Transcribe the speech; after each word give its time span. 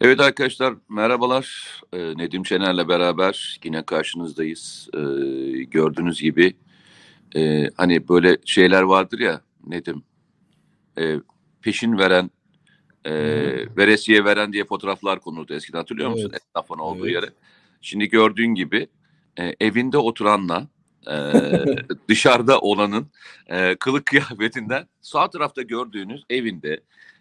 Evet 0.00 0.20
arkadaşlar 0.20 0.74
merhabalar. 0.88 1.76
Ee, 1.92 1.98
Nedim 1.98 2.46
Şener'le 2.46 2.88
beraber 2.88 3.60
yine 3.64 3.82
karşınızdayız. 3.82 4.88
Ee, 4.94 4.98
gördüğünüz 5.62 6.20
gibi 6.20 6.56
e, 7.36 7.70
hani 7.76 8.08
böyle 8.08 8.38
şeyler 8.44 8.82
vardır 8.82 9.18
ya 9.18 9.40
Nedim. 9.66 10.02
E, 10.98 11.16
peşin 11.62 11.98
veren, 11.98 12.30
e, 13.04 13.12
veresiye 13.76 14.24
veren 14.24 14.52
diye 14.52 14.64
fotoğraflar 14.64 15.20
konuldu 15.20 15.54
eskiden 15.54 15.78
hatırlıyor 15.78 16.10
musun? 16.10 16.30
Evet. 16.32 16.42
Esnafın 16.42 16.78
olduğu 16.78 17.08
Evet. 17.08 17.14
yere. 17.14 17.32
Şimdi 17.80 18.08
gördüğün 18.08 18.54
gibi 18.54 18.88
e, 19.38 19.54
evinde 19.60 19.98
oturanla 19.98 20.68
e, 21.10 21.14
dışarıda 22.08 22.60
olanın 22.60 23.06
e, 23.46 23.76
kılık 23.76 24.06
kıyafetinden 24.06 24.88
sağ 25.00 25.30
tarafta 25.30 25.62
gördüğünüz 25.62 26.24
evinde 26.30 26.80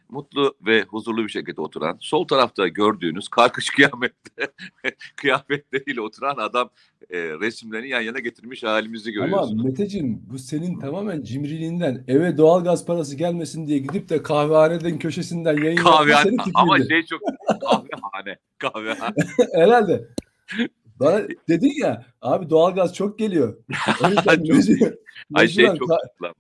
mutlu 0.10 0.56
ve 0.66 0.82
huzurlu 0.84 1.24
bir 1.24 1.30
şekilde 1.30 1.62
oturan, 1.62 1.98
sol 2.00 2.28
tarafta 2.28 2.68
gördüğünüz 2.68 3.28
karkış 3.28 3.70
kıyamette 3.76 4.48
kıyafetleriyle 5.16 6.02
oturan 6.02 6.36
adam 6.38 6.70
e, 7.10 7.18
resimlerini 7.20 7.90
yan 7.90 8.02
yana 8.02 8.20
getirmiş 8.20 8.64
halimizi 8.64 9.10
Ama 9.10 9.26
görüyorsunuz. 9.26 9.66
Meteciğim 9.66 10.22
bu 10.32 10.40
senin 10.40 10.80
tamamen 10.80 11.24
cimriliğinden 11.24 12.04
eve 12.08 12.38
doğalgaz 12.38 12.86
parası 12.86 13.16
gelmesin 13.16 13.68
diye 13.68 13.80
gidip 13.80 14.10
de 14.10 14.24
kahvehaneden 14.24 15.00
köşesinden 15.00 15.64
yayın 15.64 15.78
Kahvehane 15.78 16.36
ama 16.54 16.78
şey 16.78 17.04
çok 17.06 17.22
kahvehane 17.62 18.38
kahvehane. 18.58 19.16
Herhalde. 19.54 20.08
Bana 21.00 21.22
dedin 21.50 21.74
ya 21.82 22.06
abi 22.22 22.50
doğalgaz 22.50 22.94
çok 22.96 23.20
geliyor. 23.20 23.58
O 24.04 24.08
yüzden 24.08 24.24
Çok 24.24 24.56
mecbur- 24.56 24.98
Ay 25.34 25.48
şey 25.48 25.66
çok 25.66 25.90
ka- 25.90 26.36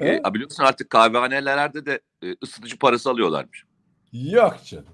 ama. 0.00 0.10
He? 0.10 0.22
E, 0.28 0.34
biliyorsun 0.34 0.62
artık 0.64 0.90
kahvehanelerde 0.90 1.86
de 1.86 2.00
e, 2.22 2.36
ısıtıcı 2.42 2.78
parası 2.78 3.10
alıyorlarmış. 3.10 3.64
Yok 4.12 4.56
canım. 4.64 4.86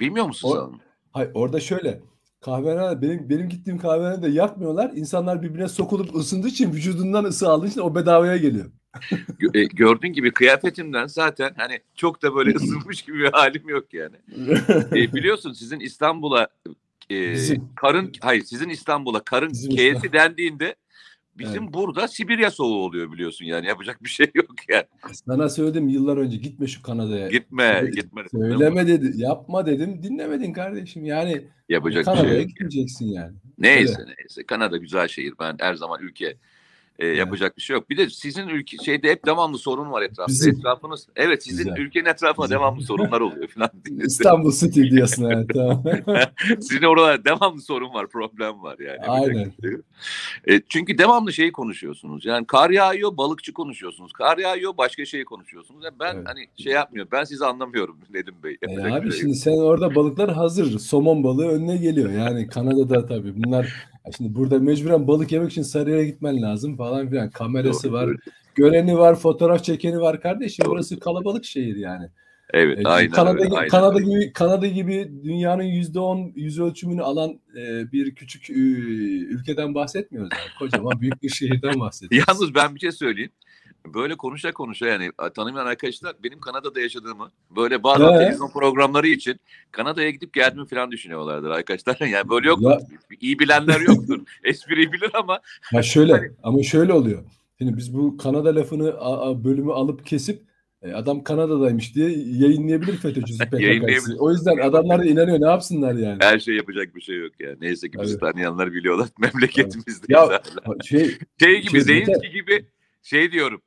Bilmiyor 0.00 0.26
musun 0.26 0.48
O- 0.48 0.70
sen? 0.70 0.80
Hayır 1.12 1.30
orada 1.34 1.60
şöyle. 1.60 2.00
Kahvehane 2.40 3.02
benim 3.02 3.30
benim 3.30 3.48
gittiğim 3.48 3.78
kahvehanede 3.78 4.28
yakmıyorlar. 4.28 4.90
İnsanlar 4.94 5.42
birbirine 5.42 5.68
sokulup 5.68 6.14
ısındığı 6.16 6.48
için 6.48 6.72
vücudundan 6.72 7.24
ısı 7.24 7.48
aldığı 7.48 7.66
için 7.66 7.80
o 7.80 7.94
bedavaya 7.94 8.36
geliyor. 8.36 8.70
E, 9.54 9.64
gördüğün 9.64 10.12
gibi 10.12 10.32
kıyafetimden 10.32 11.06
zaten 11.06 11.54
hani 11.56 11.80
çok 11.94 12.22
da 12.22 12.34
böyle 12.34 12.50
ısınmış 12.56 13.02
gibi 13.02 13.18
bir 13.18 13.32
halim 13.32 13.68
yok 13.68 13.94
yani. 13.94 14.16
E, 14.92 15.12
biliyorsun 15.12 15.52
sizin 15.52 15.80
İstanbul'a 15.80 16.48
e, 17.10 17.32
Bizim. 17.32 17.68
karın 17.76 18.12
hayır 18.20 18.42
sizin 18.44 18.68
İstanbul'a 18.68 19.20
karın 19.24 19.50
Bizim 19.50 20.12
dendiğinde 20.12 20.74
bizim 21.38 21.72
burada 21.72 22.08
Sibirya 22.08 22.50
soğuğu 22.50 22.84
oluyor 22.84 23.12
biliyorsun 23.12 23.44
yani 23.44 23.66
yapacak 23.66 24.04
bir 24.04 24.08
şey 24.08 24.26
yok 24.34 24.50
yani. 24.68 24.84
Sana 25.12 25.48
söyledim 25.48 25.88
yıllar 25.88 26.16
önce 26.16 26.36
gitme 26.36 26.66
şu 26.66 26.82
Kanada'ya. 26.82 27.28
Gitme 27.28 27.76
Söyle- 27.80 28.00
gitme. 28.00 28.22
Söyleme 28.30 28.86
dedi. 28.86 29.12
Yapma 29.14 29.66
dedim. 29.66 30.02
Dinlemedin 30.02 30.52
kardeşim. 30.52 31.04
Yani 31.04 31.42
Yapacak 31.68 32.00
bir 32.00 32.04
Kanada'ya 32.04 32.30
şey 32.30 32.40
yok. 32.40 32.48
gitmeyeceksin 32.48 33.06
yani. 33.06 33.32
Neyse 33.58 34.02
neyse 34.18 34.46
Kanada 34.46 34.76
güzel 34.76 35.08
şehir 35.08 35.34
ben 35.40 35.56
her 35.60 35.74
zaman 35.74 36.00
ülke 36.02 36.36
e, 36.98 37.06
yapacak 37.06 37.56
bir 37.56 37.62
şey 37.62 37.74
yok. 37.74 37.90
Bir 37.90 37.96
de 37.96 38.10
sizin 38.10 38.48
ülke 38.48 38.76
şeyde 38.84 39.10
hep 39.10 39.26
devamlı 39.26 39.58
sorun 39.58 39.92
var 39.92 40.02
etrafta. 40.02 40.26
Bizim. 40.28 40.58
Etrafınız 40.58 41.06
evet 41.16 41.44
sizin 41.44 41.64
Güzel. 41.64 41.78
ülkenin 41.80 42.04
etrafında 42.04 42.50
devamlı 42.50 42.82
sorunlar 42.82 43.20
oluyor 43.20 43.48
falan. 43.48 43.70
İstanbul 44.04 44.52
City 44.52 44.82
diyorsun 44.82 45.30
evet 45.30 45.50
tamam. 45.54 45.82
Sizin 46.60 46.82
oralarda 46.82 47.24
devamlı 47.24 47.60
sorun 47.60 47.94
var, 47.94 48.08
problem 48.08 48.62
var 48.62 48.78
yani. 48.78 49.00
Aynen. 49.06 49.52
E, 50.48 50.60
çünkü 50.68 50.98
devamlı 50.98 51.32
şeyi 51.32 51.52
konuşuyorsunuz. 51.52 52.24
Yani 52.24 52.46
kar 52.46 52.70
yağıyor, 52.70 53.16
balıkçı 53.16 53.52
konuşuyorsunuz. 53.52 54.12
Kar 54.12 54.38
yağıyor, 54.38 54.76
başka 54.78 55.04
şeyi 55.04 55.24
konuşuyorsunuz. 55.24 55.84
Yani 55.84 55.94
ben 56.00 56.14
Evet. 56.14 56.26
hani 56.28 56.46
şey 56.62 56.72
yapmıyorum. 56.72 57.10
Ben 57.12 57.24
sizi 57.24 57.46
anlamıyorum 57.46 57.98
Nedim 58.10 58.34
Bey. 58.44 58.56
E 58.62 58.92
abi 58.92 59.10
şey 59.10 59.20
şimdi 59.20 59.34
sen 59.34 59.56
orada 59.56 59.94
balıklar 59.94 60.32
hazır. 60.32 60.78
Somon 60.78 61.24
balığı 61.24 61.48
önüne 61.48 61.76
geliyor. 61.76 62.10
Yani 62.10 62.46
Kanada'da 62.46 63.06
tabii 63.06 63.42
bunlar 63.44 63.91
Ya 64.06 64.12
şimdi 64.16 64.34
burada 64.34 64.58
mecburen 64.58 65.08
balık 65.08 65.32
yemek 65.32 65.50
için 65.50 65.62
Sarıyer'e 65.62 66.04
gitmen 66.04 66.42
lazım 66.42 66.76
falan 66.76 67.10
filan. 67.10 67.30
Kamerası 67.30 67.88
Doğru, 67.88 67.92
var, 67.92 68.16
göreni 68.54 68.98
var, 68.98 69.14
fotoğraf 69.14 69.64
çekeni 69.64 70.00
var 70.00 70.20
kardeşim. 70.20 70.64
Doğru. 70.64 70.72
Burası 70.72 71.00
kalabalık 71.00 71.44
şehir 71.44 71.76
yani. 71.76 72.08
Evet, 72.54 72.78
E, 72.78 72.88
aynen 72.88 73.10
Kanada, 73.10 73.38
öyle, 73.38 73.54
aynen 73.54 73.68
Kanada 73.68 74.00
gibi 74.00 74.32
Kanada 74.32 74.66
gibi 74.66 75.12
dünyanın 75.24 75.62
yüzde 75.62 76.00
on 76.00 76.32
yüz 76.34 76.60
ölçümünü 76.60 77.02
alan 77.02 77.40
e, 77.56 77.92
bir 77.92 78.14
küçük 78.14 78.50
e, 78.50 78.52
ülkeden 78.52 79.74
bahsetmiyoruz 79.74 80.30
yani. 80.32 80.58
Kocaman 80.58 81.00
büyük 81.00 81.22
bir 81.22 81.28
şehirden 81.28 81.80
bahsediyoruz. 81.80 82.28
Yalnız 82.28 82.54
ben 82.54 82.74
bir 82.74 82.80
şey 82.80 82.92
söyleyeyim. 82.92 83.30
Böyle 83.86 84.14
konuşa 84.16 84.52
konuşa 84.52 84.86
yani 84.86 85.10
tanımayan 85.34 85.66
arkadaşlar 85.66 86.14
benim 86.24 86.40
Kanada'da 86.40 86.80
yaşadığımı 86.80 87.30
böyle 87.56 87.82
bazı 87.82 88.04
Ee? 88.04 88.18
televizyon 88.18 88.50
programları 88.50 89.08
için 89.08 89.40
Kanada'ya 89.72 90.10
gidip 90.10 90.32
geldiğimi 90.34 90.68
falan 90.68 90.90
düşünüyorlardır 90.90 91.50
arkadaşlar. 91.50 91.96
Yani 92.12 92.28
böyle 92.30 92.48
yok. 92.48 92.62
Ya- 92.62 92.80
İyi 93.20 93.38
bilenler 93.38 93.80
yoktur. 93.80 94.20
Espriyi 94.44 94.92
bilir 94.92 95.10
ama 95.14 95.40
Ya 95.72 95.82
şöyle 95.82 96.32
ama 96.42 96.62
şöyle 96.62 96.92
oluyor. 96.92 97.22
Şimdi 97.58 97.76
biz 97.76 97.94
bu 97.94 98.16
Kanada 98.16 98.54
lafını 98.54 98.90
a- 98.98 99.30
a- 99.30 99.44
bölümü 99.44 99.72
alıp 99.72 100.06
kesip 100.06 100.42
e, 100.82 100.92
adam 100.92 101.24
Kanada'daymış 101.24 101.94
diye 101.94 102.08
yayınlayabilir 102.10 102.96
FETÖ'cüsü 102.96 103.38
PKK'sı. 103.50 104.16
O 104.18 104.30
yüzden 104.30 104.56
adamlar 104.56 104.98
da 105.00 105.04
inanıyor. 105.04 105.40
Ne 105.40 105.46
yapsınlar 105.46 105.94
yani? 105.94 106.18
her 106.20 106.38
şey 106.38 106.54
yapacak 106.56 106.96
bir 106.96 107.00
şey 107.00 107.16
yok 107.18 107.32
yani. 107.40 107.56
Neyse 107.60 107.90
ki 107.90 107.98
bizi 108.02 108.18
Tabii. 108.18 108.32
tanıyanlar 108.32 108.72
biliyorlar. 108.72 109.08
Memleketimizdeyiz 109.18 110.00
Ya-. 110.08 110.42
Şey 110.84 111.10
Şey 111.40 111.60
gibi 111.60 111.70
Şey, 111.70 111.80
Zeynski 111.80 112.30
gibi 112.30 112.66
şey 113.02 113.32
diyorum. 113.32 113.62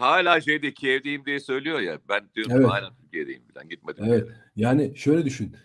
Hala 0.00 0.40
şeyde 0.40 0.74
Kiev'deyim 0.74 1.24
diye 1.26 1.40
söylüyor 1.40 1.80
ya. 1.80 1.98
Ben 2.08 2.22
diyorum 2.34 2.52
Evet. 2.56 2.66
hala 2.70 2.94
Türkiye'deyim 3.02 3.42
falan 3.54 3.68
gitmedim. 3.68 4.04
Evet. 4.06 4.28
Yani 4.56 4.92
şöyle 4.96 5.24
düşün. 5.24 5.56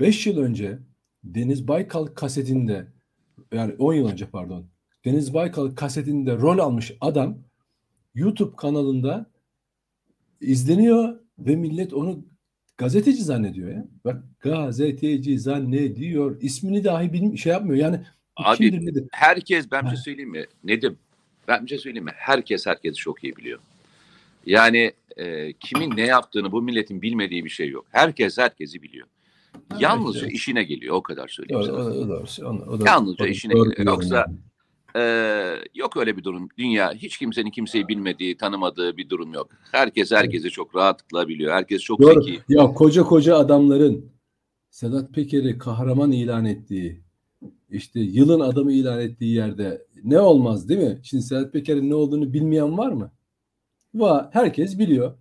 5 0.00 0.26
yıl 0.26 0.38
önce 0.38 0.78
Deniz 1.24 1.68
Baykal 1.68 2.06
kasetinde 2.06 2.86
yani 3.52 3.74
10 3.78 3.94
yıl 3.94 4.08
önce 4.08 4.26
pardon. 4.26 4.66
Deniz 5.04 5.34
Baykal 5.34 5.70
kasetinde 5.70 6.36
rol 6.36 6.58
almış 6.58 6.92
adam 7.00 7.38
YouTube 8.14 8.56
kanalında 8.56 9.30
izleniyor 10.40 11.20
ve 11.38 11.56
millet 11.56 11.94
onu 11.94 12.24
gazeteci 12.76 13.22
zannediyor 13.22 13.70
ya. 13.70 13.88
Bak 14.04 14.22
gazeteci 14.40 15.38
zannediyor. 15.38 16.40
İsmini 16.40 16.84
dahi 16.84 17.12
bilmi 17.12 17.38
şey 17.38 17.52
yapmıyor. 17.52 17.76
Yani 17.76 18.00
Abi, 18.36 18.56
kimdir 18.56 18.86
nedir? 18.86 19.04
Herkes 19.12 19.70
ben 19.70 19.84
bir 19.84 19.90
şey 19.90 19.98
söyleyeyim 19.98 20.30
mi? 20.30 20.44
Nedim? 20.64 20.98
Ben 21.48 21.64
bir 21.64 21.68
şey 21.68 21.78
söyleyeyim 21.78 22.04
mi? 22.04 22.12
Herkes 22.16 22.66
herkes 22.66 22.96
çok 22.96 23.24
iyi 23.24 23.36
biliyor. 23.36 23.58
Yani 24.46 24.92
e, 25.16 25.52
kimin 25.52 25.96
ne 25.96 26.06
yaptığını 26.06 26.52
bu 26.52 26.62
milletin 26.62 27.02
bilmediği 27.02 27.44
bir 27.44 27.50
şey 27.50 27.68
yok. 27.68 27.86
Herkes 27.90 28.38
herkesi 28.38 28.82
biliyor. 28.82 29.06
Yalnızca 29.78 30.20
evet. 30.20 30.32
işine 30.32 30.64
geliyor 30.64 30.94
o 30.94 31.02
kadar 31.02 31.28
söyleyeyim 31.28 31.62
sana. 31.62 31.76
o, 31.76 32.68
o. 32.68 32.76
O, 32.76 32.84
Yalnızca 32.86 33.24
o 33.24 33.28
işine 33.28 33.52
geliyor. 33.52 33.86
Yoksa. 33.86 34.26
Ee, 34.96 35.54
yok 35.74 35.96
öyle 35.96 36.16
bir 36.16 36.24
durum. 36.24 36.48
Dünya 36.58 36.92
hiç 36.92 37.18
kimsenin 37.18 37.50
kimseyi 37.50 37.88
bilmediği, 37.88 38.36
tanımadığı 38.36 38.96
bir 38.96 39.08
durum 39.08 39.32
yok. 39.32 39.50
Herkes 39.72 40.12
herkesi 40.12 40.50
çok 40.50 40.76
rahatlıkla 40.76 41.28
biliyor. 41.28 41.52
Herkes 41.52 41.82
çok 41.82 42.00
Doğru. 42.00 42.22
zeki. 42.22 42.40
Ya 42.48 42.66
koca 42.66 43.02
koca 43.02 43.36
adamların 43.36 44.10
Sedat 44.70 45.14
Peker'i 45.14 45.58
kahraman 45.58 46.12
ilan 46.12 46.44
ettiği, 46.44 47.00
işte 47.70 48.00
yılın 48.00 48.40
adamı 48.40 48.72
ilan 48.72 49.00
ettiği 49.00 49.34
yerde 49.34 49.86
ne 50.04 50.20
olmaz 50.20 50.68
değil 50.68 50.80
mi? 50.80 51.00
Şimdi 51.02 51.22
Sedat 51.22 51.52
Peker'in 51.52 51.90
ne 51.90 51.94
olduğunu 51.94 52.32
bilmeyen 52.32 52.78
var 52.78 52.92
mı? 52.92 53.12
Var. 53.94 54.28
Herkes 54.32 54.78
biliyor. 54.78 55.18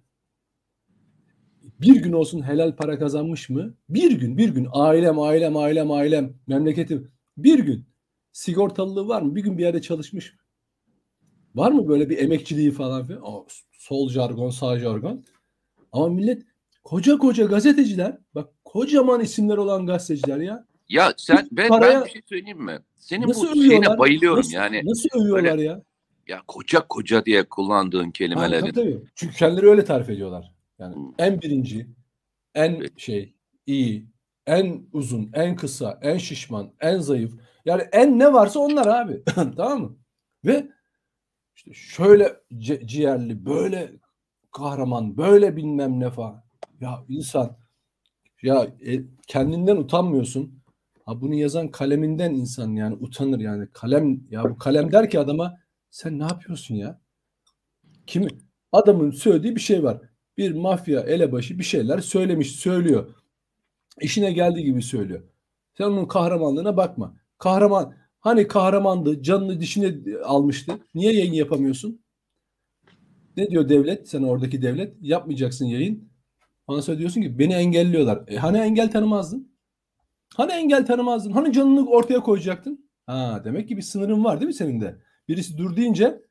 Bir 1.81 1.95
gün 1.95 2.11
olsun 2.11 2.41
helal 2.41 2.75
para 2.75 2.99
kazanmış 2.99 3.49
mı? 3.49 3.73
Bir 3.89 4.11
gün, 4.11 4.37
bir 4.37 4.49
gün. 4.49 4.67
Ailem, 4.71 5.19
ailem, 5.19 5.57
ailem, 5.57 5.91
ailem, 5.91 6.33
memleketim. 6.47 7.11
Bir 7.37 7.59
gün. 7.59 7.85
Sigortalılığı 8.31 9.07
var 9.07 9.21
mı? 9.21 9.35
Bir 9.35 9.43
gün 9.43 9.57
bir 9.57 9.63
yerde 9.63 9.81
çalışmış 9.81 10.33
mı? 10.33 10.39
Var 11.55 11.71
mı 11.71 11.87
böyle 11.87 12.09
bir 12.09 12.17
emekçiliği 12.17 12.71
falan 12.71 13.07
filan? 13.07 13.21
Aa, 13.21 13.43
sol 13.71 14.09
jargon, 14.09 14.49
sağ 14.49 14.79
jargon. 14.79 15.25
Ama 15.91 16.09
millet 16.09 16.43
koca 16.83 17.17
koca 17.17 17.45
gazeteciler, 17.45 18.17
bak 18.35 18.49
kocaman 18.65 19.21
isimler 19.21 19.57
olan 19.57 19.85
gazeteciler 19.85 20.37
ya. 20.37 20.66
Ya 20.89 21.13
sen 21.17 21.47
ben, 21.51 21.69
Paraya- 21.69 21.99
ben 21.99 22.05
bir 22.05 22.09
şey 22.09 22.21
söyleyeyim 22.25 22.63
mi? 22.63 22.79
Senin 22.95 23.27
bu 23.27 23.33
şeyine 23.33 23.59
övüyorlar? 23.59 23.97
bayılıyorum 23.99 24.37
Nasıl, 24.39 24.53
yani. 24.53 24.81
nasıl 24.85 25.09
övüyorlar 25.21 25.57
ya? 25.57 25.81
Ya 26.27 26.41
koca 26.47 26.87
koca 26.87 27.25
diye 27.25 27.43
kullandığın 27.49 28.05
Ha, 28.05 28.11
kelimelerin. 28.11 28.61
tabii, 28.61 28.73
tabii. 28.73 28.99
Çünkü 29.15 29.35
kendileri 29.35 29.69
öyle 29.69 29.85
tarif 29.85 30.09
ediyorlar. 30.09 30.53
Yani 30.79 30.95
Hmm. 30.95 31.11
en 31.19 31.41
birinci, 31.41 31.87
en 32.55 32.75
Evet. 32.75 32.99
şey, 32.99 33.33
iyi, 33.65 34.05
en 34.47 34.81
uzun, 34.93 35.29
en 35.33 35.55
kısa, 35.55 35.99
en 36.01 36.17
şişman, 36.17 36.73
en 36.81 36.99
zayıf. 36.99 37.33
Yani 37.65 37.81
en 37.91 38.19
ne 38.19 38.33
varsa 38.33 38.59
onlar 38.59 38.87
abi. 38.87 39.23
tamam 39.57 39.81
mı? 39.81 39.97
Ve 40.45 40.67
işte 41.55 41.73
şöyle 41.73 42.33
ci- 42.51 42.87
ciğerli, 42.87 43.45
böyle 43.45 43.91
kahraman, 44.51 45.17
böyle 45.17 45.55
bilmem 45.55 45.99
ne 45.99 46.09
falan. 46.09 46.43
Ya 46.81 47.03
insan 47.09 47.57
ya 48.41 48.63
e, 48.85 49.01
kendinden 49.27 49.77
utanmıyorsun. 49.77 50.56
Ha 51.07 51.21
bunu 51.21 51.35
yazan 51.35 51.71
kaleminden 51.71 52.33
insan 52.33 52.75
yani 52.75 52.95
utanır 52.95 53.39
yani. 53.39 53.67
Kalem 53.73 54.21
ya 54.29 54.43
bu 54.43 54.57
kalem 54.57 54.91
der 54.91 55.09
ki 55.09 55.19
adama 55.19 55.59
sen 55.89 56.19
ne 56.19 56.23
yapıyorsun 56.23 56.75
ya? 56.75 57.01
Kimi? 58.07 58.27
Adamın 58.71 59.11
söylediği 59.11 59.55
bir 59.55 59.61
şey 59.61 59.83
var. 59.83 60.01
Bir 60.37 60.51
mafya 60.51 61.01
elebaşı 61.01 61.59
bir 61.59 61.63
şeyler 61.63 61.99
söylemiş, 61.99 62.51
söylüyor. 62.51 63.15
işine 64.01 64.31
geldiği 64.31 64.65
gibi 64.65 64.81
söylüyor. 64.81 65.23
Sen 65.77 65.85
onun 65.85 66.05
kahramanlığına 66.05 66.77
bakma. 66.77 67.15
Kahraman 67.37 67.95
hani 68.19 68.47
kahramandı, 68.47 69.23
canını 69.23 69.59
dişine 69.59 69.95
almıştı. 70.23 70.79
Niye 70.95 71.13
yayın 71.13 71.33
yapamıyorsun? 71.33 72.01
Ne 73.37 73.49
diyor 73.49 73.69
devlet? 73.69 74.09
Sen 74.09 74.23
oradaki 74.23 74.61
devlet 74.61 74.93
yapmayacaksın 75.01 75.65
yayın. 75.65 76.09
Ondan 76.67 76.81
sonra 76.81 76.99
diyorsun 76.99 77.21
ki 77.21 77.39
beni 77.39 77.53
engelliyorlar. 77.53 78.23
E, 78.27 78.37
hani 78.37 78.57
engel 78.57 78.91
tanımazdın? 78.91 79.46
Hani 80.35 80.51
engel 80.51 80.85
tanımazdın? 80.85 81.31
Hani 81.31 81.53
canını 81.53 81.89
ortaya 81.89 82.19
koyacaktın? 82.19 82.89
Ha 83.05 83.41
demek 83.45 83.67
ki 83.67 83.77
bir 83.77 83.81
sınırın 83.81 84.23
var 84.23 84.39
değil 84.39 84.47
mi 84.47 84.53
senin 84.53 84.81
de? 84.81 85.01
Birisi 85.27 85.57
dur 85.57 85.75
deyince 85.75 86.21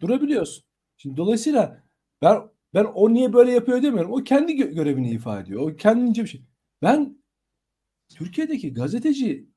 durabiliyorsun. 0.00 0.64
Şimdi 0.96 1.16
dolayısıyla 1.16 1.82
ben 2.22 2.42
ben 2.74 2.84
o 2.84 3.14
niye 3.14 3.32
böyle 3.32 3.52
yapıyor 3.52 3.82
demiyorum. 3.82 4.12
O 4.12 4.24
kendi 4.24 4.56
görevini 4.56 5.10
ifade 5.10 5.42
ediyor. 5.42 5.60
O 5.70 5.76
kendince 5.76 6.22
bir 6.22 6.28
şey. 6.28 6.42
Ben 6.82 7.22
Türkiye'deki 8.08 8.74
gazeteci 8.74 9.48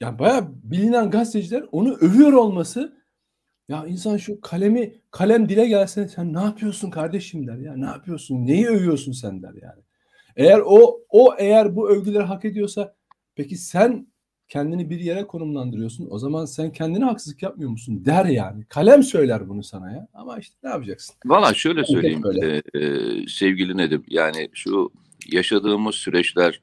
yani 0.00 0.18
bayağı 0.18 0.48
bilinen 0.62 1.10
gazeteciler 1.10 1.64
onu 1.72 1.94
övüyor 1.94 2.32
olması 2.32 3.02
ya 3.68 3.86
insan 3.86 4.16
şu 4.16 4.40
kalemi 4.40 5.00
kalem 5.10 5.48
dile 5.48 5.68
gelse 5.68 6.08
sen 6.08 6.32
ne 6.34 6.42
yapıyorsun 6.42 6.90
kardeşim 6.90 7.46
der 7.46 7.58
ya 7.58 7.76
ne 7.76 7.86
yapıyorsun 7.86 8.46
neyi 8.46 8.68
övüyorsun 8.68 9.12
sen 9.12 9.42
der 9.42 9.54
yani. 9.62 9.82
Eğer 10.36 10.60
o 10.64 11.00
o 11.08 11.34
eğer 11.38 11.76
bu 11.76 11.90
övgüleri 11.90 12.22
hak 12.22 12.44
ediyorsa 12.44 12.94
peki 13.34 13.56
sen 13.56 14.06
kendini 14.48 14.90
bir 14.90 15.00
yere 15.00 15.26
konumlandırıyorsun. 15.26 16.08
O 16.10 16.18
zaman 16.18 16.44
sen 16.44 16.72
kendine 16.72 17.04
haksızlık 17.04 17.42
yapmıyor 17.42 17.70
musun 17.70 18.04
der 18.04 18.24
yani. 18.24 18.64
Kalem 18.64 19.02
söyler 19.02 19.48
bunu 19.48 19.62
sana 19.62 19.92
ya. 19.92 20.08
Ama 20.14 20.38
işte 20.38 20.54
ne 20.62 20.70
yapacaksın? 20.70 21.14
Valla 21.24 21.54
şöyle 21.54 21.84
söyleyeyim 21.84 22.22
e, 22.42 22.46
e, 22.46 22.82
sevgili 23.28 23.76
Nedim. 23.76 24.04
Yani 24.08 24.48
şu 24.52 24.90
yaşadığımız 25.32 25.94
süreçler 25.94 26.60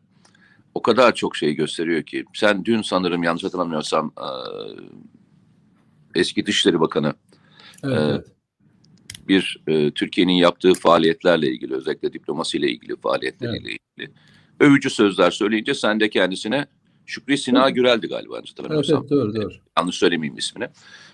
o 0.73 0.81
kadar 0.81 1.15
çok 1.15 1.35
şey 1.35 1.53
gösteriyor 1.53 2.03
ki. 2.03 2.25
Sen 2.33 2.65
dün 2.65 2.81
sanırım 2.81 3.23
yanlış 3.23 3.43
hatırlamıyorsam 3.43 4.11
e, 4.17 4.27
eski 6.15 6.45
Dışişleri 6.45 6.79
Bakanı 6.79 7.13
evet, 7.83 7.97
e, 7.97 8.01
evet. 8.01 8.27
Bir 9.29 9.57
e, 9.67 9.91
Türkiye'nin 9.91 10.33
yaptığı 10.33 10.73
faaliyetlerle 10.73 11.47
ilgili 11.47 11.73
özellikle 11.73 12.13
diplomasiyle 12.13 12.71
ilgili 12.71 12.95
faaliyetleriyle 12.95 13.69
evet. 13.69 13.79
ilgili 13.97 14.13
övücü 14.59 14.89
sözler 14.89 15.31
söyleyince 15.31 15.73
sen 15.73 15.99
de 15.99 16.09
kendisine 16.09 16.67
Şükrü 17.05 17.37
Sina 17.37 17.69
Gürel'di 17.69 18.07
galiba 18.07 18.35
yanlış 18.35 18.51
hatırlamıyorsam. 18.51 18.97
Evet, 18.97 19.11
evet, 19.11 19.21
doğru, 19.21 19.35
doğru. 19.35 19.53
Yanlış 19.77 19.95
söylemeyeyim 19.95 20.37
ismini. 20.37 20.67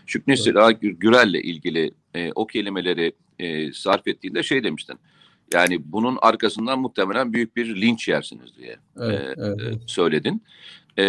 Şükrü 0.05 0.33
doğru. 0.33 0.43
Sina 0.43 0.71
Gürel'le 0.71 1.41
ilgili 1.43 1.91
e, 2.13 2.31
o 2.35 2.47
kelimeleri 2.47 3.13
e, 3.39 3.73
sarf 3.73 4.07
ettiğinde 4.07 4.43
şey 4.43 4.63
demiştin. 4.63 4.99
Yani 5.53 5.79
bunun 5.85 6.17
arkasından 6.21 6.79
muhtemelen 6.79 7.33
büyük 7.33 7.55
bir 7.55 7.81
linç 7.81 8.07
yersiniz 8.07 8.57
diye 8.57 8.77
evet, 8.99 9.19
e, 9.19 9.33
evet. 9.37 9.75
E, 9.75 9.79
söyledin. 9.87 10.43
E, 10.99 11.05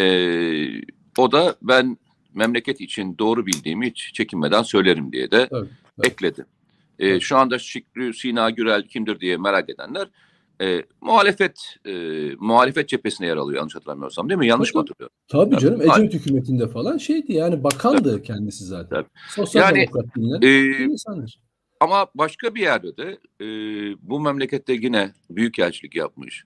o 1.19 1.33
da 1.33 1.57
ben 1.63 1.99
memleket 2.35 2.81
için 2.81 3.19
doğru 3.19 3.47
bildiğimi 3.47 3.87
hiç 3.87 4.11
çekinmeden 4.15 4.63
söylerim 4.63 5.13
diye 5.13 5.31
de 5.31 5.49
evet, 5.53 5.69
evet. 5.99 6.13
ekledi. 6.13 6.45
E, 6.99 7.21
şu 7.21 7.37
anda 7.37 7.59
Şükrü 7.59 8.15
Sina 8.15 8.51
Gürel 8.51 8.83
kimdir 8.83 9.21
diye 9.21 9.37
merak 9.37 9.71
edenler 9.71 10.09
e, 10.61 10.83
muhalefet 11.01 11.77
e, 11.87 11.93
muhalefet 12.39 12.89
cephesine 12.89 13.27
yer 13.27 13.37
alıyor 13.37 13.59
yanlış 13.59 13.75
hatırlamıyorsam 13.75 14.29
değil 14.29 14.39
mi? 14.39 14.47
Yanlış 14.47 14.73
tabii, 14.73 14.79
mı 14.79 14.81
hatırlıyorum? 14.81 15.17
Tabii 15.29 15.59
canım 15.59 15.83
Ecevit 15.83 16.15
hükümetinde 16.15 16.69
falan 16.69 16.99
şeydi 16.99 17.33
yani 17.33 17.65
bakandı 17.65 18.13
tabii. 18.13 18.23
kendisi 18.23 18.65
zaten. 18.65 18.97
Tabii. 18.97 19.09
Sosyal 19.29 19.63
yani, 19.63 19.75
demokrat 19.77 20.45
e, 20.45 20.85
insanlar. 20.85 21.39
Ama 21.81 22.07
başka 22.15 22.55
bir 22.55 22.61
yerde 22.61 22.97
de 22.97 23.19
e, 23.41 23.47
bu 24.03 24.21
memlekette 24.21 24.73
yine 24.73 25.13
büyük 25.31 25.59
elçilik 25.59 25.95
yapmış. 25.95 26.45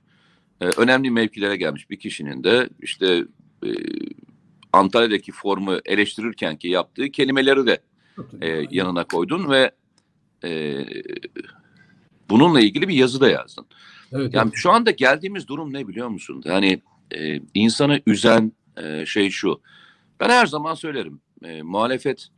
E, 0.60 0.66
önemli 0.76 1.10
mevkilere 1.10 1.56
gelmiş 1.56 1.90
bir 1.90 1.98
kişinin 1.98 2.44
de 2.44 2.68
işte 2.80 3.24
e, 3.64 3.68
Antalya'daki 4.72 5.32
formu 5.32 5.78
eleştirirken 5.84 6.56
ki 6.56 6.68
yaptığı 6.68 7.10
kelimeleri 7.10 7.66
de 7.66 7.78
e, 8.40 8.66
yanına 8.70 9.04
koydun 9.04 9.50
ve 9.50 9.70
e, 10.44 10.84
bununla 12.30 12.60
ilgili 12.60 12.88
bir 12.88 12.94
yazı 12.94 13.20
da 13.20 13.30
yazdın. 13.30 13.66
Evet, 14.12 14.34
yani 14.34 14.48
evet. 14.48 14.58
şu 14.58 14.70
anda 14.70 14.90
geldiğimiz 14.90 15.48
durum 15.48 15.72
ne 15.72 15.88
biliyor 15.88 16.08
musun? 16.08 16.42
Yani 16.44 16.80
e, 17.16 17.40
insanı 17.54 18.00
üzen 18.06 18.52
e, 18.82 19.06
şey 19.06 19.30
şu. 19.30 19.60
Ben 20.20 20.28
her 20.28 20.46
zaman 20.46 20.74
söylerim. 20.74 21.20
E, 21.44 21.62
muhalefet 21.62 22.28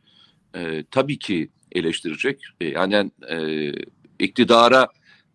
e, 0.55 0.83
tabii 0.91 1.19
ki 1.19 1.49
eleştirecek. 1.71 2.41
E, 2.61 2.65
yani 2.65 3.11
e, 3.29 3.71
iktidara 4.19 4.87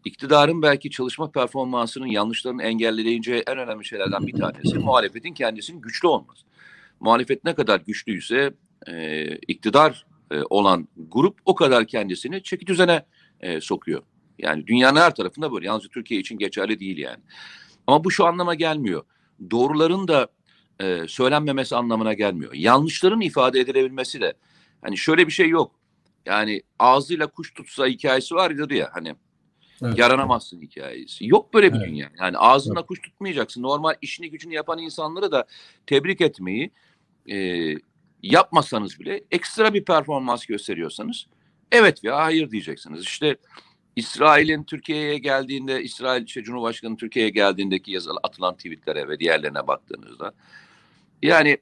iktidarın 0.05 0.63
belki 0.63 0.91
çalışma 0.91 1.31
performansının 1.31 2.07
yanlışlarını 2.07 2.63
engelleyince 2.63 3.45
en 3.47 3.59
önemli 3.59 3.85
şeylerden 3.85 4.27
bir 4.27 4.33
tanesi 4.33 4.79
muhalefetin 4.79 5.35
kendisinin 5.35 5.81
güçlü 5.81 6.09
olması. 6.09 6.47
Muhalefet 7.01 7.45
ne 7.45 7.55
kadar 7.55 7.81
güçlüyse 7.81 8.55
e, 8.87 9.27
iktidar 9.37 10.07
e, 10.31 10.43
olan 10.51 10.89
grup 10.97 11.39
o 11.45 11.55
kadar 11.55 11.87
kendisini 11.87 12.43
çeki 12.43 12.67
düzene 12.67 13.05
e, 13.41 13.61
sokuyor. 13.61 14.03
Yani 14.39 14.67
dünyanın 14.67 15.01
her 15.01 15.15
tarafında 15.15 15.53
böyle. 15.53 15.67
Yalnızca 15.67 15.89
Türkiye 15.89 16.21
için 16.21 16.39
geçerli 16.39 16.81
değil 16.81 16.99
yani. 16.99 17.23
Ama 17.87 18.05
bu 18.05 18.11
şu 18.11 18.27
anlama 18.27 18.55
gelmiyor. 18.55 19.03
Doğruların 19.51 20.09
da 20.09 20.29
e, 20.81 21.09
söylenmemesi 21.09 21.77
anlamına 21.77 22.13
gelmiyor. 22.15 22.53
Yanlışların 22.55 23.21
ifade 23.21 23.61
edilebilmesi 23.61 24.21
de. 24.21 24.35
Hani 24.83 24.99
şöyle 24.99 25.27
bir 25.27 25.33
şey 25.33 25.49
yok. 25.49 25.75
Yani 26.27 26.63
ağzıyla 26.79 27.27
kuş 27.27 27.55
tutsa 27.55 27.87
hikayesi 27.87 28.35
var 28.35 28.71
ya 28.71 28.91
hani. 28.93 29.15
Evet. 29.83 29.99
Yaranamazsın 29.99 30.63
hikayesi. 30.63 31.27
Yok 31.27 31.55
böyle 31.55 31.73
bir 31.73 31.79
evet. 31.79 31.89
dünya. 31.89 32.11
Yani 32.21 32.39
ağzında 32.39 32.81
evet. 32.81 32.87
kuş 32.87 33.01
tutmayacaksın. 33.01 33.63
Normal 33.63 33.95
işini 34.03 34.31
gücünü 34.31 34.55
yapan 34.55 34.79
insanları 34.79 35.33
da 35.33 35.47
tebrik 35.87 36.21
etmeyi 36.21 36.71
e, 37.31 37.37
yapmasanız 38.23 39.01
bile 39.01 39.25
ekstra 39.31 39.75
bir 39.75 39.85
performans 39.85 40.47
gösteriyorsanız 40.47 41.27
evet 41.73 42.05
veya 42.05 42.17
hayır 42.17 42.51
diyeceksiniz. 42.51 43.03
İşte 43.03 43.37
İsrail'in 43.97 44.65
Türkiye'ye 44.65 45.19
geldiğinde, 45.19 45.83
İsrail 45.83 46.25
işte 46.25 46.43
Cumhurbaşkanı 46.43 46.97
Türkiye'ye 46.97 47.31
geldiğindeki 47.31 47.93
yazılı 47.93 48.19
atılan 48.23 48.57
tweetlere 48.57 49.09
ve 49.09 49.19
diğerlerine 49.19 49.67
baktığınızda 49.67 50.33
yani 51.23 51.59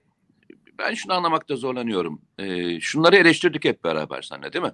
ben 0.79 0.95
şunu 0.95 1.13
anlamakta 1.13 1.57
zorlanıyorum. 1.57 2.23
Ee, 2.39 2.81
şunları 2.81 3.17
eleştirdik 3.17 3.65
hep 3.65 3.85
beraber 3.85 4.23
seninle 4.23 4.53
değil 4.53 4.65
mi? 4.65 4.73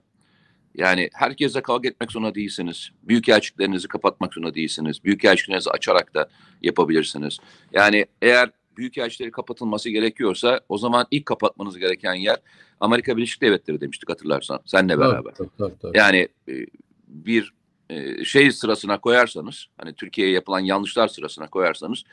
Yani 0.75 1.11
herkese 1.15 1.62
kavga 1.62 1.89
etmek 1.89 2.12
zorunda 2.12 2.35
değilsiniz. 2.35 2.91
Büyük 3.03 3.29
elçiliklerinizi 3.29 3.89
kapatmak 3.89 4.35
zorunda 4.35 4.55
değilsiniz. 4.55 5.05
Büyük 5.05 5.25
elçiliklerinizi 5.25 5.71
açarak 5.71 6.15
da 6.15 6.29
yapabilirsiniz. 6.62 7.39
Yani 7.73 8.07
eğer 8.23 8.51
büyük 8.83 8.99
elçileri 8.99 9.31
kapatılması 9.31 9.91
gerekiyorsa 9.91 10.61
o 10.69 10.79
zaman 10.79 11.07
ilk 11.11 11.27
kapatmanız 11.27 11.79
gereken 11.79 12.15
yer 12.15 12.37
Amerika 12.81 13.17
Birleşik 13.17 13.43
Devletleri 13.43 13.81
demiştik 13.81 14.11
hatırlarsan 14.11 14.61
senle 14.67 14.99
beraber. 14.99 15.35
Tabii, 15.35 15.49
tabii, 15.59 15.79
tabii. 15.83 15.99
Yani 15.99 16.29
e, 16.49 16.67
bir 17.09 17.53
e, 17.91 18.25
şey 18.25 18.53
sırasına 18.53 19.01
koyarsanız 19.01 19.67
hani 19.79 19.95
Türkiye'ye 19.95 20.33
yapılan 20.33 20.61
yanlışlar 20.61 21.09
sırasına 21.09 21.47
koyarsanız 21.47 22.05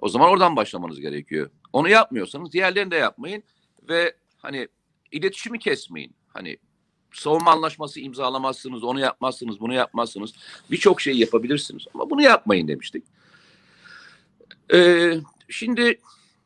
o 0.00 0.08
zaman 0.08 0.30
oradan 0.30 0.56
başlamanız 0.56 1.00
gerekiyor. 1.00 1.50
Onu 1.72 1.88
yapmıyorsanız 1.88 2.52
diğerlerini 2.52 2.90
de 2.90 2.96
yapmayın 2.96 3.42
ve 3.88 4.14
hani 4.38 4.68
iletişimi 5.12 5.58
kesmeyin. 5.58 6.14
Hani 6.28 6.56
savunma 7.12 7.50
anlaşması 7.50 8.00
imzalamazsınız, 8.00 8.84
onu 8.84 9.00
yapmazsınız, 9.00 9.60
bunu 9.60 9.74
yapmazsınız. 9.74 10.32
Birçok 10.70 11.00
şey 11.00 11.18
yapabilirsiniz 11.18 11.84
ama 11.94 12.10
bunu 12.10 12.22
yapmayın 12.22 12.68
demiştik. 12.68 13.04
Ee, 14.74 15.14
şimdi 15.52 15.98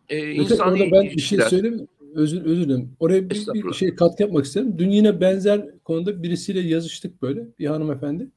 e, 0.09 0.33
insan 0.33 0.75
ben 0.75 1.03
bir 1.03 1.19
şey 1.19 1.39
söyleyeyim 1.41 1.89
özür, 2.15 2.45
özür 2.45 2.65
dilerim. 2.65 2.97
Oraya 3.01 3.31
bir, 3.31 3.47
bir 3.55 3.73
şey 3.73 3.95
katkı 3.95 4.23
yapmak 4.23 4.45
isterim. 4.45 4.75
Dün 4.79 4.91
yine 4.91 5.21
benzer 5.21 5.79
konuda 5.85 6.23
birisiyle 6.23 6.61
yazıştık 6.61 7.23
böyle 7.23 7.47
bir 7.59 7.67
hanımefendi. 7.67 8.31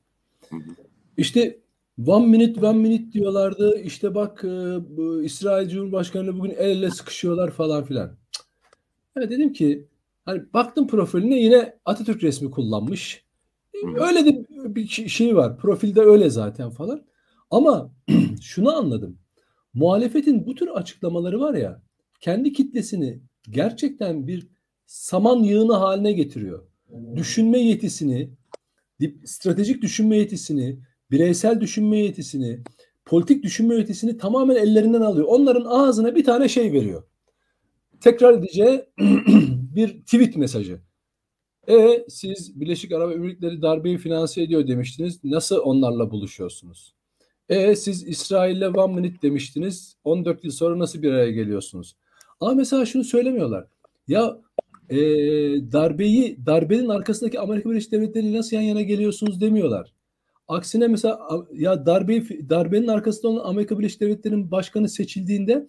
İşte 1.17 1.59
one 2.07 2.27
minute 2.27 2.67
one 2.67 2.77
minute 2.77 3.11
diyorlardı. 3.11 3.81
İşte 3.81 4.15
bak 4.15 4.43
e, 4.43 4.47
bu 4.97 5.23
İsrail 5.23 5.69
Cumhurbaşkanı 5.69 6.39
bugün 6.39 6.51
el 6.51 6.69
ele 6.69 6.91
sıkışıyorlar 6.91 7.51
falan 7.51 7.83
filan. 7.83 8.11
Yani 9.15 9.29
dedim 9.29 9.53
ki 9.53 9.87
hani 10.25 10.41
baktım 10.53 10.87
profiline 10.87 11.39
yine 11.39 11.73
Atatürk 11.85 12.23
resmi 12.23 12.51
kullanmış. 12.51 13.23
Öyle 13.83 14.25
de 14.25 14.45
bir 14.75 14.87
şey 14.87 15.35
var. 15.35 15.57
Profilde 15.57 16.01
öyle 16.01 16.29
zaten 16.29 16.69
falan. 16.69 17.05
Ama 17.51 17.91
şunu 18.41 18.77
anladım. 18.77 19.17
Muhalefetin 19.79 20.45
bu 20.45 20.55
tür 20.55 20.67
açıklamaları 20.67 21.39
var 21.39 21.53
ya 21.53 21.81
kendi 22.21 22.53
kitlesini 22.53 23.21
gerçekten 23.49 24.27
bir 24.27 24.47
saman 24.85 25.43
yığını 25.43 25.73
haline 25.73 26.11
getiriyor. 26.11 26.67
Düşünme 27.15 27.59
yetisini, 27.59 28.29
stratejik 29.25 29.81
düşünme 29.81 30.17
yetisini, 30.17 30.79
bireysel 31.11 31.61
düşünme 31.61 31.99
yetisini, 31.99 32.63
politik 33.05 33.43
düşünme 33.43 33.75
yetisini 33.75 34.17
tamamen 34.17 34.55
ellerinden 34.55 35.01
alıyor. 35.01 35.27
Onların 35.29 35.65
ağzına 35.65 36.15
bir 36.15 36.23
tane 36.23 36.49
şey 36.49 36.73
veriyor. 36.73 37.03
Tekrar 38.01 38.33
edeceği 38.33 38.85
bir 39.75 40.01
tweet 40.01 40.35
mesajı. 40.35 40.81
E 41.67 42.05
siz 42.09 42.59
Birleşik 42.61 42.91
Arap 42.91 43.11
Emirlikleri 43.11 43.61
darbeyi 43.61 43.97
finanse 43.97 44.41
ediyor 44.41 44.67
demiştiniz. 44.67 45.23
Nasıl 45.23 45.57
onlarla 45.57 46.11
buluşuyorsunuz? 46.11 46.98
E 47.49 47.75
siz 47.75 48.07
İsrail'le 48.07 48.75
one 48.75 48.95
minute 48.95 49.21
demiştiniz. 49.21 49.95
14 50.03 50.43
yıl 50.43 50.51
sonra 50.51 50.79
nasıl 50.79 51.01
bir 51.01 51.11
araya 51.11 51.31
geliyorsunuz? 51.31 51.95
Ama 52.39 52.53
mesela 52.53 52.85
şunu 52.85 53.03
söylemiyorlar. 53.03 53.67
Ya 54.07 54.41
e, 54.89 54.97
darbeyi 55.71 56.45
darbenin 56.45 56.89
arkasındaki 56.89 57.39
Amerika 57.39 57.69
Birleşik 57.69 57.91
Devletleri 57.91 58.33
nasıl 58.33 58.55
yan 58.55 58.63
yana 58.63 58.81
geliyorsunuz 58.81 59.41
demiyorlar. 59.41 59.93
Aksine 60.47 60.87
mesela 60.87 61.19
ya 61.53 61.85
darbeyi 61.85 62.49
darbenin 62.49 62.87
arkasında 62.87 63.27
olan 63.27 63.49
Amerika 63.49 63.79
Birleşik 63.79 64.01
Devletleri'nin 64.01 64.51
başkanı 64.51 64.89
seçildiğinde 64.89 65.67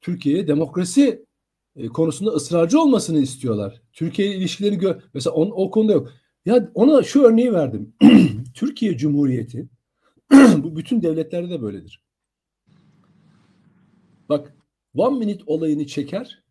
Türkiye'ye 0.00 0.48
demokrasi 0.48 1.24
e, 1.76 1.86
konusunda 1.86 2.30
ısrarcı 2.30 2.80
olmasını 2.80 3.20
istiyorlar. 3.20 3.82
Türkiye 3.92 4.36
ilişkileri 4.36 4.78
gö 4.78 4.98
mesela 5.14 5.34
on, 5.34 5.50
o 5.54 5.70
konuda 5.70 5.92
yok. 5.92 6.12
Ya 6.46 6.70
ona 6.74 7.02
şu 7.02 7.22
örneği 7.22 7.52
verdim. 7.52 7.94
Türkiye 8.54 8.96
Cumhuriyeti 8.96 9.68
bu 10.32 10.76
bütün 10.76 11.02
devletlerde 11.02 11.50
de 11.50 11.62
böyledir. 11.62 12.02
Bak 14.28 14.56
One 14.94 15.18
Minute 15.18 15.44
olayını 15.46 15.86
çeker. 15.86 16.44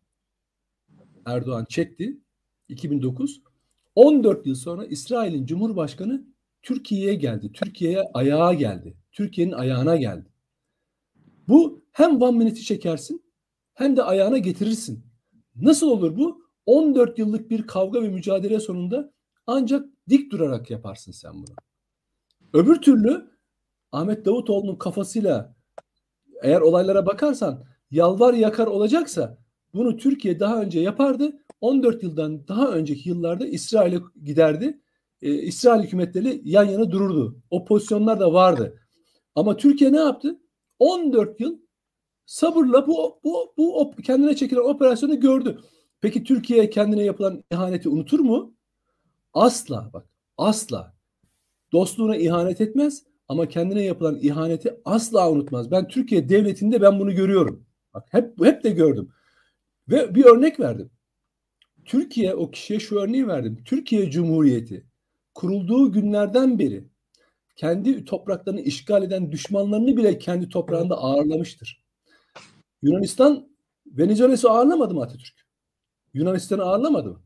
Erdoğan 1.26 1.64
çekti. 1.64 2.20
2009. 2.68 3.42
14 3.94 4.46
yıl 4.46 4.54
sonra 4.54 4.86
İsrail'in 4.86 5.46
Cumhurbaşkanı 5.46 6.26
Türkiye'ye 6.62 7.14
geldi. 7.14 7.52
Türkiye'ye 7.52 8.02
ayağa 8.14 8.54
geldi. 8.54 8.96
Türkiye'nin 9.12 9.52
ayağına 9.52 9.96
geldi. 9.96 10.32
Bu 11.48 11.84
hem 11.92 12.22
One 12.22 12.38
Minute'i 12.38 12.64
çekersin 12.64 13.22
hem 13.74 13.96
de 13.96 14.02
ayağına 14.02 14.38
getirirsin. 14.38 15.04
Nasıl 15.56 15.90
olur 15.90 16.16
bu? 16.16 16.42
14 16.66 17.18
yıllık 17.18 17.50
bir 17.50 17.66
kavga 17.66 18.02
ve 18.02 18.08
mücadele 18.08 18.60
sonunda 18.60 19.12
ancak 19.46 19.86
dik 20.08 20.32
durarak 20.32 20.70
yaparsın 20.70 21.12
sen 21.12 21.34
bunu. 21.34 21.56
Öbür 22.52 22.76
türlü 22.76 23.37
Ahmet 23.92 24.24
Davutoğlu'nun 24.24 24.76
kafasıyla 24.76 25.54
eğer 26.42 26.60
olaylara 26.60 27.06
bakarsan 27.06 27.64
yalvar 27.90 28.34
yakar 28.34 28.66
olacaksa 28.66 29.38
bunu 29.74 29.96
Türkiye 29.96 30.40
daha 30.40 30.62
önce 30.62 30.80
yapardı. 30.80 31.42
14 31.60 32.02
yıldan 32.02 32.48
daha 32.48 32.68
önceki 32.68 33.08
yıllarda 33.08 33.46
İsrail'e 33.46 33.98
giderdi. 34.24 34.80
Ee, 35.22 35.32
İsrail 35.34 35.82
hükümetleri 35.82 36.40
yan 36.44 36.64
yana 36.64 36.90
dururdu. 36.90 37.38
O 37.50 37.64
pozisyonlar 37.64 38.20
da 38.20 38.32
vardı. 38.32 38.80
Ama 39.34 39.56
Türkiye 39.56 39.92
ne 39.92 39.98
yaptı? 39.98 40.40
14 40.78 41.40
yıl 41.40 41.58
sabırla 42.26 42.86
bu 42.86 43.20
bu 43.24 43.54
bu 43.56 43.92
kendine 44.04 44.36
çekilen 44.36 44.60
operasyonu 44.60 45.20
gördü. 45.20 45.60
Peki 46.00 46.24
Türkiye 46.24 46.70
kendine 46.70 47.04
yapılan 47.04 47.44
ihaneti 47.50 47.88
unutur 47.88 48.20
mu? 48.20 48.54
Asla 49.34 49.90
bak 49.92 50.06
asla. 50.36 50.94
Dostluğuna 51.72 52.16
ihanet 52.16 52.60
etmez 52.60 53.02
ama 53.28 53.48
kendine 53.48 53.82
yapılan 53.82 54.18
ihaneti 54.20 54.80
asla 54.84 55.30
unutmaz. 55.30 55.70
Ben 55.70 55.88
Türkiye 55.88 56.28
devletinde 56.28 56.82
ben 56.82 57.00
bunu 57.00 57.14
görüyorum. 57.14 57.66
Bak 57.94 58.08
hep 58.10 58.44
hep 58.44 58.64
de 58.64 58.70
gördüm. 58.70 59.12
Ve 59.88 60.14
bir 60.14 60.24
örnek 60.24 60.60
verdim. 60.60 60.90
Türkiye 61.84 62.34
o 62.34 62.50
kişiye 62.50 62.80
şu 62.80 62.98
örneği 62.98 63.26
verdim. 63.28 63.64
Türkiye 63.64 64.10
Cumhuriyeti 64.10 64.86
kurulduğu 65.34 65.92
günlerden 65.92 66.58
beri 66.58 66.84
kendi 67.56 68.04
topraklarını 68.04 68.60
işgal 68.60 69.02
eden 69.02 69.32
düşmanlarını 69.32 69.96
bile 69.96 70.18
kendi 70.18 70.48
toprağında 70.48 70.98
ağırlamıştır. 70.98 71.84
Yunanistan 72.82 73.48
Venezuela'sı 73.86 74.50
ağırlamadı 74.50 74.94
mı 74.94 75.02
Atatürk? 75.02 75.46
Yunanistan'ı 76.14 76.62
ağırlamadı 76.62 77.08
mı? 77.08 77.22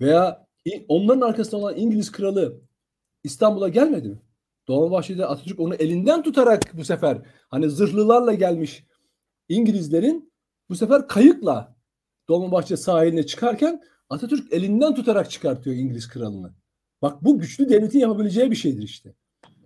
Veya 0.00 0.46
onların 0.88 1.20
arkasında 1.20 1.56
olan 1.56 1.76
İngiliz 1.76 2.12
kralı 2.12 2.60
İstanbul'a 3.24 3.68
gelmedi 3.68 4.08
mi? 4.08 4.18
Dolmabahçe'de 4.68 5.26
Atatürk 5.26 5.60
onu 5.60 5.74
elinden 5.74 6.22
tutarak 6.22 6.76
bu 6.76 6.84
sefer 6.84 7.18
hani 7.48 7.70
zırhlılarla 7.70 8.34
gelmiş 8.34 8.84
İngilizlerin 9.48 10.32
bu 10.68 10.76
sefer 10.76 11.08
kayıkla 11.08 11.76
Dolmabahçe 12.28 12.76
sahiline 12.76 13.26
çıkarken 13.26 13.82
Atatürk 14.08 14.52
elinden 14.52 14.94
tutarak 14.94 15.30
çıkartıyor 15.30 15.76
İngiliz 15.76 16.08
kralını. 16.08 16.54
Bak 17.02 17.24
bu 17.24 17.38
güçlü 17.38 17.68
devletin 17.68 17.98
yapabileceği 17.98 18.50
bir 18.50 18.56
şeydir 18.56 18.82
işte. 18.82 19.14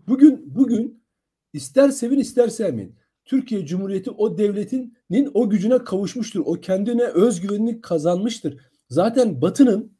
Bugün 0.08 0.54
bugün 0.54 1.04
ister 1.52 1.88
sevin 1.88 2.18
ister 2.18 2.48
sevmeyin. 2.48 2.96
Türkiye 3.24 3.66
Cumhuriyeti 3.66 4.10
o 4.10 4.38
devletinin 4.38 5.30
o 5.34 5.50
gücüne 5.50 5.78
kavuşmuştur. 5.78 6.40
O 6.44 6.52
kendine 6.52 7.04
özgüvenini 7.04 7.80
kazanmıştır. 7.80 8.60
Zaten 8.88 9.42
Batı'nın 9.42 9.97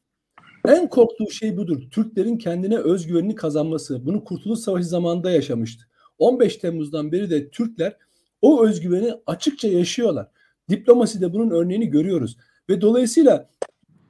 en 0.69 0.89
korktuğu 0.89 1.31
şey 1.31 1.57
budur. 1.57 1.83
Türklerin 1.91 2.39
kendine 2.39 2.79
özgüvenini 2.79 3.35
kazanması. 3.35 4.07
Bunu 4.07 4.25
Kurtuluş 4.25 4.61
Savaşı 4.61 4.85
zamanında 4.85 5.31
yaşamıştı. 5.31 5.85
15 6.19 6.57
Temmuz'dan 6.57 7.13
beri 7.13 7.31
de 7.31 7.51
Türkler 7.51 7.97
o 8.43 8.67
özgüveni 8.67 9.15
açıkça 9.27 9.69
yaşıyorlar. 9.69 10.29
Diplomaside 10.71 11.33
bunun 11.33 11.51
örneğini 11.51 11.87
görüyoruz. 11.87 12.37
Ve 12.69 12.81
dolayısıyla 12.81 13.51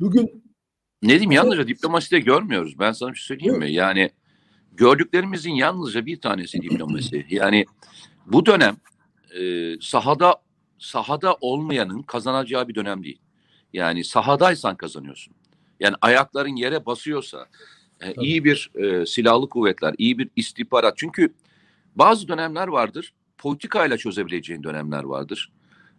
bugün 0.00 0.44
ne 1.02 1.08
diyeyim 1.08 1.30
yalnızca 1.30 1.68
diplomaside 1.68 2.20
görmüyoruz. 2.20 2.78
Ben 2.78 2.92
sana 2.92 3.12
bir 3.12 3.16
şey 3.16 3.36
söyleyeyim 3.36 3.58
mi? 3.58 3.72
Yani 3.72 4.10
gördüklerimizin 4.72 5.52
yalnızca 5.52 6.06
bir 6.06 6.20
tanesi 6.20 6.62
diplomasi. 6.62 7.26
Yani 7.30 7.66
bu 8.26 8.46
dönem 8.46 8.76
e, 9.40 9.72
sahada 9.80 10.36
sahada 10.78 11.36
olmayanın 11.40 12.02
kazanacağı 12.02 12.68
bir 12.68 12.74
dönem 12.74 13.04
değil. 13.04 13.20
Yani 13.72 14.04
sahadaysan 14.04 14.76
kazanıyorsun. 14.76 15.34
Yani 15.80 15.94
ayakların 16.00 16.56
yere 16.56 16.86
basıyorsa 16.86 17.46
e, 18.00 18.14
iyi 18.14 18.44
bir 18.44 18.70
e, 18.74 19.06
silahlı 19.06 19.48
kuvvetler, 19.48 19.94
iyi 19.98 20.18
bir 20.18 20.30
istihbarat. 20.36 20.94
Çünkü 20.96 21.34
bazı 21.96 22.28
dönemler 22.28 22.68
vardır 22.68 23.12
politikayla 23.38 23.98
çözebileceğin 23.98 24.62
dönemler 24.62 25.04
vardır. 25.04 25.52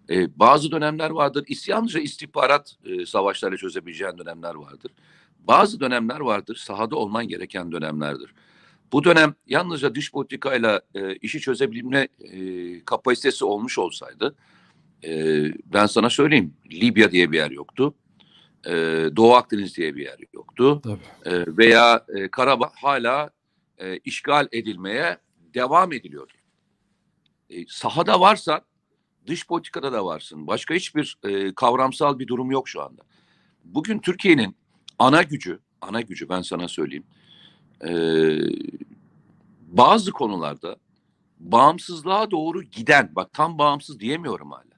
E, 0.10 0.40
bazı 0.40 0.72
dönemler 0.72 1.10
vardır 1.10 1.44
isyancı 1.48 2.00
istihbarat 2.00 2.76
e, 2.86 3.06
savaşlarıyla 3.06 3.58
çözebileceğin 3.58 4.18
dönemler 4.18 4.56
vardır. 4.56 4.92
Bazı 5.40 5.80
dönemler 5.80 6.20
vardır 6.20 6.56
sahada 6.56 6.96
olman 6.96 7.28
gereken 7.28 7.72
dönemlerdir. 7.72 8.34
Bu 8.92 9.04
dönem 9.04 9.36
yalnızca 9.48 9.96
dış 9.96 10.12
politikayla 10.12 10.82
e, 10.96 11.16
işi 11.16 11.40
çözebilme 11.40 12.08
e, 12.20 12.40
kapasitesi 12.86 13.46
olmuş 13.46 13.78
olsaydı 13.78 14.36
e, 15.04 15.44
ben 15.66 15.86
sana 15.86 16.10
söyleyeyim 16.10 16.54
Libya 16.72 17.12
diye 17.12 17.32
bir 17.32 17.38
yer 17.38 17.52
yoktu. 17.52 17.94
E, 18.66 18.72
Doğu 19.16 19.34
Akdeniz 19.34 19.78
diye 19.78 19.96
bir 19.96 20.02
yer 20.02 20.18
yoktu. 20.34 20.82
E, 21.26 21.58
veya 21.58 22.06
e, 22.16 22.28
Karabağ 22.32 22.72
hala 22.76 23.30
e, 23.78 23.98
işgal 23.98 24.48
edilmeye 24.52 25.18
devam 25.54 25.94
ediliyor. 25.94 26.32
E, 27.50 27.66
sahada 27.68 28.20
varsa 28.20 28.62
dış 29.28 29.48
politikada 29.48 29.94
da 29.94 30.06
varsın. 30.06 30.48
Başka 30.48 30.74
hiçbir 30.74 31.18
e, 31.24 31.54
kavramsal 31.56 32.20
bir 32.20 32.28
durum 32.28 32.52
yok 32.52 32.70
şu 32.70 32.82
anda. 32.82 33.02
Bugün 33.64 34.00
Türkiye'nin 34.00 34.56
ana 35.00 35.24
gücü, 35.24 35.60
ana 35.82 36.02
gücü 36.02 36.30
ben 36.30 36.42
sana 36.42 36.68
söyleyeyim 36.68 37.06
e, 37.88 37.92
bazı 39.68 40.12
konularda 40.12 40.76
bağımsızlığa 41.40 42.32
doğru 42.32 42.64
giden, 42.64 43.10
bak 43.16 43.34
tam 43.34 43.58
bağımsız 43.58 44.00
diyemiyorum 44.00 44.52
hala. 44.52 44.69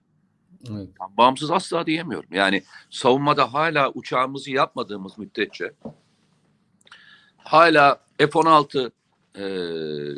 Evet. 0.70 0.89
Bağımsız 1.18 1.51
asla 1.51 1.86
diyemiyorum. 1.86 2.30
Yani 2.34 2.63
savunmada 2.89 3.53
hala 3.53 3.91
uçağımızı 3.91 4.51
yapmadığımız 4.51 5.18
müddetçe 5.18 5.72
hala 7.38 8.00
F-16 8.18 8.91
e, 9.36 9.44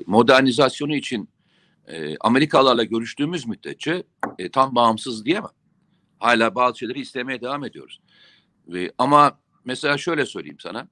modernizasyonu 0.06 0.96
için 0.96 1.30
e, 1.88 2.18
Amerikalılarla 2.18 2.84
görüştüğümüz 2.84 3.48
müddetçe 3.48 4.04
e, 4.40 4.50
tam 4.50 4.76
bağımsız 4.76 5.26
diyemem. 5.26 5.52
Hala 6.20 6.56
bazı 6.56 6.78
şeyleri 6.78 7.00
istemeye 7.00 7.42
devam 7.42 7.64
ediyoruz. 7.66 8.02
Ve, 8.68 8.92
ama 8.98 9.40
mesela 9.66 9.98
şöyle 9.98 10.26
söyleyeyim 10.26 10.60
sana. 10.60 10.88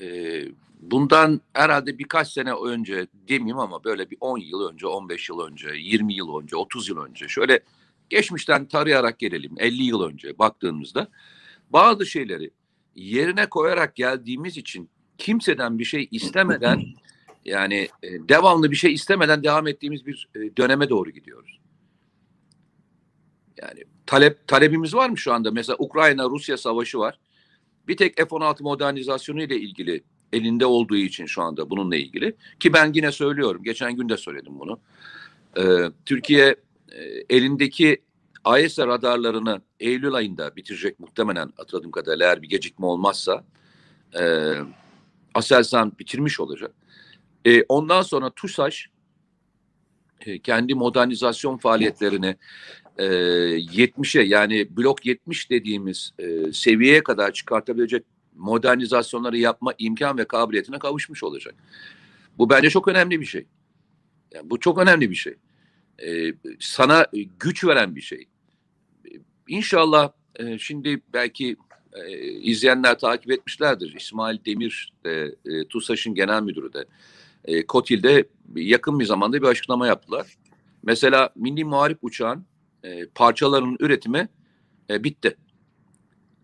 E, 0.00 0.42
bundan 0.80 1.40
herhalde 1.52 1.98
birkaç 1.98 2.28
sene 2.28 2.52
önce 2.52 3.06
demeyeyim 3.28 3.58
ama 3.58 3.84
böyle 3.84 4.10
bir 4.10 4.16
10 4.20 4.38
yıl 4.38 4.68
önce, 4.68 4.86
15 4.86 5.28
yıl 5.28 5.40
önce, 5.40 5.68
20 5.74 6.14
yıl 6.14 6.40
önce, 6.40 6.56
30 6.56 6.88
yıl 6.88 6.98
önce 6.98 7.28
şöyle 7.28 7.60
geçmişten 8.10 8.68
tarayarak 8.68 9.18
gelelim 9.18 9.54
50 9.58 9.82
yıl 9.82 10.02
önce 10.02 10.38
baktığımızda 10.38 11.08
bazı 11.70 12.06
şeyleri 12.06 12.50
yerine 12.96 13.46
koyarak 13.46 13.96
geldiğimiz 13.96 14.56
için 14.56 14.90
kimseden 15.18 15.78
bir 15.78 15.84
şey 15.84 16.08
istemeden 16.10 16.82
yani 17.44 17.88
e, 18.02 18.28
devamlı 18.28 18.70
bir 18.70 18.76
şey 18.76 18.92
istemeden 18.92 19.42
devam 19.42 19.66
ettiğimiz 19.66 20.06
bir 20.06 20.28
e, 20.34 20.56
döneme 20.56 20.88
doğru 20.88 21.10
gidiyoruz. 21.10 21.60
Yani 23.62 23.84
talep 24.06 24.48
talebimiz 24.48 24.94
var 24.94 25.10
mı 25.10 25.18
şu 25.18 25.32
anda? 25.32 25.50
Mesela 25.50 25.76
Ukrayna 25.78 26.24
Rusya 26.30 26.56
savaşı 26.56 26.98
var. 26.98 27.18
Bir 27.88 27.96
tek 27.96 28.16
F-16 28.16 28.62
modernizasyonu 28.62 29.42
ile 29.42 29.56
ilgili 29.56 30.04
elinde 30.32 30.66
olduğu 30.66 30.96
için 30.96 31.26
şu 31.26 31.42
anda 31.42 31.70
bununla 31.70 31.96
ilgili 31.96 32.36
ki 32.60 32.72
ben 32.72 32.92
yine 32.94 33.12
söylüyorum. 33.12 33.62
Geçen 33.62 33.96
gün 33.96 34.08
de 34.08 34.16
söyledim 34.16 34.58
bunu. 34.58 34.80
Ee, 35.56 35.90
Türkiye 36.06 36.56
elindeki 37.30 38.02
AES 38.44 38.78
radarlarını 38.78 39.60
Eylül 39.80 40.14
ayında 40.14 40.56
bitirecek 40.56 41.00
muhtemelen 41.00 41.52
hatırladığım 41.56 41.90
kadarıyla 41.90 42.26
eğer 42.26 42.42
bir 42.42 42.48
gecikme 42.48 42.86
olmazsa 42.86 43.44
e, 44.20 44.54
Aselsan 45.34 45.92
bitirmiş 45.98 46.40
olacak. 46.40 46.74
E, 47.44 47.62
ondan 47.62 48.02
sonra 48.02 48.30
TUSAŞ 48.30 48.88
e, 50.26 50.38
kendi 50.38 50.74
modernizasyon 50.74 51.56
faaliyetlerini 51.56 52.36
e, 52.98 53.04
70'e 53.04 54.22
yani 54.22 54.76
blok 54.76 55.06
70 55.06 55.50
dediğimiz 55.50 56.12
e, 56.18 56.52
seviyeye 56.52 57.02
kadar 57.02 57.32
çıkartabilecek 57.32 58.04
modernizasyonları 58.36 59.38
yapma 59.38 59.74
imkan 59.78 60.18
ve 60.18 60.24
kabiliyetine 60.24 60.78
kavuşmuş 60.78 61.22
olacak. 61.22 61.54
Bu 62.38 62.50
bence 62.50 62.70
çok 62.70 62.88
önemli 62.88 63.20
bir 63.20 63.26
şey. 63.26 63.46
Yani 64.34 64.50
bu 64.50 64.60
çok 64.60 64.78
önemli 64.78 65.10
bir 65.10 65.14
şey. 65.14 65.34
E, 66.06 66.34
sana 66.60 67.06
güç 67.38 67.64
veren 67.64 67.96
bir 67.96 68.00
şey. 68.00 68.28
İnşallah 69.48 70.12
e, 70.36 70.58
şimdi 70.58 71.00
belki 71.12 71.56
e, 71.92 72.18
izleyenler 72.22 72.98
takip 72.98 73.30
etmişlerdir. 73.30 73.94
İsmail 73.94 74.44
Demir 74.44 74.92
de 75.04 75.34
e, 75.46 75.68
TUSAŞ'ın 75.68 76.14
genel 76.14 76.42
müdürü 76.42 76.72
de 76.72 76.84
e, 77.44 77.66
Kotil'de 77.66 78.28
yakın 78.54 78.98
bir 78.98 79.04
zamanda 79.04 79.42
bir 79.42 79.46
açıklama 79.46 79.86
yaptılar. 79.86 80.36
Mesela 80.82 81.30
Milli 81.36 81.64
Muharip 81.64 81.98
Uçağın 82.02 82.44
e, 82.84 83.06
parçalarının 83.06 83.76
üretimi 83.80 84.28
e, 84.90 85.04
bitti. 85.04 85.36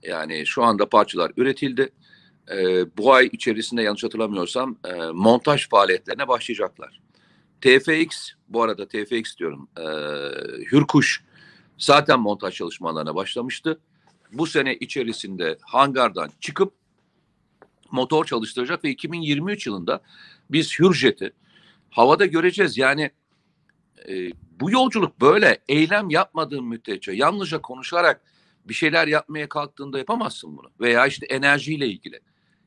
Yani 0.02 0.46
şu 0.46 0.62
anda 0.64 0.88
parçalar 0.88 1.32
üretildi. 1.36 1.88
E, 2.50 2.86
bu 2.96 3.14
ay 3.14 3.28
içerisinde 3.32 3.82
yanlış 3.82 4.04
hatırlamıyorsam 4.04 4.78
e, 4.84 4.94
montaj 5.12 5.68
faaliyetlerine 5.68 6.28
başlayacaklar. 6.28 7.00
TFX, 7.60 8.30
bu 8.48 8.62
arada 8.62 8.88
TFX 8.88 9.36
diyorum, 9.38 9.68
e, 9.78 9.84
Hürkuş 10.72 11.24
zaten 11.78 12.20
montaj 12.20 12.54
çalışmalarına 12.54 13.14
başlamıştı. 13.14 13.80
Bu 14.32 14.46
sene 14.46 14.74
içerisinde 14.74 15.58
hangardan 15.62 16.30
çıkıp 16.40 16.72
motor 17.90 18.24
çalıştıracak 18.24 18.84
ve 18.84 18.90
2023 18.90 19.66
yılında 19.66 20.00
biz 20.50 20.78
Hürjet'i 20.78 21.32
havada 21.90 22.26
göreceğiz. 22.26 22.78
Yani 22.78 23.10
e, 24.08 24.30
bu 24.60 24.70
yolculuk 24.70 25.20
böyle 25.20 25.58
eylem 25.68 26.10
yapmadığın 26.10 26.64
müddetçe 26.64 27.12
yalnızca 27.12 27.62
konuşarak 27.62 28.20
bir 28.64 28.74
şeyler 28.74 29.06
yapmaya 29.06 29.48
kalktığında 29.48 29.98
yapamazsın 29.98 30.56
bunu. 30.56 30.70
Veya 30.80 31.06
işte 31.06 31.26
enerjiyle 31.26 31.86
ilgili. 31.86 32.20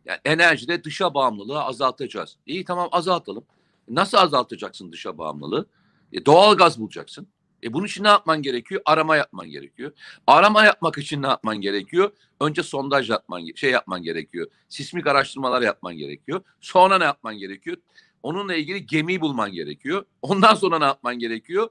Yani 0.06 0.20
enerjide 0.26 0.84
dışa 0.84 1.14
bağımlılığı 1.14 1.64
azaltacağız. 1.64 2.38
İyi 2.46 2.66
tamam 2.66 2.90
azaltalım. 2.92 3.46
Nasıl 3.90 4.18
azaltacaksın 4.18 4.92
dışa 4.92 5.18
bağımlılığı? 5.18 5.66
E, 6.14 6.26
doğal 6.26 6.58
gaz 6.58 6.80
bulacaksın. 6.80 7.28
E 7.64 7.74
bunun 7.74 7.86
için 7.86 8.04
ne 8.04 8.08
yapman 8.08 8.42
gerekiyor? 8.42 8.82
Arama 8.86 9.16
yapman 9.16 9.50
gerekiyor. 9.50 9.92
Arama 10.28 10.64
yapmak 10.64 10.98
için 10.98 11.22
ne 11.22 11.28
yapman 11.28 11.62
gerekiyor? 11.62 12.12
Önce 12.42 12.64
sondaj 12.64 13.10
yapman, 13.10 13.46
şey 13.56 13.72
yapman 13.72 14.04
gerekiyor. 14.04 14.48
Sismik 14.70 15.08
araştırmalar 15.08 15.62
yapman 15.62 15.98
gerekiyor. 15.98 16.42
Sonra 16.62 16.98
ne 16.98 17.04
yapman 17.04 17.38
gerekiyor? 17.38 17.78
Onunla 18.24 18.56
ilgili 18.56 18.86
gemiyi 18.86 19.22
bulman 19.22 19.52
gerekiyor. 19.52 20.06
Ondan 20.22 20.56
sonra 20.56 20.80
ne 20.80 20.86
yapman 20.86 21.20
gerekiyor? 21.20 21.70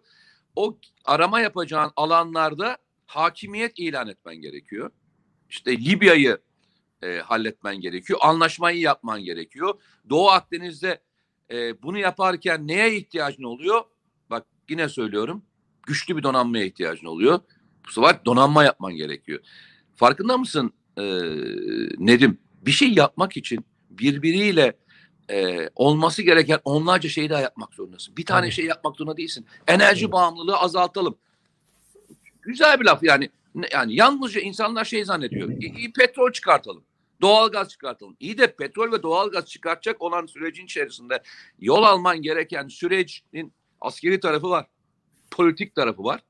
O 0.56 0.78
arama 1.04 1.40
yapacağın 1.40 1.92
alanlarda 1.96 2.76
hakimiyet 3.06 3.78
ilan 3.78 4.08
etmen 4.08 4.36
gerekiyor. 4.36 4.90
İşte 5.50 5.76
Libya'yı 5.78 6.38
e, 7.02 7.18
halletmen 7.18 7.80
gerekiyor. 7.80 8.18
Anlaşmayı 8.22 8.80
yapman 8.80 9.24
gerekiyor. 9.24 9.80
Doğu 10.10 10.28
Akdeniz'de 10.28 11.00
e, 11.52 11.82
bunu 11.82 11.98
yaparken 11.98 12.68
neye 12.68 12.96
ihtiyacın 12.96 13.42
oluyor? 13.42 13.80
Bak 14.30 14.46
yine 14.70 14.88
söylüyorum. 14.88 15.42
Güçlü 15.86 16.16
bir 16.16 16.22
donanmaya 16.22 16.64
ihtiyacın 16.64 17.06
oluyor. 17.06 17.40
Bu 17.86 17.92
sefer 17.92 18.24
donanma 18.24 18.64
yapman 18.64 18.92
gerekiyor. 18.94 19.40
Farkında 19.96 20.38
mısın 20.38 20.72
e, 20.98 21.02
Nedim? 21.98 22.38
Bir 22.62 22.70
şey 22.70 22.92
yapmak 22.92 23.36
için 23.36 23.64
birbiriyle 23.90 24.76
e, 25.30 25.68
olması 25.74 26.22
gereken 26.22 26.58
onlarca 26.64 27.08
şeyi 27.08 27.30
daha 27.30 27.40
yapmak 27.40 27.74
zorundasın. 27.74 28.16
Bir 28.16 28.26
tane 28.26 28.40
Tabii. 28.40 28.52
şey 28.52 28.64
yapmak 28.64 28.96
zorunda 28.96 29.16
değilsin. 29.16 29.46
Enerji 29.66 30.04
evet. 30.04 30.12
bağımlılığı 30.12 30.56
azaltalım. 30.56 31.18
Güzel 32.42 32.80
bir 32.80 32.84
laf 32.84 33.02
yani. 33.02 33.30
Yani 33.72 33.94
yalnızca 33.94 34.40
insanlar 34.40 34.84
şey 34.84 35.04
zannediyor. 35.04 35.48
İyi, 35.60 35.92
petrol 35.92 36.32
çıkartalım. 36.32 36.84
Doğal 37.20 37.48
gaz 37.48 37.68
çıkartalım. 37.68 38.16
İyi 38.20 38.38
de 38.38 38.56
petrol 38.56 38.92
ve 38.92 39.02
doğal 39.02 39.30
gaz 39.30 39.46
çıkartacak 39.46 40.02
olan 40.02 40.26
sürecin 40.26 40.64
içerisinde 40.64 41.22
yol 41.58 41.82
alman 41.82 42.22
gereken 42.22 42.68
sürecin 42.68 43.52
askeri 43.80 44.20
tarafı 44.20 44.50
var. 44.50 44.66
Politik 45.30 45.74
tarafı 45.74 46.04
var. 46.04 46.20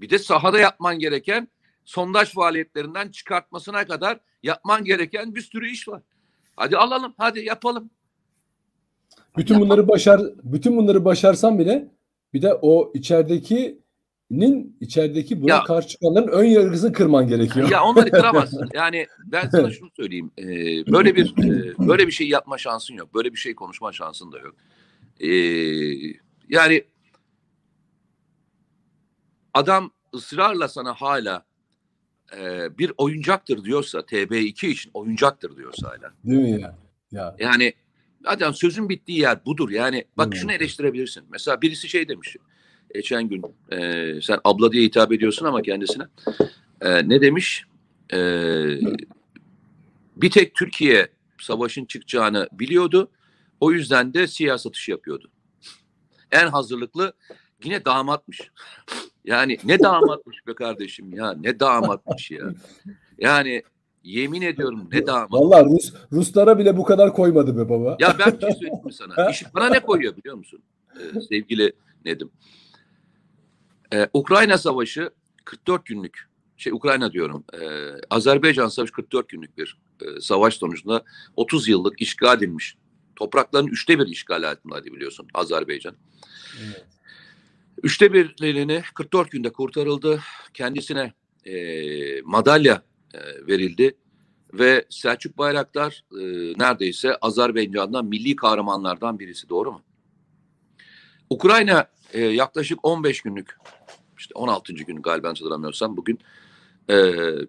Bir 0.00 0.10
de 0.10 0.18
sahada 0.18 0.58
yapman 0.58 0.98
gereken 0.98 1.48
sondaj 1.84 2.34
faaliyetlerinden 2.34 3.08
çıkartmasına 3.08 3.86
kadar 3.86 4.20
yapman 4.42 4.84
gereken 4.84 5.34
bir 5.34 5.40
sürü 5.40 5.70
iş 5.70 5.88
var. 5.88 6.02
Hadi 6.56 6.76
alalım, 6.76 7.14
hadi 7.18 7.44
yapalım. 7.44 7.90
Bütün 9.36 9.60
bunları 9.60 9.88
başar, 9.88 10.20
bütün 10.42 10.76
bunları 10.76 11.04
başarsan 11.04 11.58
bile 11.58 11.88
bir 12.34 12.42
de 12.42 12.54
o 12.62 12.92
içeridekinin 14.32 14.76
içerideki 14.80 15.42
buna 15.42 15.50
ya, 15.50 15.64
karşı 15.64 15.88
çıkanların 15.88 16.28
ön 16.28 16.44
yargısını 16.44 16.92
kırman 16.92 17.28
gerekiyor. 17.28 17.70
Ya 17.70 17.84
onları 17.84 18.10
kıramazsın. 18.10 18.68
Yani 18.74 19.06
ben 19.24 19.48
sana 19.48 19.70
şunu 19.70 19.90
söyleyeyim. 19.96 20.30
Ee, 20.38 20.44
böyle 20.92 21.16
bir 21.16 21.34
e, 21.38 21.78
böyle 21.88 22.06
bir 22.06 22.12
şey 22.12 22.28
yapma 22.28 22.58
şansın 22.58 22.94
yok. 22.94 23.14
Böyle 23.14 23.32
bir 23.32 23.38
şey 23.38 23.54
konuşma 23.54 23.92
şansın 23.92 24.32
da 24.32 24.38
yok. 24.38 24.54
Ee, 25.20 25.28
yani 26.48 26.84
adam 29.54 29.90
ısrarla 30.14 30.68
sana 30.68 30.94
hala 30.94 31.44
e, 32.36 32.68
bir 32.78 32.92
oyuncaktır 32.96 33.64
diyorsa 33.64 33.98
TB2 33.98 34.66
için 34.66 34.90
oyuncaktır 34.94 35.56
diyorsa 35.56 35.88
hala. 35.88 36.12
Değil 36.24 36.40
mi 36.40 36.60
ya? 36.60 36.78
ya. 37.12 37.36
Yani 37.38 37.72
Zaten 38.24 38.52
sözün 38.52 38.88
bittiği 38.88 39.20
yer 39.20 39.44
budur. 39.46 39.70
Yani 39.70 40.04
bak 40.16 40.36
şunu 40.36 40.52
eleştirebilirsin. 40.52 41.24
Mesela 41.30 41.62
birisi 41.62 41.88
şey 41.88 42.08
demiş. 42.08 42.36
Geçen 42.94 43.28
gün 43.28 43.42
e, 43.72 44.20
sen 44.22 44.38
abla 44.44 44.72
diye 44.72 44.84
hitap 44.84 45.12
ediyorsun 45.12 45.46
ama 45.46 45.62
kendisine. 45.62 46.04
E, 46.80 47.08
ne 47.08 47.20
demiş? 47.20 47.64
E, 48.12 48.18
bir 50.16 50.30
tek 50.30 50.54
Türkiye 50.54 51.08
savaşın 51.40 51.84
çıkacağını 51.84 52.48
biliyordu. 52.52 53.10
O 53.60 53.72
yüzden 53.72 54.14
de 54.14 54.26
siyah 54.26 54.58
satış 54.58 54.88
yapıyordu. 54.88 55.30
En 56.30 56.46
hazırlıklı 56.46 57.12
yine 57.64 57.84
damatmış. 57.84 58.40
Yani 59.24 59.58
ne 59.64 59.80
damatmış 59.80 60.46
be 60.46 60.54
kardeşim 60.54 61.14
ya 61.14 61.32
ne 61.32 61.60
damatmış 61.60 62.30
ya. 62.30 62.44
Yani 63.18 63.62
Yemin 64.04 64.42
ediyorum 64.42 64.88
ne 64.92 65.06
damat. 65.06 65.32
Vallahi 65.32 65.64
Rus, 65.64 65.92
Ruslara 66.12 66.58
bile 66.58 66.76
bu 66.76 66.84
kadar 66.84 67.12
koymadı 67.12 67.56
be 67.56 67.68
baba. 67.68 67.96
Ya 68.00 68.16
ben 68.18 68.32
bir 68.32 68.40
şey 68.40 68.50
söyleyeyim 68.50 68.84
mi 68.84 68.92
sana? 68.92 69.30
İşi 69.30 69.46
bana 69.54 69.68
ne 69.68 69.80
koyuyor 69.80 70.16
biliyor 70.16 70.36
musun? 70.36 70.62
Ee, 70.96 71.20
sevgili 71.20 71.72
Nedim. 72.04 72.30
Ee, 73.92 74.08
Ukrayna 74.12 74.58
Savaşı 74.58 75.10
44 75.44 75.86
günlük 75.86 76.32
şey 76.56 76.72
Ukrayna 76.72 77.12
diyorum. 77.12 77.44
E, 77.52 77.66
Azerbaycan 78.10 78.68
Savaşı 78.68 78.92
44 78.92 79.28
günlük 79.28 79.58
bir 79.58 79.78
e, 80.02 80.20
savaş 80.20 80.54
sonucunda 80.54 81.04
30 81.36 81.68
yıllık 81.68 82.00
işgal 82.02 82.38
edilmiş. 82.38 82.76
Toprakların 83.16 83.66
üçte 83.66 83.98
bir 83.98 84.06
işgal 84.06 84.42
altındaydı 84.50 84.86
biliyorsun 84.86 85.28
Azerbaycan. 85.34 85.94
Evet. 86.64 86.86
Üçte 87.82 88.12
birlerini 88.12 88.82
44 88.94 89.30
günde 89.30 89.52
kurtarıldı. 89.52 90.20
Kendisine 90.54 91.12
e, 91.44 92.22
madalya 92.22 92.82
e, 93.14 93.46
verildi 93.46 93.96
ve 94.54 94.86
Selçuk 94.90 95.38
Bayraktar 95.38 96.04
e, 96.12 96.22
neredeyse 96.58 97.16
Azerbaycan'dan 97.16 98.06
milli 98.06 98.36
kahramanlardan 98.36 99.18
birisi 99.18 99.48
doğru 99.48 99.72
mu? 99.72 99.82
Ukrayna 101.30 101.88
e, 102.12 102.20
yaklaşık 102.20 102.78
15 102.82 103.20
günlük 103.20 103.56
işte 104.22 104.34
16. 104.34 104.72
gün 104.72 105.02
galiba 105.02 105.28
hatırlamıyorsam 105.28 105.96
bugün 105.96 106.18
e, 106.90 106.96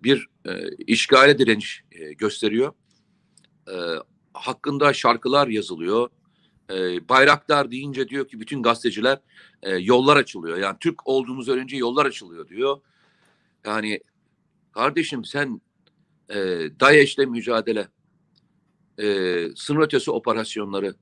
bir 0.04 0.28
e, 0.46 0.76
işgale 0.88 1.38
direniş 1.38 1.84
e, 1.92 2.14
gösteriyor. 2.14 2.74
E, 3.68 3.76
hakkında 4.34 4.94
şarkılar 4.94 5.48
yazılıyor. 5.48 6.10
E, 6.70 7.10
Bayraktar 7.10 7.72
deyince 7.72 8.10
diyor 8.10 8.28
ki 8.28 8.40
bütün 8.40 8.64
gazeteciler 8.64 9.20
e, 9.64 9.76
yollar 9.76 10.18
açılıyor. 10.18 10.58
Yani 10.58 10.78
Türk 10.80 11.08
olduğumuz 11.08 11.50
önce 11.50 11.78
yollar 11.78 12.06
açılıyor 12.06 12.48
diyor. 12.48 12.82
Yani 13.66 14.00
Kardeşim 14.74 15.26
sen 15.26 15.62
e, 16.30 16.36
DAEŞ'le 16.80 17.18
mücadele, 17.18 17.88
e, 19.00 19.06
sınır 19.56 19.82
ötesi 19.82 20.12
operasyonları, 20.12 20.96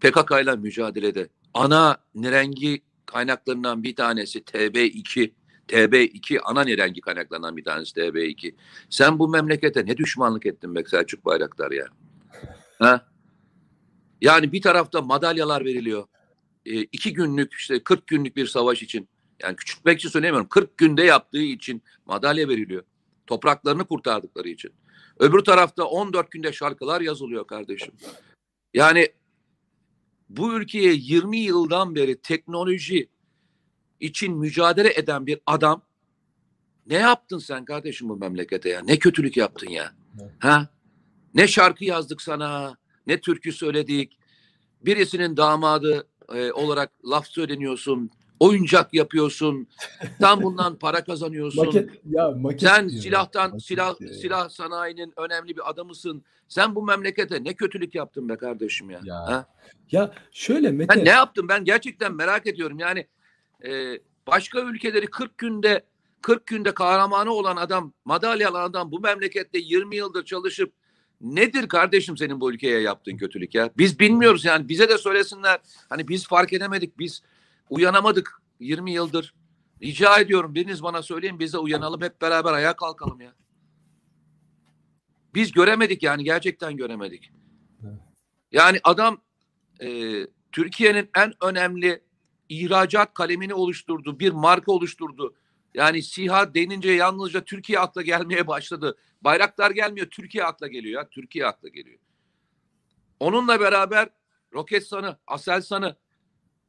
PKK 0.00 0.30
ile 0.42 0.56
mücadelede 0.56 1.28
ana 1.54 1.96
nirengi 2.14 2.82
kaynaklarından 3.08 3.82
bir 3.82 3.96
tanesi 3.96 4.38
TB2, 4.38 5.30
TB2 5.68 6.40
ana 6.40 6.64
nirengi 6.64 7.00
kaynaklarından 7.00 7.56
bir 7.56 7.64
tanesi 7.64 8.00
TB2. 8.00 8.54
Sen 8.90 9.18
bu 9.18 9.28
memlekete 9.28 9.86
ne 9.86 9.96
düşmanlık 9.96 10.46
ettin 10.46 10.74
be 10.74 10.84
Selçuk 10.84 11.24
Bayraktar 11.24 11.70
ya? 11.70 11.86
Ha? 12.78 13.06
Yani 14.20 14.52
bir 14.52 14.62
tarafta 14.62 15.02
madalyalar 15.02 15.64
veriliyor. 15.64 16.06
E, 16.66 16.80
iki 16.80 17.12
günlük 17.12 17.52
işte 17.54 17.82
40 17.82 18.06
günlük 18.06 18.36
bir 18.36 18.46
savaş 18.46 18.82
için 18.82 19.08
yani 19.42 19.56
küçültmek 19.56 19.98
için 19.98 20.08
söylemiyorum 20.08 20.48
40 20.48 20.78
günde 20.78 21.02
yaptığı 21.02 21.42
için 21.42 21.82
madalya 22.06 22.48
veriliyor. 22.48 22.82
Topraklarını 23.26 23.84
kurtardıkları 23.84 24.48
için. 24.48 24.72
Öbür 25.18 25.40
tarafta 25.40 25.84
14 25.84 26.30
günde 26.30 26.52
şarkılar 26.52 27.00
yazılıyor 27.00 27.46
kardeşim. 27.46 27.94
Yani 28.74 29.08
bu 30.28 30.54
ülkeye 30.54 30.92
20 30.92 31.38
yıldan 31.38 31.94
beri 31.94 32.20
teknoloji 32.20 33.08
için 34.00 34.38
mücadele 34.38 34.92
eden 34.94 35.26
bir 35.26 35.40
adam 35.46 35.82
ne 36.86 36.96
yaptın 36.96 37.38
sen 37.38 37.64
kardeşim 37.64 38.08
bu 38.08 38.16
memlekete 38.16 38.68
ya? 38.68 38.80
Ne 38.84 38.98
kötülük 38.98 39.36
yaptın 39.36 39.70
ya? 39.70 39.92
Evet. 40.20 40.30
Ha? 40.38 40.68
Ne 41.34 41.48
şarkı 41.48 41.84
yazdık 41.84 42.22
sana, 42.22 42.76
ne 43.06 43.20
türkü 43.20 43.52
söyledik. 43.52 44.18
Birisinin 44.82 45.36
damadı 45.36 46.08
e, 46.34 46.52
olarak 46.52 46.92
laf 47.04 47.26
söyleniyorsun, 47.26 48.10
oyuncak 48.40 48.94
yapıyorsun. 48.94 49.66
Tam 50.20 50.42
bundan 50.42 50.78
para 50.78 51.04
kazanıyorsun. 51.04 51.66
Maket 51.66 51.90
ya 52.10 52.30
maket 52.30 52.60
Sen 52.60 52.88
diyor. 52.88 53.02
silahtan 53.02 53.50
Maket 53.50 53.66
silah 53.66 54.00
diyor. 54.00 54.10
silah 54.14 54.48
sanayinin 54.48 55.12
önemli 55.16 55.56
bir 55.56 55.70
adamısın. 55.70 56.24
Sen 56.48 56.74
bu 56.74 56.82
memlekete 56.82 57.44
ne 57.44 57.54
kötülük 57.54 57.94
yaptın 57.94 58.28
be 58.28 58.36
kardeşim 58.36 58.90
ya? 58.90 59.00
Ya, 59.04 59.14
Ha? 59.16 59.46
Ya 59.92 60.12
şöyle 60.32 60.70
Mete 60.70 60.96
Ben 60.96 61.04
ne 61.04 61.08
yaptım? 61.10 61.48
Ben 61.48 61.64
gerçekten 61.64 62.14
merak 62.14 62.46
ediyorum. 62.46 62.78
Yani 62.78 63.06
e, 63.64 64.00
başka 64.26 64.60
ülkeleri 64.60 65.06
40 65.06 65.38
günde 65.38 65.82
40 66.22 66.46
günde 66.46 66.74
kahramanı 66.74 67.30
olan 67.32 67.56
adam, 67.56 67.92
madalya 68.04 68.48
alan 68.50 68.70
adam 68.70 68.92
bu 68.92 69.00
memlekette 69.00 69.58
20 69.58 69.96
yıldır 69.96 70.24
çalışıp 70.24 70.72
nedir 71.20 71.68
kardeşim 71.68 72.16
senin 72.16 72.40
bu 72.40 72.52
ülkeye 72.52 72.80
yaptığın 72.80 73.16
kötülük 73.16 73.54
ya? 73.54 73.70
Biz 73.78 73.98
bilmiyoruz 73.98 74.44
yani 74.44 74.68
bize 74.68 74.88
de 74.88 74.98
söylesinler. 74.98 75.60
Hani 75.88 76.08
biz 76.08 76.26
fark 76.26 76.52
edemedik, 76.52 76.98
biz 76.98 77.22
uyanamadık 77.70 78.42
20 78.60 78.92
yıldır. 78.92 79.34
Rica 79.82 80.20
ediyorum 80.20 80.54
biriniz 80.54 80.82
bana 80.82 81.02
söyleyin 81.02 81.38
biz 81.38 81.52
de 81.52 81.58
uyanalım 81.58 82.02
hep 82.02 82.22
beraber 82.22 82.52
ayağa 82.52 82.76
kalkalım 82.76 83.20
ya. 83.20 83.34
Biz 85.34 85.52
göremedik 85.52 86.02
yani 86.02 86.24
gerçekten 86.24 86.76
göremedik. 86.76 87.32
Yani 88.52 88.80
adam 88.84 89.20
e, 89.80 90.18
Türkiye'nin 90.52 91.10
en 91.16 91.32
önemli 91.44 92.02
ihracat 92.48 93.14
kalemini 93.14 93.54
oluşturdu. 93.54 94.18
Bir 94.18 94.32
marka 94.32 94.72
oluşturdu. 94.72 95.34
Yani 95.74 96.02
SİHA 96.02 96.54
denince 96.54 96.90
yalnızca 96.90 97.44
Türkiye 97.44 97.78
akla 97.78 98.02
gelmeye 98.02 98.46
başladı. 98.46 98.96
Bayraktar 99.22 99.70
gelmiyor. 99.70 100.06
Türkiye 100.06 100.44
akla 100.44 100.68
geliyor 100.68 101.02
ya. 101.02 101.08
Türkiye 101.08 101.46
akla 101.46 101.68
geliyor. 101.68 101.98
Onunla 103.20 103.60
beraber 103.60 104.08
Roketsan'ı, 104.52 105.18
Aselsan'ı, 105.26 105.96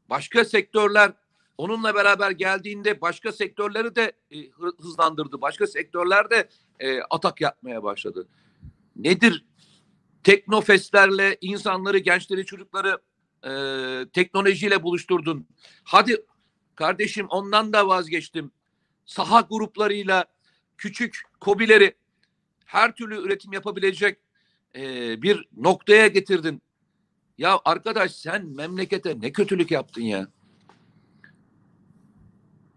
başka 0.10 0.46
sektörler 0.46 1.12
onunla 1.58 1.96
beraber 1.96 2.32
geldiğinde 2.32 3.02
başka 3.02 3.32
sektörleri 3.32 3.96
de 3.96 4.14
e, 4.32 4.38
hı- 4.50 4.76
hızlandırdı. 4.82 5.42
Başka 5.42 5.68
sektörler 5.68 6.30
de 6.30 6.50
e, 6.80 7.02
atak 7.02 7.42
yapmaya 7.42 7.84
başladı. 7.84 8.28
Nedir? 8.96 9.46
Teknofestlerle 10.24 11.38
insanları, 11.42 11.98
gençleri, 11.98 12.46
çocukları 12.46 12.98
e, 13.44 13.52
teknolojiyle 14.10 14.84
buluşturdun. 14.84 15.48
Hadi 15.84 16.26
kardeşim 16.76 17.28
ondan 17.30 17.74
da 17.74 17.88
vazgeçtim. 17.88 18.52
Saha 19.06 19.42
gruplarıyla 19.42 20.26
küçük 20.78 21.22
kobileri 21.40 21.96
her 22.66 22.96
türlü 22.96 23.22
üretim 23.22 23.54
yapabilecek 23.54 24.18
e, 24.76 24.82
bir 25.22 25.48
noktaya 25.58 26.08
getirdin. 26.08 26.62
Ya 27.40 27.60
arkadaş 27.66 28.12
sen 28.12 28.46
memlekete 28.46 29.22
ne 29.22 29.32
kötülük 29.32 29.72
yaptın 29.72 30.02
ya? 30.02 30.28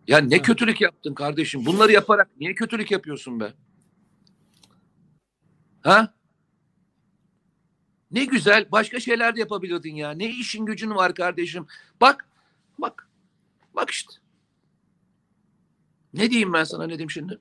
Ya 0.09 0.19
ne 0.19 0.35
Evet. 0.35 0.47
kötülük 0.47 0.81
yaptın 0.81 1.15
kardeşim? 1.15 1.67
Bunları 1.67 1.93
yaparak 1.93 2.31
niye 2.41 2.55
kötülük 2.55 2.91
yapıyorsun 2.91 3.41
be? 3.41 3.53
Ha? 5.81 6.15
Ne 8.11 8.25
güzel 8.25 8.67
başka 8.73 9.01
şeyler 9.01 9.37
de 9.37 9.41
yapabilirdin 9.41 9.95
ya. 9.95 10.11
Ne 10.11 10.31
işin 10.31 10.67
gücün 10.67 10.91
var 10.91 11.15
kardeşim? 11.15 11.67
Bak, 12.01 12.29
bak, 12.79 13.09
bak 13.75 13.91
işte. 13.91 14.13
Ne 16.15 16.31
diyeyim 16.31 16.53
ben 16.53 16.65
sana 16.65 16.83
ne 16.83 16.89
diyeyim 16.89 17.11
şimdi? 17.11 17.39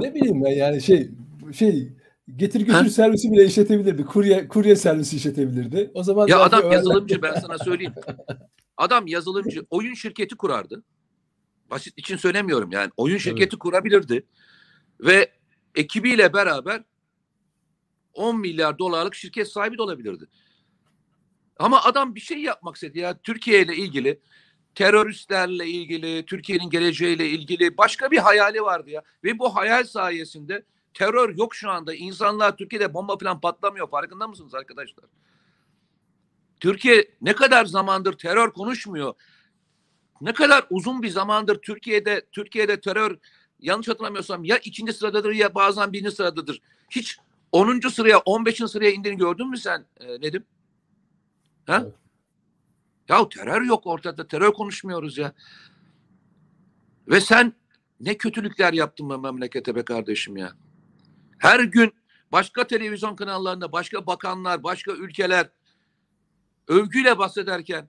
ne 0.00 0.14
bileyim 0.14 0.44
ben 0.44 0.50
yani 0.50 0.82
şey 0.82 1.10
şey 1.52 1.92
getir 2.36 2.60
götür 2.60 2.72
Ha? 2.72 2.84
servisi 2.88 3.32
bile 3.32 3.44
işletebilirdi. 3.44 4.04
Kurye 4.04 4.48
kurye 4.48 4.76
servisi 4.76 5.16
işletebilirdi. 5.16 5.90
O 5.94 6.02
zaman 6.02 6.26
Ya 6.26 6.38
adam 6.40 6.62
öyle- 6.62 6.74
yazılımcı 6.74 7.22
ben 7.22 7.34
sana 7.34 7.58
söyleyeyim. 7.58 7.94
Adam 8.76 9.06
yazılımcı 9.06 9.66
oyun 9.70 9.94
şirketi 9.94 10.36
kurardı. 10.36 10.82
Basit 11.70 11.98
için 11.98 12.16
söylemiyorum 12.16 12.72
yani. 12.72 12.90
Oyun 12.96 13.18
şirketi 13.18 13.58
kurabilirdi. 13.58 14.26
Ve 15.00 15.32
ekibiyle 15.74 16.32
beraber 16.32 16.82
10 18.14 18.40
milyar 18.40 18.78
dolarlık 18.78 19.14
şirket 19.14 19.48
sahibi 19.48 19.78
de 19.78 19.82
olabilirdi. 19.82 20.24
Ama 21.58 21.82
adam 21.84 22.14
bir 22.14 22.20
şey 22.20 22.38
yapmak 22.38 22.74
istedi 22.74 22.98
ya. 22.98 23.18
Türkiye 23.18 23.62
ile 23.62 23.76
ilgili 23.76 24.20
teröristlerle 24.74 25.66
ilgili, 25.66 26.26
Türkiye'nin 26.26 26.70
geleceğiyle 26.70 27.28
ilgili 27.28 27.76
başka 27.78 28.10
bir 28.10 28.18
hayali 28.18 28.62
vardı 28.62 28.90
ya. 28.90 29.02
Ve 29.24 29.38
bu 29.38 29.56
hayal 29.56 29.84
sayesinde 29.84 30.64
terör 30.96 31.36
yok 31.36 31.54
şu 31.54 31.70
anda. 31.70 31.94
İnsanlar 31.94 32.56
Türkiye'de 32.56 32.94
bomba 32.94 33.18
falan 33.18 33.40
patlamıyor. 33.40 33.90
Farkında 33.90 34.28
mısınız 34.28 34.54
arkadaşlar? 34.54 35.04
Türkiye 36.60 37.10
ne 37.20 37.32
kadar 37.32 37.64
zamandır 37.64 38.12
terör 38.12 38.50
konuşmuyor. 38.52 39.14
Ne 40.20 40.32
kadar 40.32 40.66
uzun 40.70 41.02
bir 41.02 41.08
zamandır 41.08 41.62
Türkiye'de 41.62 42.26
Türkiye'de 42.32 42.80
terör 42.80 43.18
yanlış 43.60 43.88
hatırlamıyorsam 43.88 44.44
ya 44.44 44.58
ikinci 44.58 44.92
sıradadır 44.92 45.32
ya 45.32 45.54
bazen 45.54 45.92
birinci 45.92 46.10
sıradadır. 46.10 46.60
Hiç 46.90 47.18
10. 47.52 47.80
sıraya 47.88 48.18
15. 48.18 48.56
sıraya 48.56 48.90
indiğini 48.90 49.18
gördün 49.18 49.50
mü 49.50 49.56
sen 49.56 49.86
e, 50.00 50.20
Nedim? 50.20 50.44
Ha? 51.66 51.82
Evet. 51.82 51.94
Ya 53.08 53.28
terör 53.28 53.62
yok 53.62 53.86
ortada. 53.86 54.26
Terör 54.26 54.52
konuşmuyoruz 54.52 55.18
ya. 55.18 55.32
Ve 57.08 57.20
sen 57.20 57.52
ne 58.00 58.16
kötülükler 58.16 58.72
yaptın 58.72 59.10
bu 59.10 59.18
memlekete 59.18 59.74
be 59.74 59.84
kardeşim 59.84 60.36
ya. 60.36 60.52
Her 61.38 61.60
gün 61.60 61.92
başka 62.32 62.66
televizyon 62.66 63.16
kanallarında 63.16 63.72
başka 63.72 64.06
bakanlar, 64.06 64.62
başka 64.62 64.92
ülkeler 64.92 65.48
övgüyle 66.68 67.18
bahsederken 67.18 67.88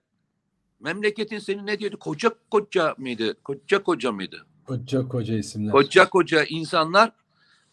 memleketin 0.80 1.40
seni 1.40 1.66
ne 1.66 1.80
diyordu? 1.80 2.00
Koca 2.00 2.32
koca 2.52 2.96
mıydı? 2.98 3.44
Koca 3.44 3.84
koca 3.84 4.12
mıydı? 4.12 4.46
koca 4.68 5.08
koca 5.08 5.38
isimler. 5.38 5.72
Koca 5.72 6.10
koca 6.10 6.44
insanlar 6.44 7.12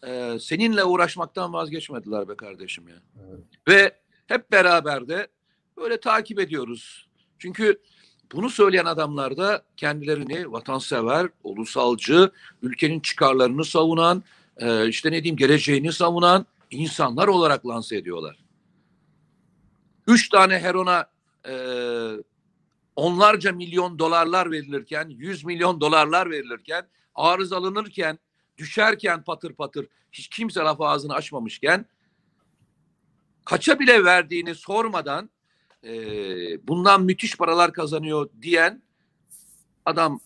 e, 0.07 0.37
seninle 0.39 0.83
uğraşmaktan 0.83 1.53
vazgeçmediler 1.53 2.29
be 2.29 2.35
kardeşim 2.35 2.87
ya. 2.87 2.95
Evet. 3.27 3.43
Ve 3.67 3.95
hep 4.27 4.51
beraber 4.51 5.07
de 5.07 5.27
böyle 5.77 5.99
takip 5.99 6.39
ediyoruz. 6.39 7.07
Çünkü 7.39 7.81
bunu 8.31 8.49
söyleyen 8.49 8.85
adamlar 8.85 9.37
da 9.37 9.63
kendilerini 9.77 10.51
vatansever, 10.51 11.29
ulusalcı, 11.43 12.31
ülkenin 12.61 12.99
çıkarlarını 12.99 13.65
savunan, 13.65 14.23
e, 14.57 14.87
işte 14.87 15.11
ne 15.11 15.23
diyeyim 15.23 15.37
geleceğini 15.37 15.93
savunan 15.93 16.45
insanlar 16.71 17.27
olarak 17.27 17.67
lanse 17.67 17.97
ediyorlar. 17.97 18.37
Üç 20.07 20.29
tane 20.29 20.59
Heron'a 20.59 21.09
e, 21.47 21.55
onlarca 22.95 23.51
milyon 23.51 23.99
dolarlar 23.99 24.51
verilirken, 24.51 25.09
yüz 25.09 25.43
milyon 25.43 25.81
dolarlar 25.81 26.31
verilirken, 26.31 26.87
arızalanırken, 27.15 28.19
düşerken 28.57 29.23
patır 29.23 29.53
patır 29.53 29.87
hiç 30.11 30.27
kimse 30.27 30.59
laf 30.59 30.81
ağzını 30.81 31.13
açmamışken 31.13 31.85
kaça 33.45 33.79
bile 33.79 34.03
verdiğini 34.03 34.55
sormadan 34.55 35.29
e, 35.83 35.91
bundan 36.67 37.03
müthiş 37.03 37.37
paralar 37.37 37.73
kazanıyor 37.73 38.29
diyen 38.41 38.81
adam 39.85 40.19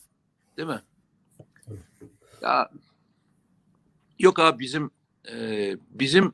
değil 0.57 0.67
mi? 0.67 0.81
Ya 2.41 2.69
yok 4.19 4.39
abi 4.39 4.59
bizim 4.59 4.91
e, 5.31 5.77
bizim 5.89 6.33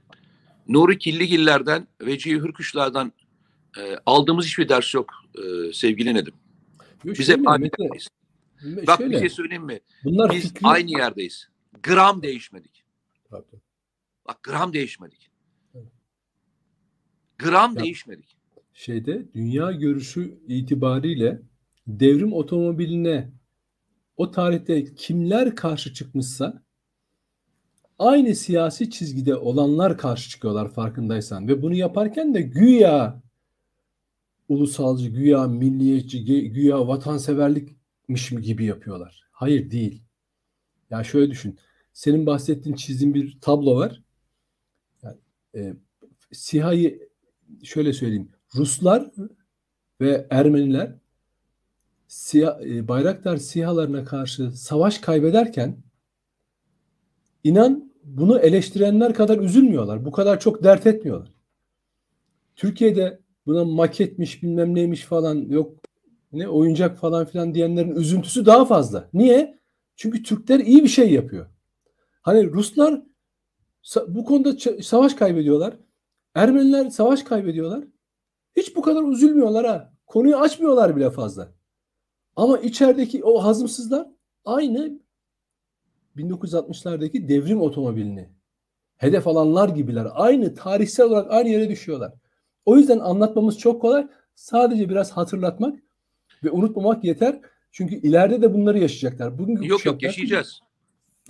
Nuri 0.68 0.98
Killigiller'den 0.98 1.88
Vecihi 2.02 2.36
Hürküşler'den 2.36 3.14
e, 3.78 3.98
aldığımız 4.06 4.46
hiçbir 4.46 4.70
ders 4.70 4.94
yok 4.94 5.14
e, 5.38 5.74
sevgili 5.74 6.14
Nedim. 6.14 6.34
Yok, 7.04 7.20
Biz 7.20 7.30
hep 7.30 7.48
aynı 7.48 7.70
yerdeyiz. 7.80 8.08
Bak 8.88 8.98
şöyle, 8.98 9.14
bir 9.14 9.20
şey 9.20 9.30
söyleyeyim 9.30 9.66
mi? 9.66 9.80
bunlar 10.04 10.32
Biz 10.32 10.44
fikri... 10.44 10.68
aynı 10.68 10.92
yerdeyiz. 10.92 11.50
Gram 11.84 12.24
değişmedik. 12.24 12.84
Pardon. 13.30 13.62
Bak 14.28 14.44
gram 14.44 14.74
değişmedik. 14.74 15.30
Gram 17.40 17.76
Ya- 17.76 17.84
değişmedik. 17.84 18.38
şeyde 18.74 19.26
dünya 19.34 19.72
görüşü 19.72 20.38
itibariyle 20.48 21.42
devrim 21.88 22.34
otomobiline 22.34 23.32
o 24.18 24.32
tarihte 24.32 24.96
kimler 24.96 25.56
karşı 25.56 25.94
çıkmışsa 25.94 26.65
aynı 28.00 28.36
siyasi 28.36 28.90
çizgide 28.90 29.36
olanlar 29.36 29.98
karşı 29.98 30.30
çıkıyorlar 30.30 30.72
farkındaysan 30.74 31.48
ve 31.48 31.62
bunu 31.62 31.74
yaparken 31.76 32.34
de 32.34 32.42
güya 32.42 33.22
ulusalcı, 34.50 35.10
güya 35.10 35.48
milliyetçi, 35.48 36.18
gü- 36.26 36.48
güya 36.48 36.88
vatanseverlikmiş 36.88 38.30
gibi 38.30 38.66
yapıyorlar. 38.66 39.24
Hayır 39.32 39.72
değil. 39.72 40.04
Ya 40.90 41.04
şöyle 41.04 41.32
düşün. 41.32 41.60
Senin 41.94 42.26
bahsettiğin 42.26 42.76
çizdiğin 42.76 43.14
bir 43.14 43.38
tablo 43.42 43.76
var. 43.76 44.02
Yani, 45.04 45.18
e, 45.56 45.74
SİHA'yı 46.32 47.10
şöyle 47.64 47.94
söyleyeyim. 47.94 48.30
Ruslar 48.56 49.12
ve 50.02 50.28
Ermeniler 50.30 50.96
Siyah, 52.08 52.62
e, 52.62 52.88
Bayraktar 52.88 53.38
sihalarına 53.38 54.04
karşı 54.06 54.52
savaş 54.52 54.98
kaybederken 54.98 55.78
inan 57.46 57.94
bunu 58.04 58.40
eleştirenler 58.40 59.14
kadar 59.14 59.40
üzülmüyorlar. 59.40 60.06
Bu 60.06 60.12
kadar 60.12 60.40
çok 60.40 60.64
dert 60.64 60.88
etmiyorlar. 60.88 61.32
Türkiye'de 62.56 63.20
buna 63.46 63.66
maketmiş 63.66 64.44
bilmem 64.44 64.76
neymiş 64.76 65.04
falan 65.04 65.36
yok 65.36 65.76
ne 66.32 66.50
oyuncak 66.50 66.98
falan 66.98 67.26
filan 67.26 67.54
diyenlerin 67.54 67.96
üzüntüsü 67.96 68.46
daha 68.46 68.66
fazla. 68.66 69.10
Niye? 69.14 69.60
Çünkü 69.96 70.24
Türkler 70.24 70.60
iyi 70.60 70.84
bir 70.84 70.88
şey 70.88 71.14
yapıyor. 71.14 71.46
Hani 72.22 72.52
Ruslar 72.52 73.02
bu 74.08 74.26
konuda 74.26 74.82
savaş 74.82 75.14
kaybediyorlar. 75.14 75.78
Ermeniler 76.36 76.90
savaş 76.90 77.24
kaybediyorlar. 77.24 77.84
Hiç 78.56 78.76
bu 78.76 78.82
kadar 78.82 79.04
üzülmüyorlar 79.04 79.66
ha. 79.66 79.94
Konuyu 80.06 80.38
açmıyorlar 80.38 80.96
bile 80.96 81.10
fazla. 81.10 81.54
Ama 82.36 82.58
içerideki 82.58 83.24
o 83.24 83.44
hazımsızlar 83.44 84.08
aynı 84.46 85.00
1960'lardaki 86.18 87.28
devrim 87.28 87.62
otomobilini 87.62 88.30
hedef 88.98 89.28
alanlar 89.28 89.70
gibiler. 89.70 90.08
Aynı 90.14 90.56
tarihsel 90.56 91.06
olarak 91.06 91.32
aynı 91.32 91.50
yere 91.50 91.70
düşüyorlar. 91.70 92.14
O 92.66 92.78
yüzden 92.78 93.00
anlatmamız 93.00 93.60
çok 93.60 93.82
kolay. 93.82 94.08
Sadece 94.36 94.90
biraz 94.90 95.12
hatırlatmak 95.12 95.80
ve 96.44 96.52
unutmamak 96.52 97.04
yeter. 97.04 97.42
Çünkü 97.72 97.96
ileride 97.96 98.42
de 98.42 98.54
bunları 98.54 98.80
yaşayacaklar. 98.80 99.38
Bugünkü 99.38 99.68
yok 99.68 99.86
yok 99.86 100.04
yaşayacağız. 100.04 100.60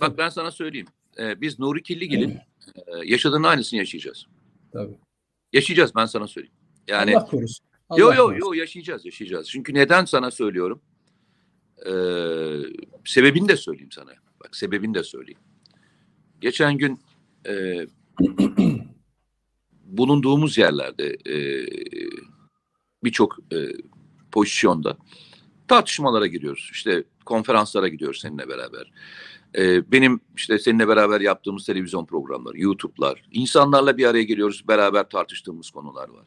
Bak 0.00 0.18
ben 0.18 0.28
sana 0.28 0.50
söyleyeyim. 0.50 0.86
Ee, 1.18 1.40
biz 1.40 1.58
Nuri 1.58 1.82
Killigil'in 1.82 2.30
e, 2.30 2.92
yaşadığının 3.04 3.42
aynısını 3.42 3.78
yaşayacağız. 3.78 4.26
Tabii. 4.72 4.98
Yaşayacağız 5.52 5.94
ben 5.96 6.06
sana 6.06 6.26
söyleyeyim. 6.26 6.56
Yani 6.88 7.16
Allah 7.16 7.26
korusun. 7.26 7.66
Allah 7.88 8.00
yo 8.00 8.14
yo 8.14 8.36
yo 8.36 8.52
yaşayacağız 8.52 9.04
yaşayacağız. 9.04 9.48
Çünkü 9.48 9.74
neden 9.74 10.04
sana 10.04 10.30
söylüyorum? 10.30 10.82
Ee, 11.86 11.90
sebebini 13.04 13.48
de 13.48 13.56
söyleyeyim 13.56 13.92
sana. 13.92 14.10
Bak 14.46 14.56
sebebini 14.56 14.94
de 14.94 15.02
söyleyeyim. 15.02 15.40
Geçen 16.40 16.78
gün 16.78 17.00
e, 17.48 17.86
bulunduğumuz 19.84 20.58
yerlerde 20.58 21.16
e, 21.26 21.66
birçok 23.04 23.38
e, 23.52 23.56
pozisyonda 24.32 24.96
tartışmalara 25.68 26.26
giriyoruz. 26.26 26.70
İşte 26.72 27.04
konferanslara 27.24 27.88
gidiyoruz 27.88 28.20
seninle 28.20 28.48
beraber. 28.48 28.92
Ee, 29.58 29.92
benim 29.92 30.20
işte 30.36 30.58
seninle 30.58 30.88
beraber 30.88 31.20
yaptığımız 31.20 31.66
televizyon 31.66 32.06
programları, 32.06 32.60
YouTube'lar, 32.60 33.22
insanlarla 33.32 33.96
bir 33.96 34.06
araya 34.06 34.24
geliyoruz, 34.24 34.68
beraber 34.68 35.08
tartıştığımız 35.08 35.70
konular 35.70 36.08
var. 36.08 36.24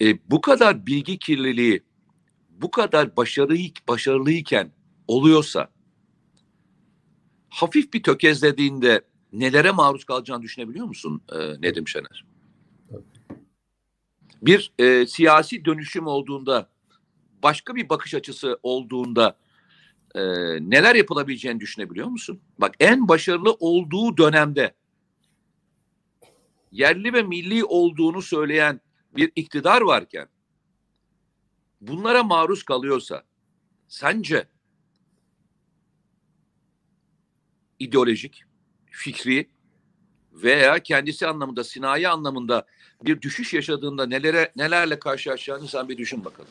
Ee, 0.00 0.18
bu 0.30 0.40
kadar 0.40 0.86
bilgi 0.86 1.18
kirliliği, 1.18 1.82
bu 2.50 2.70
kadar 2.70 3.16
başarılı, 3.16 3.58
başarılıyken 3.88 4.72
oluyorsa, 5.08 5.68
hafif 7.52 7.92
bir 7.92 8.02
tökezlediğinde 8.02 9.02
nelere 9.32 9.70
maruz 9.70 10.04
kalacağını 10.04 10.42
düşünebiliyor 10.42 10.86
musun 10.86 11.22
e, 11.32 11.38
Nedim 11.38 11.88
Şener? 11.88 12.24
Bir 14.42 14.72
e, 14.78 15.06
siyasi 15.06 15.64
dönüşüm 15.64 16.06
olduğunda, 16.06 16.68
başka 17.42 17.74
bir 17.74 17.88
bakış 17.88 18.14
açısı 18.14 18.58
olduğunda 18.62 19.38
e, 20.14 20.20
neler 20.70 20.94
yapılabileceğini 20.94 21.60
düşünebiliyor 21.60 22.08
musun? 22.08 22.40
Bak 22.58 22.74
en 22.80 23.08
başarılı 23.08 23.52
olduğu 23.52 24.16
dönemde 24.16 24.74
yerli 26.72 27.12
ve 27.12 27.22
milli 27.22 27.64
olduğunu 27.64 28.22
söyleyen 28.22 28.80
bir 29.16 29.32
iktidar 29.36 29.80
varken 29.80 30.28
bunlara 31.80 32.22
maruz 32.22 32.62
kalıyorsa 32.62 33.22
sence 33.88 34.46
ideolojik, 37.82 38.44
fikri 38.90 39.48
veya 40.32 40.78
kendisi 40.78 41.26
anlamında, 41.26 41.64
sinayi 41.64 42.08
anlamında 42.08 42.66
bir 43.04 43.20
düşüş 43.20 43.54
yaşadığında 43.54 44.06
nelere 44.06 44.52
nelerle 44.56 44.98
karşılaşacağını 44.98 45.68
sen 45.68 45.88
bir 45.88 45.98
düşün 45.98 46.24
bakalım. 46.24 46.50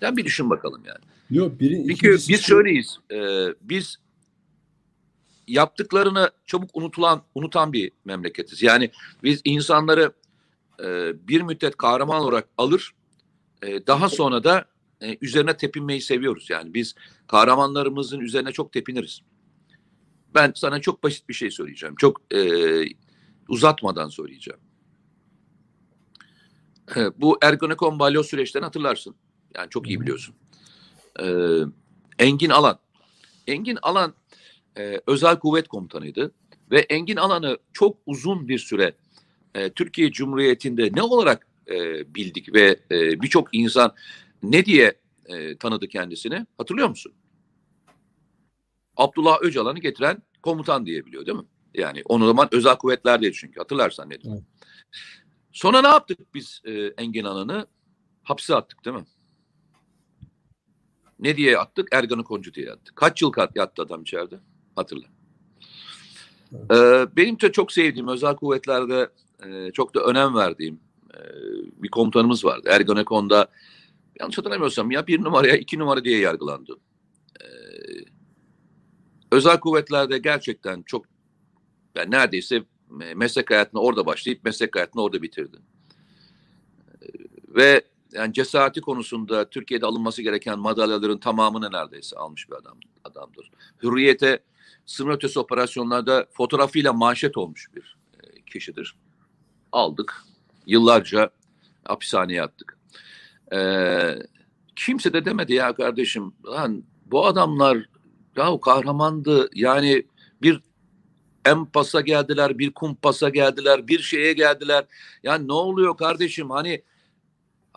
Sen 0.00 0.16
bir 0.16 0.24
düşün 0.24 0.50
bakalım 0.50 0.82
yani. 0.86 1.04
Yok, 1.30 1.60
birin, 1.60 1.88
Çünkü 1.88 2.18
biz 2.28 2.42
şöyleyiz. 2.42 2.98
E, 3.12 3.46
biz 3.60 3.98
yaptıklarını 5.46 6.30
çabuk 6.46 6.70
unutulan 6.74 7.22
unutan 7.34 7.72
bir 7.72 7.92
memleketiz. 8.04 8.62
Yani 8.62 8.90
biz 9.22 9.40
insanları 9.44 10.12
e, 10.84 11.12
bir 11.28 11.40
müddet 11.40 11.76
kahraman 11.76 12.20
olarak 12.20 12.48
alır, 12.58 12.94
e, 13.62 13.86
daha 13.86 14.08
sonra 14.08 14.44
da 14.44 14.64
e, 15.02 15.16
üzerine 15.20 15.56
tepinmeyi 15.56 16.00
seviyoruz. 16.00 16.50
Yani 16.50 16.74
biz 16.74 16.94
kahramanlarımızın 17.26 18.20
üzerine 18.20 18.52
çok 18.52 18.72
tepiniriz. 18.72 19.22
Ben 20.34 20.52
sana 20.56 20.80
çok 20.80 21.02
basit 21.02 21.28
bir 21.28 21.34
şey 21.34 21.50
söyleyeceğim. 21.50 21.94
Çok 21.98 22.34
e, 22.34 22.40
uzatmadan 23.48 24.08
söyleyeceğim. 24.08 24.60
E, 26.96 27.20
bu 27.20 27.38
Ergonekon 27.42 27.98
balyoz 27.98 28.26
süreçten 28.26 28.62
hatırlarsın. 28.62 29.14
Yani 29.56 29.70
çok 29.70 29.88
iyi 29.88 30.00
biliyorsun. 30.00 30.34
Ee, 31.20 31.60
Engin 32.18 32.50
Alan. 32.50 32.78
Engin 33.46 33.78
Alan 33.82 34.14
e, 34.78 35.00
özel 35.06 35.38
kuvvet 35.38 35.68
komutanıydı 35.68 36.32
ve 36.70 36.78
Engin 36.78 37.16
Alan'ı 37.16 37.58
çok 37.72 37.96
uzun 38.06 38.48
bir 38.48 38.58
süre 38.58 38.94
e, 39.54 39.70
Türkiye 39.70 40.12
Cumhuriyeti'nde 40.12 40.90
ne 40.92 41.02
olarak 41.02 41.46
e, 41.70 41.74
bildik 42.14 42.54
ve 42.54 42.80
e, 42.90 43.22
birçok 43.22 43.48
insan 43.52 43.94
ne 44.42 44.64
diye 44.64 44.94
e, 45.26 45.56
tanıdı 45.56 45.88
kendisini 45.88 46.46
hatırlıyor 46.58 46.88
musun? 46.88 47.12
Abdullah 48.98 49.38
Öcalan'ı 49.42 49.78
getiren 49.78 50.22
komutan 50.42 50.86
diye 50.86 51.06
biliyor 51.06 51.26
değil 51.26 51.38
mi? 51.38 51.44
Yani 51.74 52.02
onu 52.04 52.26
zaman 52.26 52.48
özel 52.52 52.76
kuvvetler 52.76 53.20
diye 53.20 53.32
çünkü 53.32 53.60
hatırlarsan 53.60 54.10
ne 54.10 54.14
evet. 54.14 54.42
Sonra 55.52 55.80
ne 55.80 55.88
yaptık 55.88 56.34
biz 56.34 56.62
e, 56.64 56.72
Engin 56.72 57.24
Alan'ı? 57.24 57.66
Hapse 58.22 58.54
attık 58.54 58.84
değil 58.84 58.96
mi? 58.96 59.04
Ne 61.18 61.36
diye 61.36 61.58
attık? 61.58 61.88
Ergan'ı 61.92 62.24
Koncu 62.24 62.54
diye 62.54 62.72
attık. 62.72 62.96
Kaç 62.96 63.22
yıl 63.22 63.32
yattı 63.54 63.82
adam 63.82 64.02
içeride? 64.02 64.38
Hatırla. 64.76 65.06
Evet. 66.52 66.70
Ee, 66.72 67.16
benim 67.16 67.40
de 67.40 67.52
çok 67.52 67.72
sevdiğim 67.72 68.08
özel 68.08 68.36
kuvvetlerde 68.36 69.10
e, 69.46 69.72
çok 69.72 69.94
da 69.94 70.00
önem 70.00 70.34
verdiğim 70.34 70.80
e, 71.14 71.20
bir 71.82 71.88
komutanımız 71.88 72.44
vardı. 72.44 72.68
Ergonekon'da 72.72 73.48
yanlış 74.20 74.38
hatırlamıyorsam 74.38 74.90
ya 74.90 75.06
bir 75.06 75.24
numaraya 75.24 75.56
iki 75.56 75.78
numara 75.78 76.04
diye 76.04 76.18
yargılandı. 76.18 76.76
Ee, 77.40 77.46
özel 79.32 79.60
kuvvetlerde 79.60 80.18
gerçekten 80.18 80.82
çok 80.82 81.04
ben 81.94 82.10
neredeyse 82.10 82.64
meslek 83.14 83.50
hayatını 83.50 83.80
orada 83.80 84.06
başlayıp 84.06 84.44
meslek 84.44 84.76
hayatını 84.76 85.02
orada 85.02 85.22
bitirdi. 85.22 85.56
Ee, 87.02 87.06
ve 87.48 87.84
yani 88.12 88.32
cesareti 88.32 88.80
konusunda 88.80 89.50
Türkiye'de 89.50 89.86
alınması 89.86 90.22
gereken 90.22 90.58
madalyaların 90.58 91.18
tamamını 91.18 91.72
neredeyse 91.72 92.16
almış 92.16 92.50
bir 92.50 92.54
adam 92.54 92.78
adamdır. 93.04 93.50
Hürriyete 93.82 94.42
sınır 94.86 95.14
ötesi 95.14 95.38
operasyonlarda 95.38 96.26
fotoğrafıyla 96.32 96.92
manşet 96.92 97.36
olmuş 97.36 97.68
bir 97.74 97.96
e, 98.22 98.42
kişidir. 98.42 98.96
Aldık. 99.72 100.22
Yıllarca 100.66 101.30
hapishaneye 101.84 102.42
attık. 102.42 102.78
Ee, 103.52 104.18
kimse 104.76 105.12
de 105.12 105.24
demedi 105.24 105.54
ya 105.54 105.74
kardeşim 105.74 106.34
lan 106.46 106.84
bu 107.06 107.26
adamlar 107.26 107.88
ya 108.38 108.60
kahramandı 108.60 109.50
yani 109.54 110.06
bir 110.42 110.60
empasa 111.44 112.00
geldiler, 112.00 112.58
bir 112.58 112.70
kumpasa 112.70 113.28
geldiler, 113.28 113.88
bir 113.88 113.98
şeye 113.98 114.32
geldiler. 114.32 114.84
Ya 115.22 115.34
ne 115.34 115.52
oluyor 115.52 115.96
kardeşim? 115.96 116.50
Hani 116.50 116.82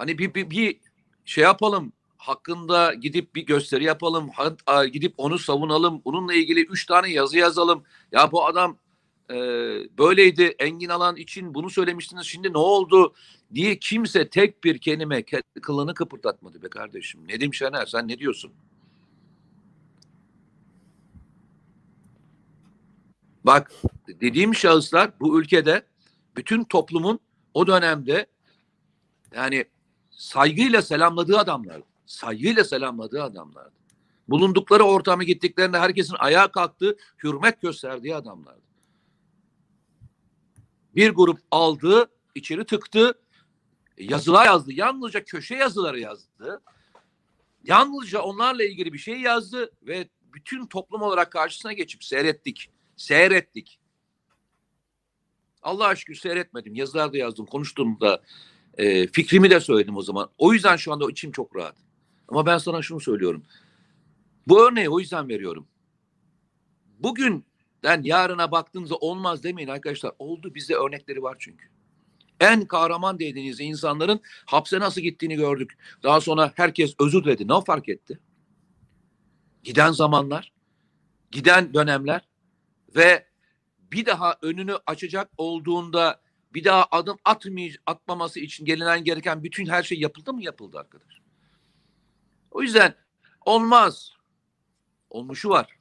Hani 0.01 0.17
bir, 0.17 0.33
bir, 0.33 0.49
bir 0.49 0.77
şey 1.25 1.43
yapalım 1.43 1.93
hakkında 2.17 2.93
gidip 2.93 3.35
bir 3.35 3.45
gösteri 3.45 3.83
yapalım. 3.83 4.29
Gidip 4.93 5.13
onu 5.17 5.39
savunalım. 5.39 6.01
Onunla 6.05 6.33
ilgili 6.33 6.61
üç 6.61 6.85
tane 6.85 7.11
yazı 7.11 7.37
yazalım. 7.37 7.83
Ya 8.11 8.31
bu 8.31 8.45
adam 8.45 8.77
e, 9.29 9.35
böyleydi. 9.97 10.55
Engin 10.59 10.89
Alan 10.89 11.15
için 11.15 11.53
bunu 11.53 11.69
söylemiştiniz. 11.69 12.25
Şimdi 12.25 12.53
ne 12.53 12.57
oldu 12.57 13.13
diye 13.53 13.79
kimse 13.79 14.29
tek 14.29 14.63
bir 14.63 14.77
kelime 14.77 15.23
kılını 15.61 15.93
kıpırdatmadı 15.93 16.63
be 16.63 16.69
kardeşim. 16.69 17.27
Nedim 17.27 17.53
Şener 17.53 17.85
sen 17.85 18.07
ne 18.07 18.19
diyorsun? 18.19 18.51
Bak 23.43 23.71
dediğim 24.07 24.55
şahıslar 24.55 25.19
bu 25.19 25.41
ülkede 25.41 25.85
bütün 26.35 26.63
toplumun 26.63 27.19
o 27.53 27.67
dönemde 27.67 28.25
yani 29.35 29.65
saygıyla 30.11 30.81
selamladığı 30.81 31.37
adamlar. 31.37 31.81
Saygıyla 32.05 32.63
selamladığı 32.63 33.23
adamlardı. 33.23 33.75
Bulundukları 34.27 34.83
ortamı 34.83 35.23
gittiklerinde 35.23 35.79
herkesin 35.79 36.15
ayağa 36.19 36.51
kalktığı, 36.51 36.97
hürmet 37.23 37.61
gösterdiği 37.61 38.15
adamlardı. 38.15 38.61
Bir 40.95 41.09
grup 41.09 41.39
aldı, 41.51 42.11
içeri 42.35 42.65
tıktı, 42.65 43.13
yazılar 43.97 44.45
yazdı. 44.45 44.73
Yalnızca 44.73 45.23
köşe 45.23 45.55
yazıları 45.55 45.99
yazdı. 45.99 46.61
Yalnızca 47.63 48.21
onlarla 48.21 48.63
ilgili 48.63 48.93
bir 48.93 48.97
şey 48.97 49.19
yazdı 49.19 49.71
ve 49.81 50.09
bütün 50.33 50.65
toplum 50.65 51.01
olarak 51.01 51.31
karşısına 51.31 51.73
geçip 51.73 52.03
seyrettik. 52.03 52.69
Seyrettik. 53.01 53.79
Allah 55.61 55.87
aşkına 55.87 56.15
seyretmedim. 56.15 56.75
Yazılar 56.75 57.13
da 57.13 57.17
yazdım. 57.17 57.45
Konuştuğumda 57.45 58.21
e, 58.77 59.07
fikrimi 59.07 59.49
de 59.49 59.59
söyledim 59.59 59.97
o 59.97 60.01
zaman. 60.01 60.29
O 60.37 60.53
yüzden 60.53 60.75
şu 60.75 60.93
anda 60.93 61.11
içim 61.11 61.31
çok 61.31 61.55
rahat. 61.55 61.75
Ama 62.27 62.45
ben 62.45 62.57
sana 62.57 62.81
şunu 62.81 62.99
söylüyorum. 62.99 63.43
Bu 64.47 64.67
örneği 64.67 64.89
o 64.89 64.99
yüzden 64.99 65.29
veriyorum. 65.29 65.67
Bugünden 66.99 68.03
yarına 68.03 68.51
baktığınızda 68.51 68.95
olmaz 68.95 69.43
demeyin 69.43 69.69
arkadaşlar. 69.69 70.11
Oldu 70.19 70.55
bizde 70.55 70.75
örnekleri 70.75 71.23
var 71.23 71.35
çünkü. 71.39 71.65
En 72.39 72.65
kahraman 72.65 73.19
dediğiniz 73.19 73.59
insanların 73.59 74.21
hapse 74.45 74.79
nasıl 74.79 75.01
gittiğini 75.01 75.35
gördük. 75.35 75.77
Daha 76.03 76.21
sonra 76.21 76.51
herkes 76.55 76.95
özür 76.99 77.23
diledi. 77.23 77.47
Ne 77.47 77.61
fark 77.65 77.89
etti? 77.89 78.19
Giden 79.63 79.91
zamanlar, 79.91 80.53
giden 81.31 81.73
dönemler 81.73 82.30
ve 82.95 83.27
bir 83.91 84.05
daha 84.05 84.37
önünü 84.41 84.77
açacak 84.87 85.29
olduğunda 85.37 86.21
bir 86.53 86.63
daha 86.63 86.87
adım 86.91 87.17
atmay 87.25 87.75
atmaması 87.85 88.39
için 88.39 88.65
gelinen 88.65 89.03
gereken 89.03 89.43
bütün 89.43 89.65
her 89.65 89.83
şey 89.83 89.99
yapıldı 89.99 90.33
mı? 90.33 90.43
Yapıldı 90.43 90.79
arkadaş. 90.79 91.21
O 92.51 92.61
yüzden 92.61 92.95
olmaz. 93.45 94.11
Olmuşu 95.09 95.49
var. 95.49 95.77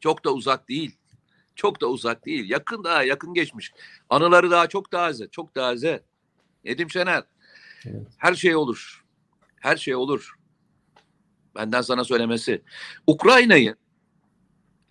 Çok 0.00 0.24
da 0.24 0.32
uzak 0.32 0.68
değil. 0.68 0.96
Çok 1.54 1.80
da 1.80 1.86
uzak 1.86 2.26
değil. 2.26 2.50
Yakın 2.50 2.84
daha 2.84 3.02
yakın 3.02 3.34
geçmiş. 3.34 3.72
Anıları 4.10 4.50
daha 4.50 4.66
çok 4.68 4.90
taze. 4.90 5.28
Çok 5.28 5.54
taze. 5.54 6.04
Nedim 6.64 6.90
Şener. 6.90 7.22
Evet. 7.86 8.06
Her 8.18 8.34
şey 8.34 8.56
olur. 8.56 9.04
Her 9.56 9.76
şey 9.76 9.94
olur. 9.94 10.34
Benden 11.54 11.80
sana 11.80 12.04
söylemesi. 12.04 12.62
Ukrayna'yı 13.06 13.76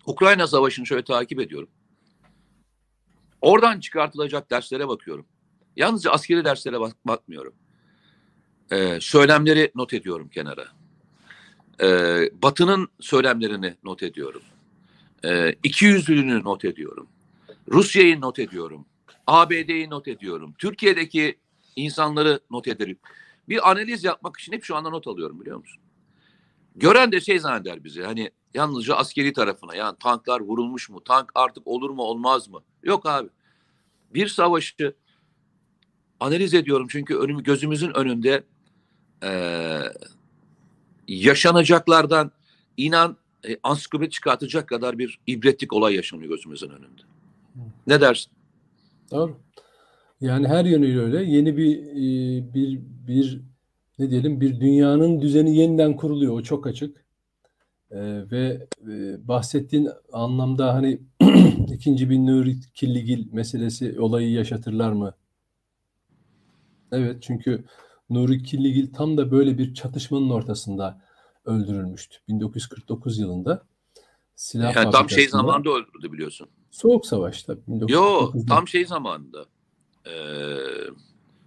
Ukrayna 0.06 0.46
Savaşı'nı 0.46 0.86
şöyle 0.86 1.04
takip 1.04 1.40
ediyorum. 1.40 1.68
Oradan 3.40 3.80
çıkartılacak 3.80 4.50
derslere 4.50 4.88
bakıyorum. 4.88 5.26
Yalnızca 5.76 6.10
askeri 6.10 6.44
derslere 6.44 6.80
bak 6.80 6.96
bakmüyorum. 7.04 7.54
Ee, 8.72 8.98
söylemleri 9.00 9.72
not 9.74 9.94
ediyorum 9.94 10.28
kenara. 10.28 10.68
Ee, 11.82 12.30
Batı'nın 12.42 12.88
söylemlerini 13.00 13.74
not 13.84 14.02
ediyorum. 14.02 14.42
Ee, 15.24 15.54
iki 15.62 15.86
not 16.44 16.64
ediyorum. 16.64 17.08
Rusya'yı 17.72 18.20
not 18.20 18.38
ediyorum. 18.38 18.86
ABD'yi 19.26 19.90
not 19.90 20.08
ediyorum. 20.08 20.54
Türkiye'deki 20.58 21.38
insanları 21.76 22.40
not 22.50 22.68
ederim. 22.68 22.98
Bir 23.48 23.70
analiz 23.70 24.04
yapmak 24.04 24.40
için 24.40 24.52
hep 24.52 24.64
şu 24.64 24.76
anda 24.76 24.90
not 24.90 25.06
alıyorum 25.06 25.40
biliyor 25.40 25.58
musun? 25.58 25.82
Gören 26.76 27.12
de 27.12 27.20
şey 27.20 27.38
zanneder 27.38 27.84
bizi 27.84 28.02
hani 28.02 28.30
yalnızca 28.54 28.94
askeri 28.94 29.32
tarafına 29.32 29.74
yani 29.74 29.96
tanklar 30.00 30.40
vurulmuş 30.40 30.90
mu? 30.90 31.04
Tank 31.04 31.32
artık 31.34 31.66
olur 31.66 31.90
mu 31.90 32.02
olmaz 32.02 32.48
mı? 32.48 32.60
Yok 32.82 33.06
abi. 33.06 33.28
Bir 34.14 34.28
savaşı 34.28 34.94
analiz 36.20 36.54
ediyorum 36.54 36.86
çünkü 36.90 37.16
önüm, 37.16 37.42
gözümüzün 37.42 37.96
önünde 37.96 38.44
e, 39.22 39.30
yaşanacaklardan 41.08 42.30
inan 42.76 43.16
e, 43.48 43.56
ansiklopedi 43.62 44.10
çıkartacak 44.10 44.68
kadar 44.68 44.98
bir 44.98 45.20
ibretlik 45.26 45.72
olay 45.72 45.94
yaşanıyor 45.94 46.30
gözümüzün 46.30 46.70
önünde. 46.70 47.02
Ne 47.86 48.00
dersin? 48.00 48.32
Doğru. 49.10 49.36
Yani 50.20 50.48
her 50.48 50.64
yönüyle 50.64 51.00
öyle. 51.00 51.22
Yeni 51.22 51.56
bir 51.56 51.78
e, 51.78 52.54
bir 52.54 52.80
bir 53.08 53.40
ne 53.98 54.10
diyelim 54.10 54.40
bir 54.40 54.60
dünyanın 54.60 55.20
düzeni 55.20 55.56
yeniden 55.56 55.96
kuruluyor. 55.96 56.34
O 56.34 56.42
çok 56.42 56.66
açık. 56.66 57.04
Ee, 57.90 58.30
ve 58.30 58.66
e, 58.88 59.28
bahsettiğin 59.28 59.88
anlamda 60.12 60.74
hani 60.74 61.00
ikinci 61.74 62.10
bir 62.10 62.18
Nuri 62.18 62.60
Killigil 62.74 63.32
meselesi 63.32 64.00
olayı 64.00 64.32
yaşatırlar 64.32 64.92
mı? 64.92 65.14
Evet 66.92 67.22
çünkü 67.22 67.64
Nuri 68.10 68.42
Killigil 68.42 68.92
tam 68.92 69.16
da 69.16 69.30
böyle 69.30 69.58
bir 69.58 69.74
çatışmanın 69.74 70.30
ortasında 70.30 71.02
öldürülmüştü. 71.44 72.18
1949 72.28 73.18
yılında. 73.18 73.62
Silah 74.36 74.76
yani 74.76 74.90
tam 74.90 75.10
şey 75.10 75.28
zamanında 75.28 75.70
öldürdü 75.70 76.12
biliyorsun. 76.12 76.48
Soğuk 76.70 77.06
Savaş'ta. 77.06 77.56
Yo 77.88 78.32
tam 78.48 78.68
şey 78.68 78.86
zamanında. 78.86 79.44
Ee, 80.06 80.10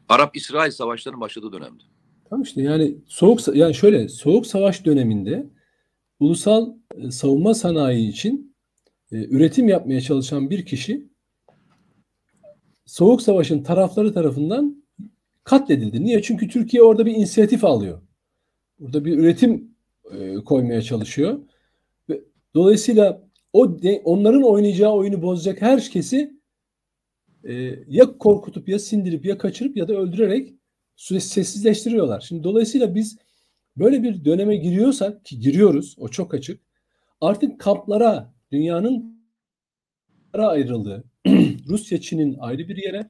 Arap-İsrail 0.10 0.72
savaşlarının 0.72 1.22
başladığı 1.22 1.52
dönemde. 1.52 1.84
Tam 2.30 2.42
işte 2.42 2.62
yani 2.62 2.98
soğuk 3.08 3.56
yani 3.56 3.76
şöyle 3.76 4.10
soğuk 4.10 4.48
savaş 4.48 4.86
döneminde 4.86 5.50
ulusal 6.24 6.74
e, 6.98 7.12
savunma 7.12 7.54
sanayi 7.54 8.10
için 8.10 8.56
e, 9.12 9.16
üretim 9.16 9.68
yapmaya 9.68 10.02
çalışan 10.02 10.50
bir 10.50 10.66
kişi 10.66 11.14
Soğuk 12.86 13.22
Savaş'ın 13.22 13.64
tarafları 13.64 14.14
tarafından 14.14 14.84
katledildi. 15.44 16.04
Niye? 16.04 16.22
Çünkü 16.22 16.48
Türkiye 16.48 16.84
orada 16.84 17.06
bir 17.06 17.16
inisiyatif 17.16 17.64
alıyor. 17.64 18.02
Burada 18.80 19.06
bir 19.06 19.18
üretim 19.18 19.76
e, 20.12 20.36
koymaya 20.36 20.82
çalışıyor. 20.82 21.40
Dolayısıyla 22.56 23.24
o 23.54 23.82
de, 23.82 24.02
onların 24.06 24.44
oynayacağı 24.44 24.92
oyunu 24.92 25.22
bozacak 25.22 25.62
herkesi 25.62 26.34
e, 27.44 27.54
ya 27.88 28.18
korkutup 28.18 28.70
ya 28.70 28.80
sindirip 28.80 29.26
ya 29.26 29.38
kaçırıp 29.38 29.78
ya 29.78 29.88
da 29.88 29.94
öldürerek 29.94 30.54
sessizleştiriyorlar. 30.96 32.22
Şimdi 32.22 32.44
dolayısıyla 32.44 32.96
biz 32.96 33.18
böyle 33.78 34.04
bir 34.04 34.26
döneme 34.26 34.56
giriyorsak 34.56 35.26
ki 35.26 35.40
giriyoruz 35.40 35.96
o 36.00 36.08
çok 36.08 36.34
açık. 36.34 36.62
Artık 37.22 37.60
kamplara 37.60 38.34
dünyanın 38.52 39.24
ayrıldığı 40.34 41.04
Rusya 41.68 42.02
Çin'in 42.02 42.38
ayrı 42.40 42.68
bir 42.68 42.78
yere 42.78 43.10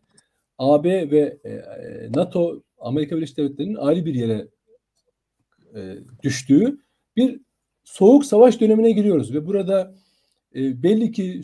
AB 0.58 1.12
ve 1.12 1.38
e, 1.44 1.50
e, 1.50 2.10
NATO 2.16 2.64
Amerika 2.78 3.18
Birleşik 3.18 3.38
Devletleri'nin 3.38 3.76
ayrı 3.76 4.06
bir 4.06 4.16
yere 4.16 4.48
e, 5.76 5.98
düştüğü 6.24 6.78
bir 7.16 7.40
soğuk 7.84 8.26
savaş 8.26 8.62
dönemine 8.62 8.92
giriyoruz 8.92 9.34
ve 9.34 9.46
burada 9.46 9.96
belli 10.56 11.12
ki 11.12 11.42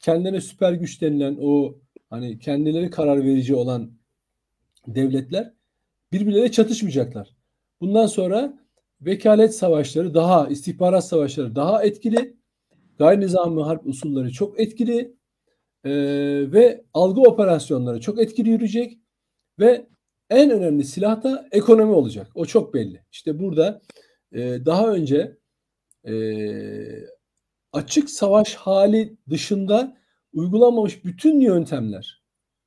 kendilerine 0.00 0.40
süper 0.40 0.72
güç 0.72 1.02
denilen 1.02 1.36
o 1.40 1.78
hani 2.10 2.38
kendileri 2.38 2.90
karar 2.90 3.24
verici 3.24 3.54
olan 3.54 3.92
devletler 4.86 5.52
birbirleriyle 6.12 6.52
çatışmayacaklar. 6.52 7.37
Bundan 7.80 8.06
sonra 8.06 8.58
vekalet 9.00 9.54
savaşları 9.54 10.14
daha, 10.14 10.48
istihbarat 10.48 11.04
savaşları 11.04 11.56
daha 11.56 11.84
etkili, 11.84 12.36
gayri 12.98 13.20
nizami 13.20 13.62
harp 13.62 13.86
usulleri 13.86 14.32
çok 14.32 14.60
etkili 14.60 15.16
e, 15.84 15.90
ve 16.52 16.84
algı 16.94 17.20
operasyonları 17.20 18.00
çok 18.00 18.20
etkili 18.20 18.50
yürüyecek 18.50 18.98
ve 19.58 19.86
en 20.30 20.50
önemli 20.50 20.84
silah 20.84 21.22
da 21.22 21.48
ekonomi 21.52 21.92
olacak. 21.92 22.30
O 22.34 22.46
çok 22.46 22.74
belli. 22.74 23.04
İşte 23.12 23.38
burada 23.38 23.82
e, 24.32 24.40
daha 24.40 24.88
önce 24.88 25.38
e, 26.04 26.14
açık 27.72 28.10
savaş 28.10 28.54
hali 28.54 29.16
dışında 29.30 29.96
uygulanmamış 30.32 31.04
bütün 31.04 31.40
yöntemler 31.40 32.22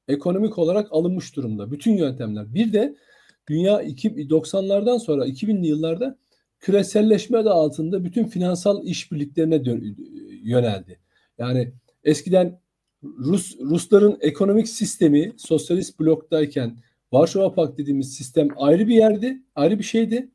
ekonomik 0.08 0.58
olarak 0.58 0.88
alınmış 0.91 1.36
durumda. 1.36 1.71
Bütün 1.71 1.97
yöntemler. 1.97 2.54
Bir 2.54 2.74
de 2.74 2.95
dünya 3.52 3.84
90'lardan 3.84 5.00
sonra 5.00 5.28
2000'li 5.28 5.68
yıllarda 5.68 6.18
küreselleşme 6.60 7.38
adı 7.38 7.49
altında 7.49 8.04
bütün 8.04 8.24
finansal 8.24 8.86
işbirliklerine 8.86 9.62
yöneldi. 10.43 10.99
Yani 11.38 11.72
eskiden 12.04 12.60
Rus 13.04 13.60
Rusların 13.60 14.18
ekonomik 14.22 14.68
sistemi 14.68 15.34
sosyalist 15.38 15.99
bloktayken 15.99 16.78
Varşova 17.12 17.54
Pakt 17.54 17.78
dediğimiz 17.78 18.14
sistem 18.14 18.47
ayrı 18.58 18.88
bir 18.88 18.95
yerdi, 18.95 19.41
ayrı 19.56 19.80
bir 19.80 19.84
şeydi. 19.84 20.30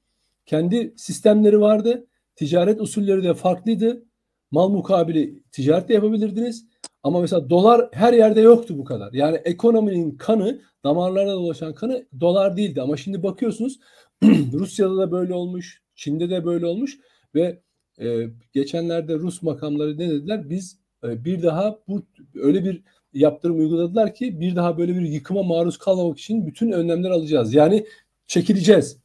Kendi 0.46 0.94
sistemleri 0.96 1.60
vardı. 1.60 2.06
Ticaret 2.36 2.80
usulleri 2.80 3.24
de 3.24 3.34
farklıydı. 3.34 4.04
Mal 4.50 4.68
mukabili 4.68 5.42
ticaret 5.52 5.88
de 5.88 5.94
yapabilirdiniz. 5.94 6.66
Ama 7.06 7.20
mesela 7.20 7.50
dolar 7.50 7.88
her 7.92 8.12
yerde 8.12 8.40
yoktu 8.40 8.78
bu 8.78 8.84
kadar. 8.84 9.12
Yani 9.12 9.36
ekonominin 9.36 10.16
kanı, 10.16 10.60
damarlarda 10.84 11.32
dolaşan 11.32 11.74
kanı 11.74 12.06
dolar 12.20 12.56
değildi. 12.56 12.82
Ama 12.82 12.96
şimdi 12.96 13.22
bakıyorsunuz 13.22 13.78
Rusya'da 14.52 14.96
da 14.96 15.12
böyle 15.12 15.34
olmuş, 15.34 15.82
Çin'de 15.94 16.30
de 16.30 16.44
böyle 16.44 16.66
olmuş 16.66 16.98
ve 17.34 17.62
e, 18.00 18.28
geçenlerde 18.52 19.14
Rus 19.14 19.42
makamları 19.42 19.98
ne 19.98 20.10
dediler? 20.10 20.50
Biz 20.50 20.78
e, 21.04 21.24
bir 21.24 21.42
daha 21.42 21.78
bu 21.88 22.02
öyle 22.34 22.64
bir 22.64 22.82
yaptırım 23.12 23.58
uyguladılar 23.58 24.14
ki 24.14 24.40
bir 24.40 24.56
daha 24.56 24.78
böyle 24.78 24.96
bir 24.96 25.02
yıkıma 25.02 25.42
maruz 25.42 25.78
kalmamak 25.78 26.18
için 26.18 26.46
bütün 26.46 26.72
önlemler 26.72 27.10
alacağız. 27.10 27.54
Yani 27.54 27.86
çekileceğiz. 28.26 28.98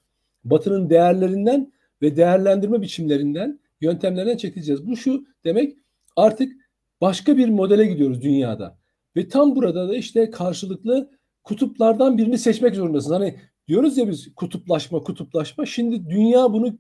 Batı'nın 0.43 0.89
değerlerinden 0.89 1.73
ve 2.01 2.15
değerlendirme 2.15 2.81
biçimlerinden, 2.81 3.59
yöntemlerinden 3.81 4.37
çekileceğiz. 4.37 4.87
Bu 4.87 4.97
şu 4.97 5.25
demek 5.45 5.77
artık 6.15 6.60
başka 7.01 7.37
bir 7.37 7.49
modele 7.49 7.85
gidiyoruz 7.85 8.21
dünyada. 8.21 8.79
Ve 9.15 9.27
tam 9.27 9.55
burada 9.55 9.89
da 9.89 9.95
işte 9.95 10.29
karşılıklı 10.29 11.09
kutuplardan 11.43 12.17
birini 12.17 12.37
seçmek 12.37 12.75
zorundasın. 12.75 13.13
Hani 13.13 13.39
diyoruz 13.67 13.97
ya 13.97 14.09
biz 14.09 14.35
kutuplaşma, 14.35 15.03
kutuplaşma. 15.03 15.65
Şimdi 15.65 16.09
dünya 16.09 16.53
bunu 16.53 16.77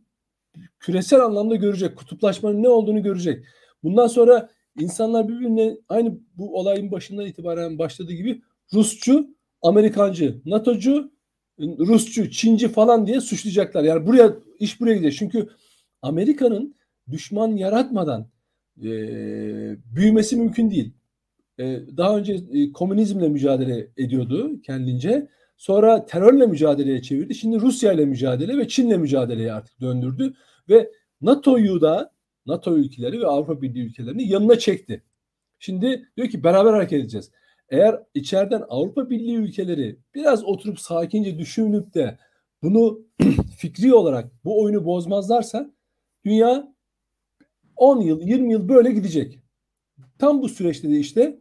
küresel 0.79 1.21
anlamda 1.21 1.55
görecek. 1.55 1.97
Kutuplaşmanın 1.97 2.63
ne 2.63 2.69
olduğunu 2.69 3.03
görecek. 3.03 3.45
Bundan 3.83 4.07
sonra 4.07 4.49
insanlar 4.79 5.27
birbirine 5.27 5.77
aynı 5.89 6.19
bu 6.37 6.59
olayın 6.59 6.91
başından 6.91 7.25
itibaren 7.25 7.79
başladığı 7.79 8.13
gibi 8.13 8.41
Rusçu, 8.73 9.27
Amerikancı, 9.61 10.41
NATO'cu, 10.45 11.11
Rusçu, 11.59 12.31
Çinci 12.31 12.67
falan 12.67 13.07
diye 13.07 13.21
suçlayacaklar. 13.21 13.83
Yani 13.83 14.07
buraya 14.07 14.33
iş 14.59 14.81
buraya 14.81 14.95
gidiyor. 14.95 15.15
Çünkü 15.19 15.49
Amerika'nın 16.01 16.75
düşman 17.11 17.55
yaratmadan 17.55 18.29
e, 18.81 18.87
büyümesi 19.95 20.37
mümkün 20.37 20.71
değil. 20.71 20.93
E, 21.59 21.79
daha 21.97 22.17
önce 22.17 22.33
e, 22.53 22.71
komünizmle 22.71 23.29
mücadele 23.29 23.87
ediyordu 23.97 24.61
kendince. 24.61 25.27
Sonra 25.57 26.05
terörle 26.05 26.45
mücadeleye 26.45 27.01
çevirdi. 27.01 27.35
Şimdi 27.35 27.59
Rusya 27.59 27.93
ile 27.93 28.05
mücadele 28.05 28.57
ve 28.57 28.67
Çin'le 28.67 28.97
mücadeleye 28.97 29.53
artık 29.53 29.81
döndürdü. 29.81 30.33
Ve 30.69 30.91
NATO'yu 31.21 31.81
da 31.81 32.11
NATO 32.45 32.77
ülkeleri 32.77 33.19
ve 33.19 33.27
Avrupa 33.27 33.61
Birliği 33.61 33.85
ülkelerini 33.85 34.27
yanına 34.27 34.59
çekti. 34.59 35.03
Şimdi 35.59 36.09
diyor 36.17 36.27
ki 36.27 36.43
beraber 36.43 36.73
hareket 36.73 36.99
edeceğiz. 36.99 37.31
Eğer 37.69 38.03
içeriden 38.13 38.63
Avrupa 38.69 39.09
Birliği 39.09 39.35
ülkeleri 39.35 39.97
biraz 40.15 40.43
oturup 40.43 40.79
sakince 40.79 41.39
düşünüp 41.39 41.93
de 41.93 42.17
bunu 42.61 43.01
fikri 43.57 43.93
olarak 43.93 44.31
bu 44.43 44.63
oyunu 44.63 44.85
bozmazlarsa 44.85 45.71
dünya 46.25 46.73
10 47.77 48.01
yıl 48.01 48.21
20 48.21 48.51
yıl 48.51 48.69
böyle 48.69 48.91
gidecek. 48.91 49.39
Tam 50.19 50.41
bu 50.41 50.49
süreçte 50.49 50.89
de 50.89 50.99
işte 50.99 51.39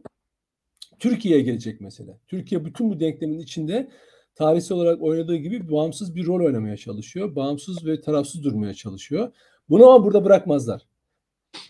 Türkiye'ye 0.99 1.43
gelecek 1.43 1.81
mesela. 1.81 2.17
Türkiye 2.27 2.65
bütün 2.65 2.89
bu 2.89 2.99
denklemin 2.99 3.39
içinde 3.39 3.91
tarihsel 4.35 4.77
olarak 4.77 5.01
oynadığı 5.01 5.35
gibi 5.35 5.71
bağımsız 5.71 6.15
bir 6.15 6.25
rol 6.25 6.45
oynamaya 6.45 6.77
çalışıyor. 6.77 7.35
Bağımsız 7.35 7.85
ve 7.85 8.01
tarafsız 8.01 8.43
durmaya 8.43 8.73
çalışıyor. 8.73 9.31
Bunu 9.69 9.89
ama 9.89 10.05
burada 10.05 10.25
bırakmazlar. 10.25 10.87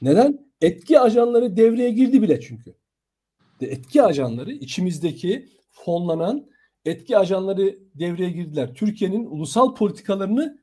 Neden? 0.02 0.52
Etki 0.62 1.00
ajanları 1.00 1.58
devreye 1.58 1.92
girdi 1.92 2.22
bile 2.22 2.42
çünkü. 2.42 2.76
Etki 3.62 4.04
ajanları 4.04 4.52
içimizdeki 4.52 5.50
fonlanan 5.72 6.52
etki 6.86 7.18
ajanları 7.18 7.80
devreye 7.96 8.30
girdiler. 8.30 8.74
Türkiye'nin 8.74 9.26
ulusal 9.26 9.76
politikalarını 9.76 10.62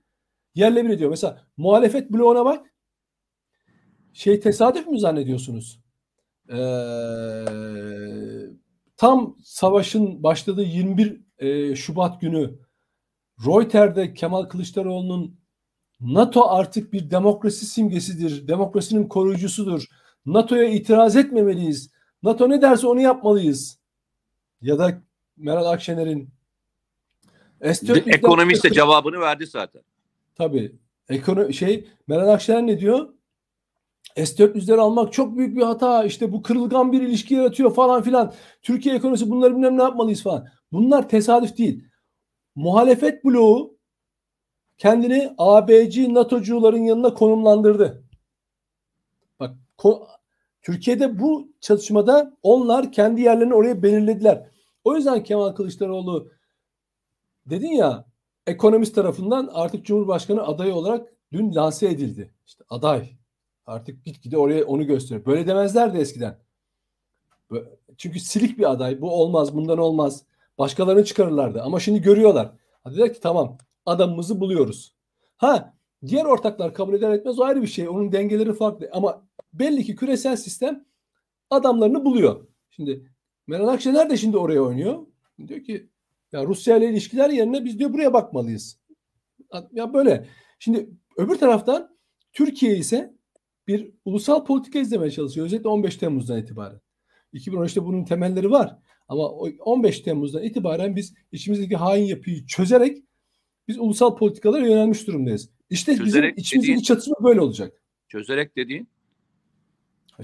yerle 0.55 0.85
bir 0.85 0.91
ediyor. 0.91 1.11
Mesela 1.11 1.47
muhalefet 1.57 2.11
bloğuna 2.11 2.45
bak. 2.45 2.67
Şey 4.19 4.41
tesadüf 4.41 4.87
mü 4.87 4.99
zannediyorsunuz? 4.99 5.81
Ee, 6.49 6.55
tam 8.97 9.37
savaşın 9.45 10.23
başladığı 10.23 10.63
21 10.63 11.21
e, 11.39 11.77
Şubat 11.77 12.21
günü 12.21 12.59
Reuters'de 13.47 14.15
Kemal 14.15 14.45
Kılıçdaroğlu'nun 14.45 15.41
NATO 16.01 16.49
artık 16.49 16.93
bir 16.93 17.11
demokrasi 17.11 17.67
simgesidir, 17.67 18.49
demokrasinin 18.49 19.09
koruyucusudur. 19.09 19.85
NATO'ya 20.27 20.69
itiraz 20.69 21.17
etmemeliyiz. 21.17 21.93
NATO 22.23 22.49
ne 22.49 22.63
derse 22.63 22.87
onu 22.87 23.01
yapmalıyız. 23.01 23.79
Ya 24.61 24.79
da 24.79 25.03
Meral 25.37 25.67
Akşener'in 25.67 26.31
Ekonomist 28.15 28.65
de 28.65 28.73
cevabını 28.73 29.21
verdi 29.21 29.47
zaten. 29.47 29.83
Tabii. 30.35 30.77
Ekono 31.09 31.53
şey 31.53 31.89
Meral 32.07 32.29
Akşener 32.29 32.67
ne 32.67 32.81
diyor? 32.81 33.18
S-400'leri 34.17 34.81
almak 34.81 35.13
çok 35.13 35.37
büyük 35.37 35.57
bir 35.57 35.63
hata. 35.63 36.05
İşte 36.05 36.33
bu 36.33 36.43
kırılgan 36.43 36.93
bir 36.93 37.03
ilişki 37.03 37.35
yaratıyor 37.35 37.75
falan 37.75 38.03
filan. 38.03 38.33
Türkiye 38.63 38.95
ekonomisi 38.95 39.31
bunları 39.31 39.55
bilmem 39.55 39.79
ne 39.79 39.83
yapmalıyız 39.83 40.23
falan. 40.23 40.49
Bunlar 40.73 41.09
tesadüf 41.09 41.59
değil. 41.59 41.85
Muhalefet 42.55 43.25
bloğu 43.25 43.79
kendini 44.79 45.35
ABC 45.39 46.15
NATO'cuların 46.15 46.85
yanına 46.85 47.15
konumlandırdı. 47.15 48.05
Bak 49.41 49.57
Türkiye'de 50.63 51.19
bu 51.19 51.53
çalışmada 51.61 52.37
onlar 52.43 52.93
kendi 52.93 53.21
yerlerini 53.21 53.55
oraya 53.55 53.83
belirlediler. 53.83 54.47
O 54.85 54.97
yüzden 54.97 55.23
Kemal 55.23 55.53
Kılıçdaroğlu 55.53 56.31
dedin 57.47 57.73
ya 57.73 58.05
ekonomist 58.47 58.95
tarafından 58.95 59.51
artık 59.53 59.87
Cumhurbaşkanı 59.87 60.47
adayı 60.47 60.75
olarak 60.75 61.15
dün 61.33 61.55
lanse 61.55 61.87
edildi. 61.89 62.35
İşte 62.47 62.65
aday. 62.71 63.18
Artık 63.69 64.05
gitgide 64.05 64.39
oraya 64.39 64.65
onu 64.65 64.87
gösteriyor. 64.87 65.27
Böyle 65.27 65.47
demezlerdi 65.47 65.99
eskiden. 65.99 66.39
Çünkü 67.97 68.21
silik 68.21 68.59
bir 68.59 68.71
aday. 68.71 69.01
Bu 69.01 69.11
olmaz, 69.11 69.55
bundan 69.55 69.79
olmaz. 69.79 70.25
Başkalarını 70.59 71.05
çıkarırlardı. 71.05 71.63
Ama 71.63 71.81
şimdi 71.81 72.03
görüyorlar. 72.03 72.53
Hadi 72.85 72.97
der 72.97 73.15
ki 73.15 73.21
tamam 73.21 73.59
adamımızı 73.87 74.41
buluyoruz. 74.41 74.95
Ha 75.37 75.75
diğer 76.07 76.25
ortaklar 76.25 76.75
kabul 76.75 76.95
eder 76.95 77.11
etmez 77.11 77.39
o 77.39 77.45
ayrı 77.45 77.63
bir 77.63 77.67
şey. 77.67 77.89
Onun 77.89 78.13
dengeleri 78.13 78.53
farklı. 78.53 78.91
Ama 78.93 79.29
belli 79.53 79.85
ki 79.85 79.97
küresel 79.97 80.37
sistem 80.37 80.85
adamlarını 81.51 82.05
buluyor. 82.05 82.47
Şimdi 82.71 83.11
Meral 83.47 83.69
Akşener 83.69 84.11
de 84.11 84.17
şimdi 84.17 84.37
oraya 84.37 84.61
oynuyor. 84.61 85.07
Diyor 85.49 85.65
ki 85.65 85.89
ya 86.33 86.45
Rusya 86.45 86.77
ile 86.77 86.91
ilişkiler 86.91 87.31
yerine 87.31 87.65
biz 87.65 87.79
diyor 87.79 87.93
buraya 87.93 88.13
bakmalıyız. 88.13 88.79
Ya 89.73 89.95
böyle. 89.95 90.27
Şimdi 90.59 90.91
öbür 91.17 91.39
taraftan 91.39 91.97
Türkiye 92.33 92.77
ise 92.77 93.18
bir 93.69 93.91
ulusal 94.05 94.45
politika 94.45 94.79
izlemeye 94.79 95.11
çalışıyor. 95.11 95.47
Özellikle 95.47 95.69
15 95.69 95.97
Temmuz'dan 95.97 96.39
itibaren. 96.39 96.81
2013'te 97.35 97.85
bunun 97.85 98.05
temelleri 98.05 98.51
var. 98.51 98.79
Ama 99.09 99.29
15 99.29 100.01
Temmuz'dan 100.01 100.43
itibaren 100.43 100.97
biz 100.97 101.15
içimizdeki 101.33 101.77
hain 101.77 102.05
yapıyı 102.05 102.47
çözerek 102.47 102.99
biz 103.69 103.79
ulusal 103.79 104.17
politikalara 104.17 104.67
yönelmiş 104.67 105.07
durumdayız. 105.07 105.51
İşte 105.71 105.97
çözerek 105.97 106.37
bizim 106.37 106.43
içimizdeki 106.43 106.73
dediğin, 106.73 106.83
çatışma 106.83 107.17
böyle 107.25 107.41
olacak. 107.41 107.83
Çözerek 108.09 108.57
dediğin? 108.57 108.89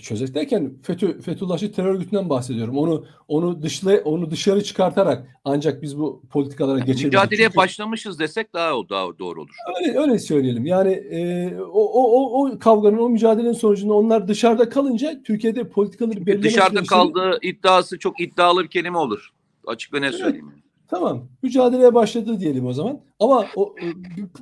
Çözerek 0.01 0.35
derken 0.35 0.73
FETÖ, 0.83 1.21
Fethullahçı 1.21 1.73
terör 1.73 1.95
örgütünden 1.95 2.29
bahsediyorum. 2.29 2.79
Onu 2.79 3.05
onu 3.29 3.63
dışla 3.63 3.97
onu 4.05 4.31
dışarı 4.31 4.65
çıkartarak 4.65 5.27
ancak 5.45 5.83
biz 5.83 5.99
bu 5.99 6.23
politikalara 6.31 6.79
geçebiliriz. 6.79 7.05
Mücadeleye 7.05 7.49
Çünkü, 7.49 7.57
başlamışız 7.57 8.19
desek 8.19 8.53
daha 8.55 8.71
daha 8.71 9.19
doğru 9.19 9.41
olur. 9.41 9.55
Öyle 9.79 9.99
öyle 9.99 10.19
söyleyelim. 10.19 10.67
Yani 10.67 10.93
e, 10.93 11.51
o, 11.61 11.83
o 11.83 12.47
o 12.47 12.59
kavganın 12.59 12.99
o 12.99 13.09
mücadelenin 13.09 13.53
sonucunda 13.53 13.95
onlar 13.95 14.29
dışarıda 14.29 14.69
kalınca 14.69 15.23
Türkiye'de 15.23 15.69
politikaları 15.69 16.27
belirleme 16.27 16.43
dışarıda 16.43 16.83
kaldığı 16.83 17.39
iddiası 17.43 17.99
çok 17.99 18.21
iddialı 18.21 18.63
bir 18.65 18.69
kelime 18.69 18.99
olur. 18.99 19.31
Açık 19.67 19.95
ve 19.95 20.01
ne 20.01 20.07
evet. 20.07 20.19
söyleyeyim. 20.19 20.53
Tamam. 20.89 21.29
Mücadeleye 21.43 21.95
başladı 21.95 22.41
diyelim 22.41 22.67
o 22.67 22.73
zaman. 22.73 23.01
Ama 23.21 23.47
o 23.57 23.75
e, 23.83 23.87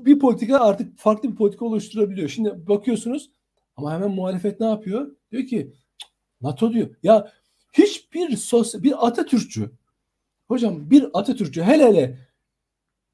bir 0.04 0.18
politika 0.18 0.58
artık 0.58 0.98
farklı 0.98 1.30
bir 1.30 1.36
politika 1.36 1.64
oluşturabiliyor. 1.64 2.28
Şimdi 2.28 2.68
bakıyorsunuz 2.68 3.30
ama 3.76 3.94
hemen 3.94 4.10
muhalefet 4.10 4.60
ne 4.60 4.66
yapıyor? 4.66 5.16
Diyor 5.32 5.46
ki 5.46 5.72
NATO 6.40 6.72
diyor. 6.72 6.94
Ya 7.02 7.32
hiçbir 7.72 8.36
sosyal 8.36 8.82
bir 8.82 9.06
Atatürkçü 9.06 9.70
hocam 10.48 10.90
bir 10.90 11.06
Atatürkçü 11.14 11.62
hele 11.62 11.84
hele 11.84 12.18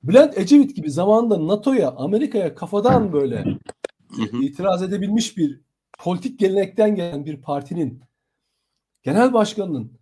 Bülent 0.02 0.38
Ecevit 0.38 0.76
gibi 0.76 0.90
zamanında 0.90 1.46
NATO'ya, 1.46 1.90
Amerika'ya 1.90 2.54
kafadan 2.54 3.12
böyle 3.12 3.44
itiraz 4.32 4.82
edebilmiş 4.82 5.36
bir 5.36 5.60
politik 5.98 6.38
gelenekten 6.38 6.94
gelen 6.94 7.26
bir 7.26 7.42
partinin 7.42 8.02
genel 9.02 9.32
başkanının 9.32 9.98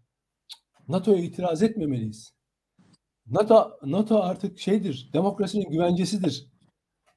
NATO'ya 0.89 1.19
itiraz 1.19 1.63
etmemeliyiz. 1.63 2.37
NATO, 3.27 3.79
NATO 3.83 4.21
artık 4.23 4.59
şeydir, 4.59 5.11
demokrasinin 5.13 5.71
güvencesidir. 5.71 6.47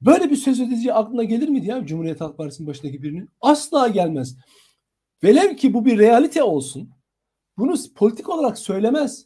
Böyle 0.02 0.30
bir 0.30 0.36
söz 0.36 0.62
ödeyeceği 0.62 0.94
aklına 0.94 1.24
gelir 1.24 1.50
miydi 1.50 1.68
ya 1.68 1.86
Cumhuriyet 1.86 2.22
Halk 2.22 2.38
Partisi'nin 2.38 2.68
başındaki 2.68 3.04
birinin? 3.04 3.30
Asla 3.42 3.88
gelmez. 3.88 4.38
Velev 5.24 5.56
ki 5.56 5.74
bu 5.74 5.86
bir 5.86 5.98
realite 5.98 6.44
olsun. 6.44 6.90
Bunu 7.58 7.76
politik 7.96 8.30
olarak 8.30 8.60
söylemez. 8.60 9.26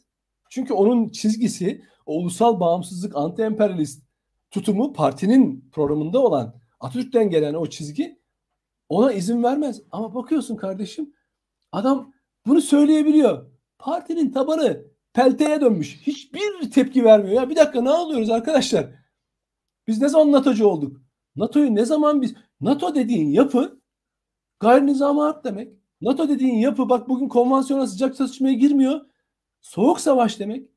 Çünkü 0.50 0.74
onun 0.74 1.08
çizgisi 1.08 1.82
o 2.06 2.16
ulusal 2.16 2.60
bağımsızlık, 2.60 3.16
anti-emperyalist 3.16 4.02
tutumu 4.50 4.92
partinin 4.92 5.70
programında 5.72 6.18
olan 6.18 6.54
Atatürk'ten 6.80 7.30
gelen 7.30 7.54
o 7.54 7.66
çizgi 7.66 8.18
ona 8.88 9.12
izin 9.12 9.42
vermez. 9.42 9.82
Ama 9.90 10.14
bakıyorsun 10.14 10.56
kardeşim 10.56 11.14
adam 11.72 12.12
bunu 12.46 12.60
söyleyebiliyor. 12.60 13.50
Partinin 13.78 14.32
tabanı 14.32 14.84
pelteye 15.12 15.60
dönmüş. 15.60 16.00
Hiçbir 16.06 16.70
tepki 16.70 17.04
vermiyor. 17.04 17.34
Ya 17.34 17.50
bir 17.50 17.56
dakika 17.56 17.82
ne 17.82 17.90
alıyoruz 17.90 18.30
arkadaşlar? 18.30 19.03
Biz 19.86 20.00
ne 20.00 20.08
zaman 20.08 20.32
NATO'cu 20.32 20.66
olduk? 20.66 21.00
NATO'yu 21.36 21.74
ne 21.74 21.84
zaman 21.84 22.22
biz... 22.22 22.34
NATO 22.60 22.94
dediğin 22.94 23.30
yapı 23.30 23.80
gayri 24.60 24.86
nizam 24.86 25.18
harp 25.18 25.44
demek. 25.44 25.72
NATO 26.00 26.28
dediğin 26.28 26.58
yapı 26.58 26.88
bak 26.88 27.08
bugün 27.08 27.28
konvansiyona 27.28 27.86
sıcak 27.86 28.16
çatışmaya 28.16 28.54
girmiyor. 28.54 29.00
Soğuk 29.60 30.00
savaş 30.00 30.40
demek. 30.40 30.68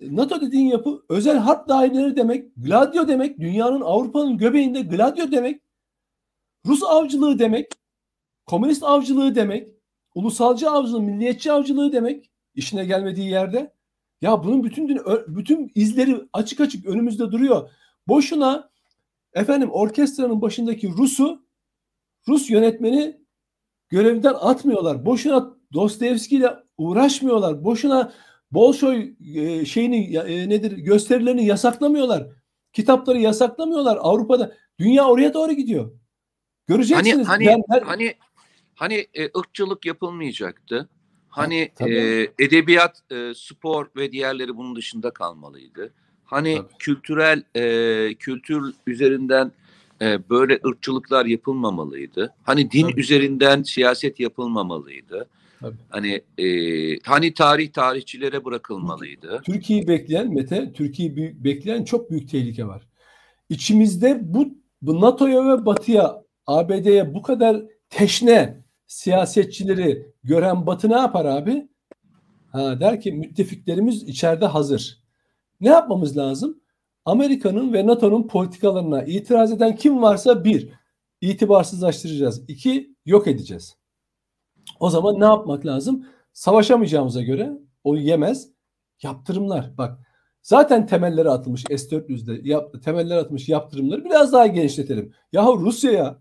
NATO 0.00 0.40
dediğin 0.40 0.66
yapı 0.66 1.02
özel 1.08 1.38
harp 1.38 1.68
daireleri 1.68 2.16
demek. 2.16 2.56
Gladio 2.56 3.08
demek. 3.08 3.38
Dünyanın 3.38 3.80
Avrupa'nın 3.80 4.38
göbeğinde 4.38 4.80
gladio 4.80 5.30
demek. 5.32 5.62
Rus 6.66 6.82
avcılığı 6.82 7.38
demek. 7.38 7.66
Komünist 8.46 8.82
avcılığı 8.82 9.34
demek. 9.34 9.68
Ulusalcı 10.14 10.70
avcılığı, 10.70 11.02
milliyetçi 11.02 11.52
avcılığı 11.52 11.92
demek. 11.92 12.30
işine 12.54 12.84
gelmediği 12.84 13.30
yerde. 13.30 13.74
Ya 14.20 14.44
bunun 14.44 14.64
bütün 14.64 14.88
bütün 15.26 15.72
izleri 15.74 16.28
açık 16.32 16.60
açık 16.60 16.86
önümüzde 16.86 17.32
duruyor. 17.32 17.70
Boşuna 18.08 18.70
efendim 19.34 19.70
orkestranın 19.70 20.42
başındaki 20.42 20.88
Rus'u 20.88 21.42
Rus 22.28 22.50
yönetmeni 22.50 23.20
görevden 23.88 24.34
atmıyorlar. 24.34 25.06
Boşuna 25.06 25.56
Dostoyevski 25.72 26.36
ile 26.36 26.56
uğraşmıyorlar. 26.78 27.64
Boşuna 27.64 28.12
Bolşoy 28.52 29.12
e, 29.34 29.64
şeyini 29.64 30.16
e, 30.16 30.48
nedir 30.48 30.72
gösterilerini 30.72 31.46
yasaklamıyorlar. 31.46 32.26
Kitapları 32.72 33.18
yasaklamıyorlar. 33.18 33.98
Avrupa'da 34.00 34.56
dünya 34.78 35.08
oraya 35.08 35.34
doğru 35.34 35.52
gidiyor. 35.52 35.92
Göreceksiniz. 36.66 37.28
Hani 37.28 37.28
hani 37.28 37.44
Yani 37.44 37.62
her- 37.70 37.82
hani 37.82 38.14
hani 38.74 39.06
e, 39.14 39.38
ırkçılık 39.38 39.86
yapılmayacaktı. 39.86 40.88
Hani 41.28 41.72
tabii. 41.76 41.94
e, 42.38 42.44
edebiyat, 42.44 43.02
e, 43.12 43.32
spor 43.34 43.90
ve 43.96 44.12
diğerleri 44.12 44.56
bunun 44.56 44.76
dışında 44.76 45.10
kalmalıydı. 45.10 45.94
Hani 46.30 46.56
Tabii. 46.56 46.68
kültürel 46.78 47.42
e, 47.54 48.14
kültür 48.14 48.74
üzerinden 48.86 49.52
e, 50.02 50.28
böyle 50.30 50.60
ırkçılıklar 50.66 51.26
yapılmamalıydı. 51.26 52.34
Hani 52.42 52.70
din 52.70 52.82
Tabii. 52.82 53.00
üzerinden 53.00 53.62
siyaset 53.62 54.20
yapılmamalıydı. 54.20 55.28
Tabii. 55.60 55.76
Hani 55.88 56.22
e, 56.38 56.46
hani 56.98 57.34
tarih 57.34 57.72
tarihçilere 57.72 58.44
bırakılmalıydı. 58.44 59.42
Türkiye'yi 59.44 59.88
bekleyen 59.88 60.34
Mete, 60.34 60.72
Türkiye'yi 60.72 61.44
bekleyen 61.44 61.84
çok 61.84 62.10
büyük 62.10 62.30
tehlike 62.30 62.66
var. 62.66 62.82
İçimizde 63.48 64.20
bu, 64.22 64.48
bu 64.82 65.00
NATO'ya 65.00 65.44
ve 65.44 65.66
Batı'ya, 65.66 66.22
ABD'ye 66.46 67.14
bu 67.14 67.22
kadar 67.22 67.62
teşne 67.90 68.64
siyasetçileri 68.86 70.06
gören 70.24 70.66
Batı 70.66 70.88
ne 70.90 70.98
yapar 70.98 71.24
abi? 71.24 71.68
Ha, 72.52 72.80
der 72.80 73.00
ki 73.00 73.12
müttefiklerimiz 73.12 74.02
içeride 74.02 74.46
hazır. 74.46 75.00
Ne 75.60 75.68
yapmamız 75.68 76.16
lazım? 76.16 76.60
Amerika'nın 77.04 77.72
ve 77.72 77.86
NATO'nun 77.86 78.26
politikalarına 78.26 79.02
itiraz 79.02 79.52
eden 79.52 79.76
kim 79.76 80.02
varsa 80.02 80.44
bir, 80.44 80.68
itibarsızlaştıracağız. 81.20 82.44
İki, 82.48 82.94
yok 83.06 83.26
edeceğiz. 83.26 83.76
O 84.80 84.90
zaman 84.90 85.20
ne 85.20 85.24
yapmak 85.24 85.66
lazım? 85.66 86.06
Savaşamayacağımıza 86.32 87.22
göre 87.22 87.52
o 87.84 87.96
yemez. 87.96 88.48
Yaptırımlar. 89.02 89.78
Bak 89.78 89.98
zaten 90.42 90.86
temelleri 90.86 91.30
atılmış 91.30 91.64
S-400'de 91.64 92.48
yap, 92.48 92.82
temeller 92.84 93.16
atılmış 93.16 93.48
yaptırımları 93.48 94.04
biraz 94.04 94.32
daha 94.32 94.46
genişletelim. 94.46 95.12
Yahu 95.32 95.60
Rusya'ya 95.60 96.18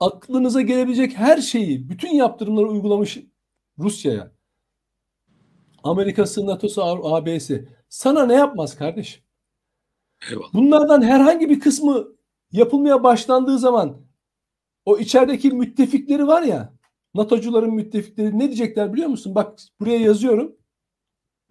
aklınıza 0.00 0.60
gelebilecek 0.60 1.18
her 1.18 1.38
şeyi, 1.38 1.88
bütün 1.88 2.14
yaptırımları 2.14 2.68
uygulamış 2.68 3.18
Rusya'ya. 3.78 4.32
Amerika'sı, 5.84 6.46
NATO'su, 6.46 6.82
AB'si. 6.84 7.68
Sana 7.88 8.26
ne 8.26 8.34
yapmaz 8.34 8.76
kardeşim? 8.76 9.22
Eyvallah. 10.30 10.54
Bunlardan 10.54 11.02
herhangi 11.02 11.50
bir 11.50 11.60
kısmı 11.60 12.08
yapılmaya 12.52 13.02
başlandığı 13.02 13.58
zaman 13.58 14.06
o 14.84 14.98
içerideki 14.98 15.50
müttefikleri 15.50 16.26
var 16.26 16.42
ya 16.42 16.72
NATO'cuların 17.14 17.74
müttefikleri 17.74 18.38
ne 18.38 18.46
diyecekler 18.46 18.92
biliyor 18.92 19.08
musun? 19.08 19.34
Bak 19.34 19.58
buraya 19.80 19.98
yazıyorum. 19.98 20.56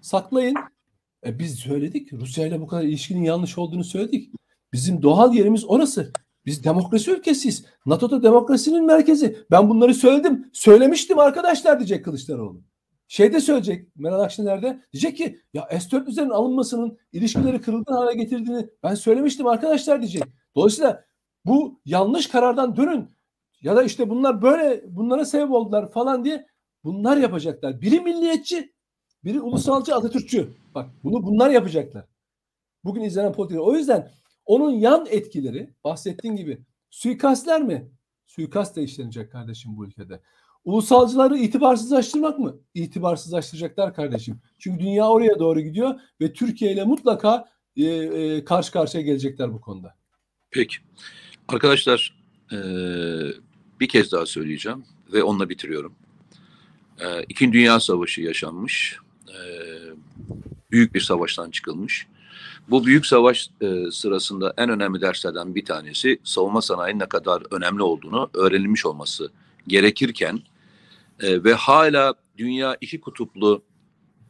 Saklayın. 0.02 0.56
E 1.26 1.40
biz 1.40 1.56
söyledik. 1.56 2.14
Rusya 2.14 2.48
ile 2.48 2.62
bu 2.62 2.68
kadar 2.68 2.84
ilişkinin 2.84 3.24
yanlış 3.24 3.58
olduğunu 3.58 3.84
söyledik. 3.84 4.34
Bizim 4.74 5.02
doğal 5.02 5.34
yerimiz 5.34 5.66
orası. 5.66 6.12
Biz 6.46 6.64
demokrasi 6.64 7.12
ülkesiyiz. 7.12 7.66
NATO'da 7.86 8.24
demokrasinin 8.24 8.86
merkezi. 8.86 9.38
Ben 9.52 9.70
bunları 9.70 9.94
söyledim. 9.94 10.50
Söylemiştim 10.54 11.20
arkadaşlar 11.20 11.80
diyecek 11.80 12.06
Kılıçdaroğlu. 12.06 12.62
Şeyde 13.14 13.42
söyleyecek 13.42 13.96
Meral 13.96 14.20
Akşener'de 14.20 14.82
diyecek 14.94 15.18
ki 15.18 15.42
ya 15.54 15.68
S-400'lerin 15.72 16.34
alınmasının 16.34 16.98
ilişkileri 17.12 17.62
kırılgan 17.62 17.94
hale 17.94 18.14
getirdiğini 18.14 18.70
ben 18.84 18.96
söylemiştim 18.96 19.48
arkadaşlar 19.48 20.02
diyecek. 20.02 20.24
Dolayısıyla 20.56 21.06
bu 21.46 21.82
yanlış 21.86 22.28
karardan 22.28 22.76
dönün 22.76 23.10
ya 23.62 23.76
da 23.76 23.84
işte 23.84 24.10
bunlar 24.10 24.42
böyle 24.42 24.84
bunlara 24.88 25.26
sebep 25.26 25.52
oldular 25.52 25.92
falan 25.92 26.26
diye 26.26 26.48
bunlar 26.84 27.18
yapacaklar. 27.18 27.82
Biri 27.82 28.00
milliyetçi, 28.00 28.74
biri 29.24 29.42
ulusalcı, 29.42 29.96
Atatürkçü. 29.96 30.54
Bak 30.76 30.90
bunu 31.04 31.24
bunlar 31.24 31.50
yapacaklar. 31.50 32.06
Bugün 32.84 33.02
izlenen 33.02 33.34
politika. 33.34 33.62
O 33.62 33.76
yüzden 33.76 34.12
onun 34.46 34.72
yan 34.72 35.06
etkileri 35.10 35.74
bahsettiğin 35.84 36.36
gibi 36.36 36.66
suikastler 36.90 37.64
mi? 37.64 37.92
Suikast 38.26 38.76
da 38.76 38.82
işlenecek 38.82 39.32
kardeşim 39.32 39.78
bu 39.78 39.86
ülkede. 39.86 40.22
Ulusalcıları 40.66 41.38
itibarsızlaştırmak 41.38 42.40
mı? 42.40 42.56
İtibarsızlaştıracaklar 42.74 43.94
kardeşim. 43.96 44.40
Çünkü 44.60 44.84
dünya 44.84 45.10
oraya 45.10 45.40
doğru 45.40 45.62
gidiyor 45.62 46.00
ve 46.22 46.34
Türkiye 46.34 46.72
ile 46.72 46.84
mutlaka 46.84 47.50
e, 47.78 47.84
e, 47.86 48.46
karşı 48.46 48.72
karşıya 48.72 49.04
gelecekler 49.04 49.54
bu 49.54 49.62
konuda. 49.62 49.96
Peki. 50.52 50.76
Arkadaşlar 51.48 52.18
eee, 52.52 53.34
bir 53.80 53.88
kez 53.88 54.12
daha 54.12 54.26
söyleyeceğim 54.26 54.84
ve 55.14 55.24
onunla 55.24 55.50
bitiriyorum. 55.50 55.94
Eee 57.02 57.26
İkinci 57.30 57.54
Dünya 57.58 57.80
Savaşı 57.80 58.22
yaşanmış. 58.22 58.98
Eee, 59.30 59.94
büyük 60.72 60.94
bir 60.96 61.02
savaştan 61.02 61.52
çıkılmış. 61.52 62.08
Bu 62.70 62.86
büyük 62.86 63.06
savaş 63.06 63.50
eee, 63.62 63.92
sırasında 63.92 64.54
en 64.58 64.70
önemli 64.70 65.02
derslerden 65.02 65.56
bir 65.56 65.66
tanesi 65.66 66.20
savunma 66.24 66.62
sanayinin 66.62 67.00
ne 67.00 67.06
kadar 67.06 67.44
önemli 67.52 67.84
olduğunu 67.84 68.30
öğrenilmiş 68.34 68.86
olması 68.86 69.32
gerekirken 69.68 70.40
eee, 71.22 71.44
ve 71.44 71.54
hala 71.54 72.14
dünya 72.38 72.78
iki 72.82 73.02
kutuplu 73.02 73.64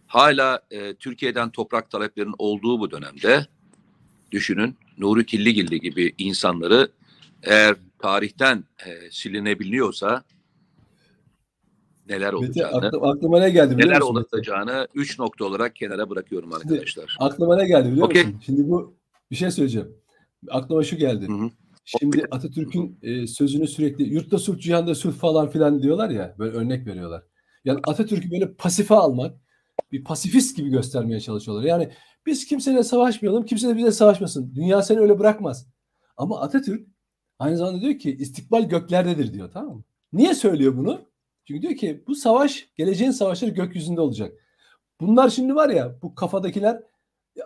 hala 0.08 0.62
eee, 0.72 0.94
Türkiye'den 0.96 1.50
toprak 1.50 1.92
taleplerinin 1.92 2.36
olduğu 2.38 2.80
bu 2.80 2.92
dönemde 2.92 3.48
düşünün 4.32 4.76
Nuri 4.98 5.26
Tilligilli 5.26 5.80
gibi 5.80 6.14
insanları 6.18 6.92
eğer 7.44 7.76
tarihten 8.00 8.64
e, 8.86 9.12
silinebiliyorsa 9.12 10.24
neler 12.10 12.34
Mete, 12.34 12.46
olacağını, 12.46 12.86
aklım- 12.88 13.04
aklıma 13.04 13.40
ne 13.40 13.50
geldi 13.50 13.74
biliyor 13.78 13.90
neler 13.90 14.00
musun? 14.02 14.16
Mete? 14.16 14.28
olacağını 14.38 14.88
üç 14.96 15.20
nokta 15.20 15.46
olarak 15.46 15.76
kenara 15.76 16.10
bırakıyorum 16.10 16.54
arkadaşlar. 16.54 17.16
Aklıma 17.20 17.56
ne 17.56 17.68
geldi 17.68 17.92
biliyor 17.92 18.08
Okey. 18.08 18.24
musun? 18.24 18.42
Şimdi 18.46 18.70
bu 18.70 18.94
bir 19.32 19.36
şey 19.36 19.52
söyleyeceğim. 19.52 19.96
Aklıma 20.50 20.84
şu 20.84 20.96
geldi. 20.96 21.28
Hı 21.28 21.34
hı. 21.34 21.50
Şimdi 21.86 22.26
Atatürk'ün 22.32 23.00
e, 23.02 23.28
sözünü 23.28 23.68
sürekli 23.68 24.04
yurtta 24.04 24.38
sulh 24.38 24.60
cihanda 24.60 24.96
sulh 24.96 25.14
falan 25.14 25.50
filan 25.50 25.82
diyorlar 25.82 26.10
ya 26.10 26.36
böyle 26.38 26.58
örnek 26.58 26.88
veriyorlar. 26.88 27.24
Yani 27.66 27.80
Atatürk'ü 27.88 28.32
böyle 28.32 28.54
pasife 28.54 28.96
almak 28.96 29.38
bir 29.92 30.04
pasifist 30.04 30.58
gibi 30.58 30.70
göstermeye 30.70 31.20
çalışıyorlar. 31.20 31.64
Yani 31.64 31.92
biz 32.26 32.46
kimseyle 32.46 32.84
savaşmayalım 32.84 33.46
kimse 33.46 33.68
de 33.68 33.78
bize 33.78 33.92
savaşmasın. 33.92 34.56
Dünya 34.56 34.82
seni 34.82 35.00
öyle 35.00 35.20
bırakmaz. 35.20 35.68
Ama 36.18 36.42
Atatürk 36.42 36.88
aynı 37.40 37.58
zamanda 37.58 37.82
diyor 37.82 38.00
ki 38.00 38.18
istikbal 38.20 38.70
göklerdedir 38.70 39.34
diyor 39.34 39.52
tamam 39.52 39.76
mı? 39.76 39.84
Niye 40.14 40.36
söylüyor 40.36 40.78
bunu? 40.78 41.02
Çünkü 41.48 41.62
diyor 41.62 41.76
ki 41.76 42.04
bu 42.08 42.16
savaş 42.16 42.70
geleceğin 42.76 43.12
savaşları 43.12 43.52
gökyüzünde 43.52 44.02
olacak. 44.02 44.34
Bunlar 45.02 45.30
şimdi 45.30 45.56
var 45.56 45.70
ya 45.70 45.96
bu 46.02 46.16
kafadakiler 46.16 46.84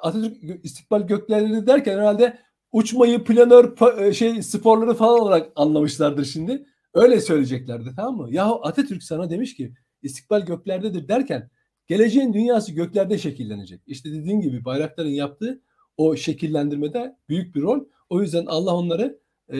Atatürk 0.02 0.66
istikbal 0.66 1.08
göklerinde 1.08 1.68
derken 1.68 1.98
herhalde 1.98 2.40
uçmayı 2.78 3.24
planör 3.24 3.98
e, 4.02 4.14
şey 4.14 4.44
sporları 4.44 4.94
falan 4.94 5.20
olarak 5.20 5.52
anlamışlardır 5.56 6.26
şimdi. 6.26 6.66
Öyle 6.94 7.22
söyleyeceklerdi 7.22 7.90
tamam 7.96 8.18
mı? 8.18 8.28
Yahu 8.34 8.60
Atatürk 8.64 9.04
sana 9.04 9.30
demiş 9.30 9.56
ki 9.56 9.74
istikbal 10.04 10.42
göklerdedir 10.46 11.08
derken 11.08 11.50
geleceğin 11.88 12.34
dünyası 12.34 12.72
göklerde 12.72 13.18
şekillenecek. 13.18 13.82
İşte 13.88 14.12
dediğin 14.12 14.42
gibi 14.42 14.66
bayrakların 14.66 15.10
yaptığı 15.10 15.62
o 15.98 16.16
şekillendirmede 16.16 17.16
büyük 17.30 17.56
bir 17.56 17.62
rol. 17.62 17.80
O 18.10 18.22
yüzden 18.22 18.46
Allah 18.46 18.76
onları 18.76 19.20
e, 19.54 19.58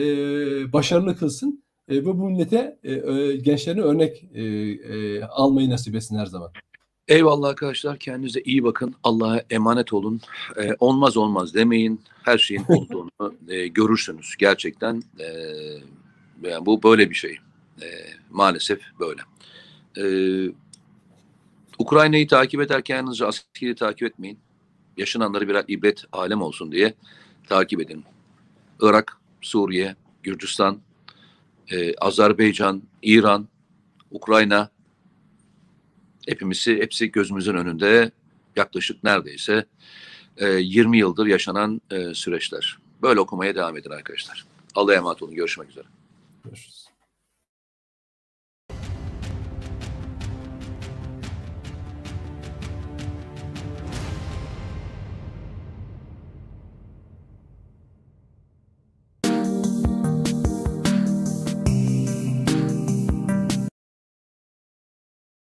başarılı 0.72 1.16
kılsın 1.16 1.64
e, 1.88 1.96
ve 1.96 2.04
bu 2.04 2.14
millete 2.14 2.78
e, 2.84 2.92
e, 2.92 3.36
gençlerine 3.36 3.80
örnek 3.80 4.24
e, 4.34 4.42
e, 4.42 5.22
almayı 5.22 5.70
nasip 5.70 5.94
etsin 5.94 6.18
her 6.18 6.26
zaman. 6.26 6.52
Eyvallah 7.08 7.48
arkadaşlar 7.48 7.98
kendinize 7.98 8.40
iyi 8.40 8.64
bakın. 8.64 8.94
Allah'a 9.04 9.42
emanet 9.50 9.92
olun. 9.92 10.20
E, 10.56 10.76
olmaz 10.78 11.16
olmaz 11.16 11.54
demeyin. 11.54 12.00
Her 12.22 12.38
şeyin 12.38 12.64
olduğunu 12.68 13.34
e, 13.48 13.68
görürsünüz 13.68 14.36
gerçekten. 14.38 15.02
E, 15.18 15.26
yani 16.42 16.66
bu 16.66 16.82
böyle 16.82 17.10
bir 17.10 17.14
şey. 17.14 17.38
E, 17.82 17.86
maalesef 18.30 18.80
böyle. 19.00 19.20
E, 19.96 20.04
Ukrayna'yı 21.78 22.28
takip 22.28 22.60
ederken 22.60 22.96
yalnızca 22.96 23.26
askeri 23.26 23.74
takip 23.74 24.02
etmeyin. 24.02 24.38
Yaşananları 24.96 25.48
birer 25.48 25.64
ibret 25.68 26.04
alem 26.12 26.42
olsun 26.42 26.72
diye 26.72 26.94
takip 27.48 27.80
edin. 27.80 28.04
Irak, 28.82 29.16
Suriye, 29.40 29.96
Gürcistan, 30.22 30.78
e, 31.70 31.94
Azerbaycan, 31.96 32.82
İran, 33.02 33.48
Ukrayna 34.10 34.70
hepimizi 36.28 36.76
hepsi 36.76 37.12
gözümüzün 37.12 37.54
önünde 37.54 38.10
yaklaşık 38.56 39.04
neredeyse 39.04 39.66
e, 40.36 40.48
20 40.48 40.98
yıldır 40.98 41.26
yaşanan 41.26 41.80
e, 41.90 42.14
süreçler. 42.14 42.78
Böyle 43.02 43.20
okumaya 43.20 43.54
devam 43.54 43.76
edin 43.76 43.90
arkadaşlar. 43.90 44.46
Allah'a 44.74 44.94
emanet 44.94 45.22
olun. 45.22 45.34
Görüşmek 45.34 45.70
üzere. 45.70 45.84
Görüşürüz. 46.44 46.87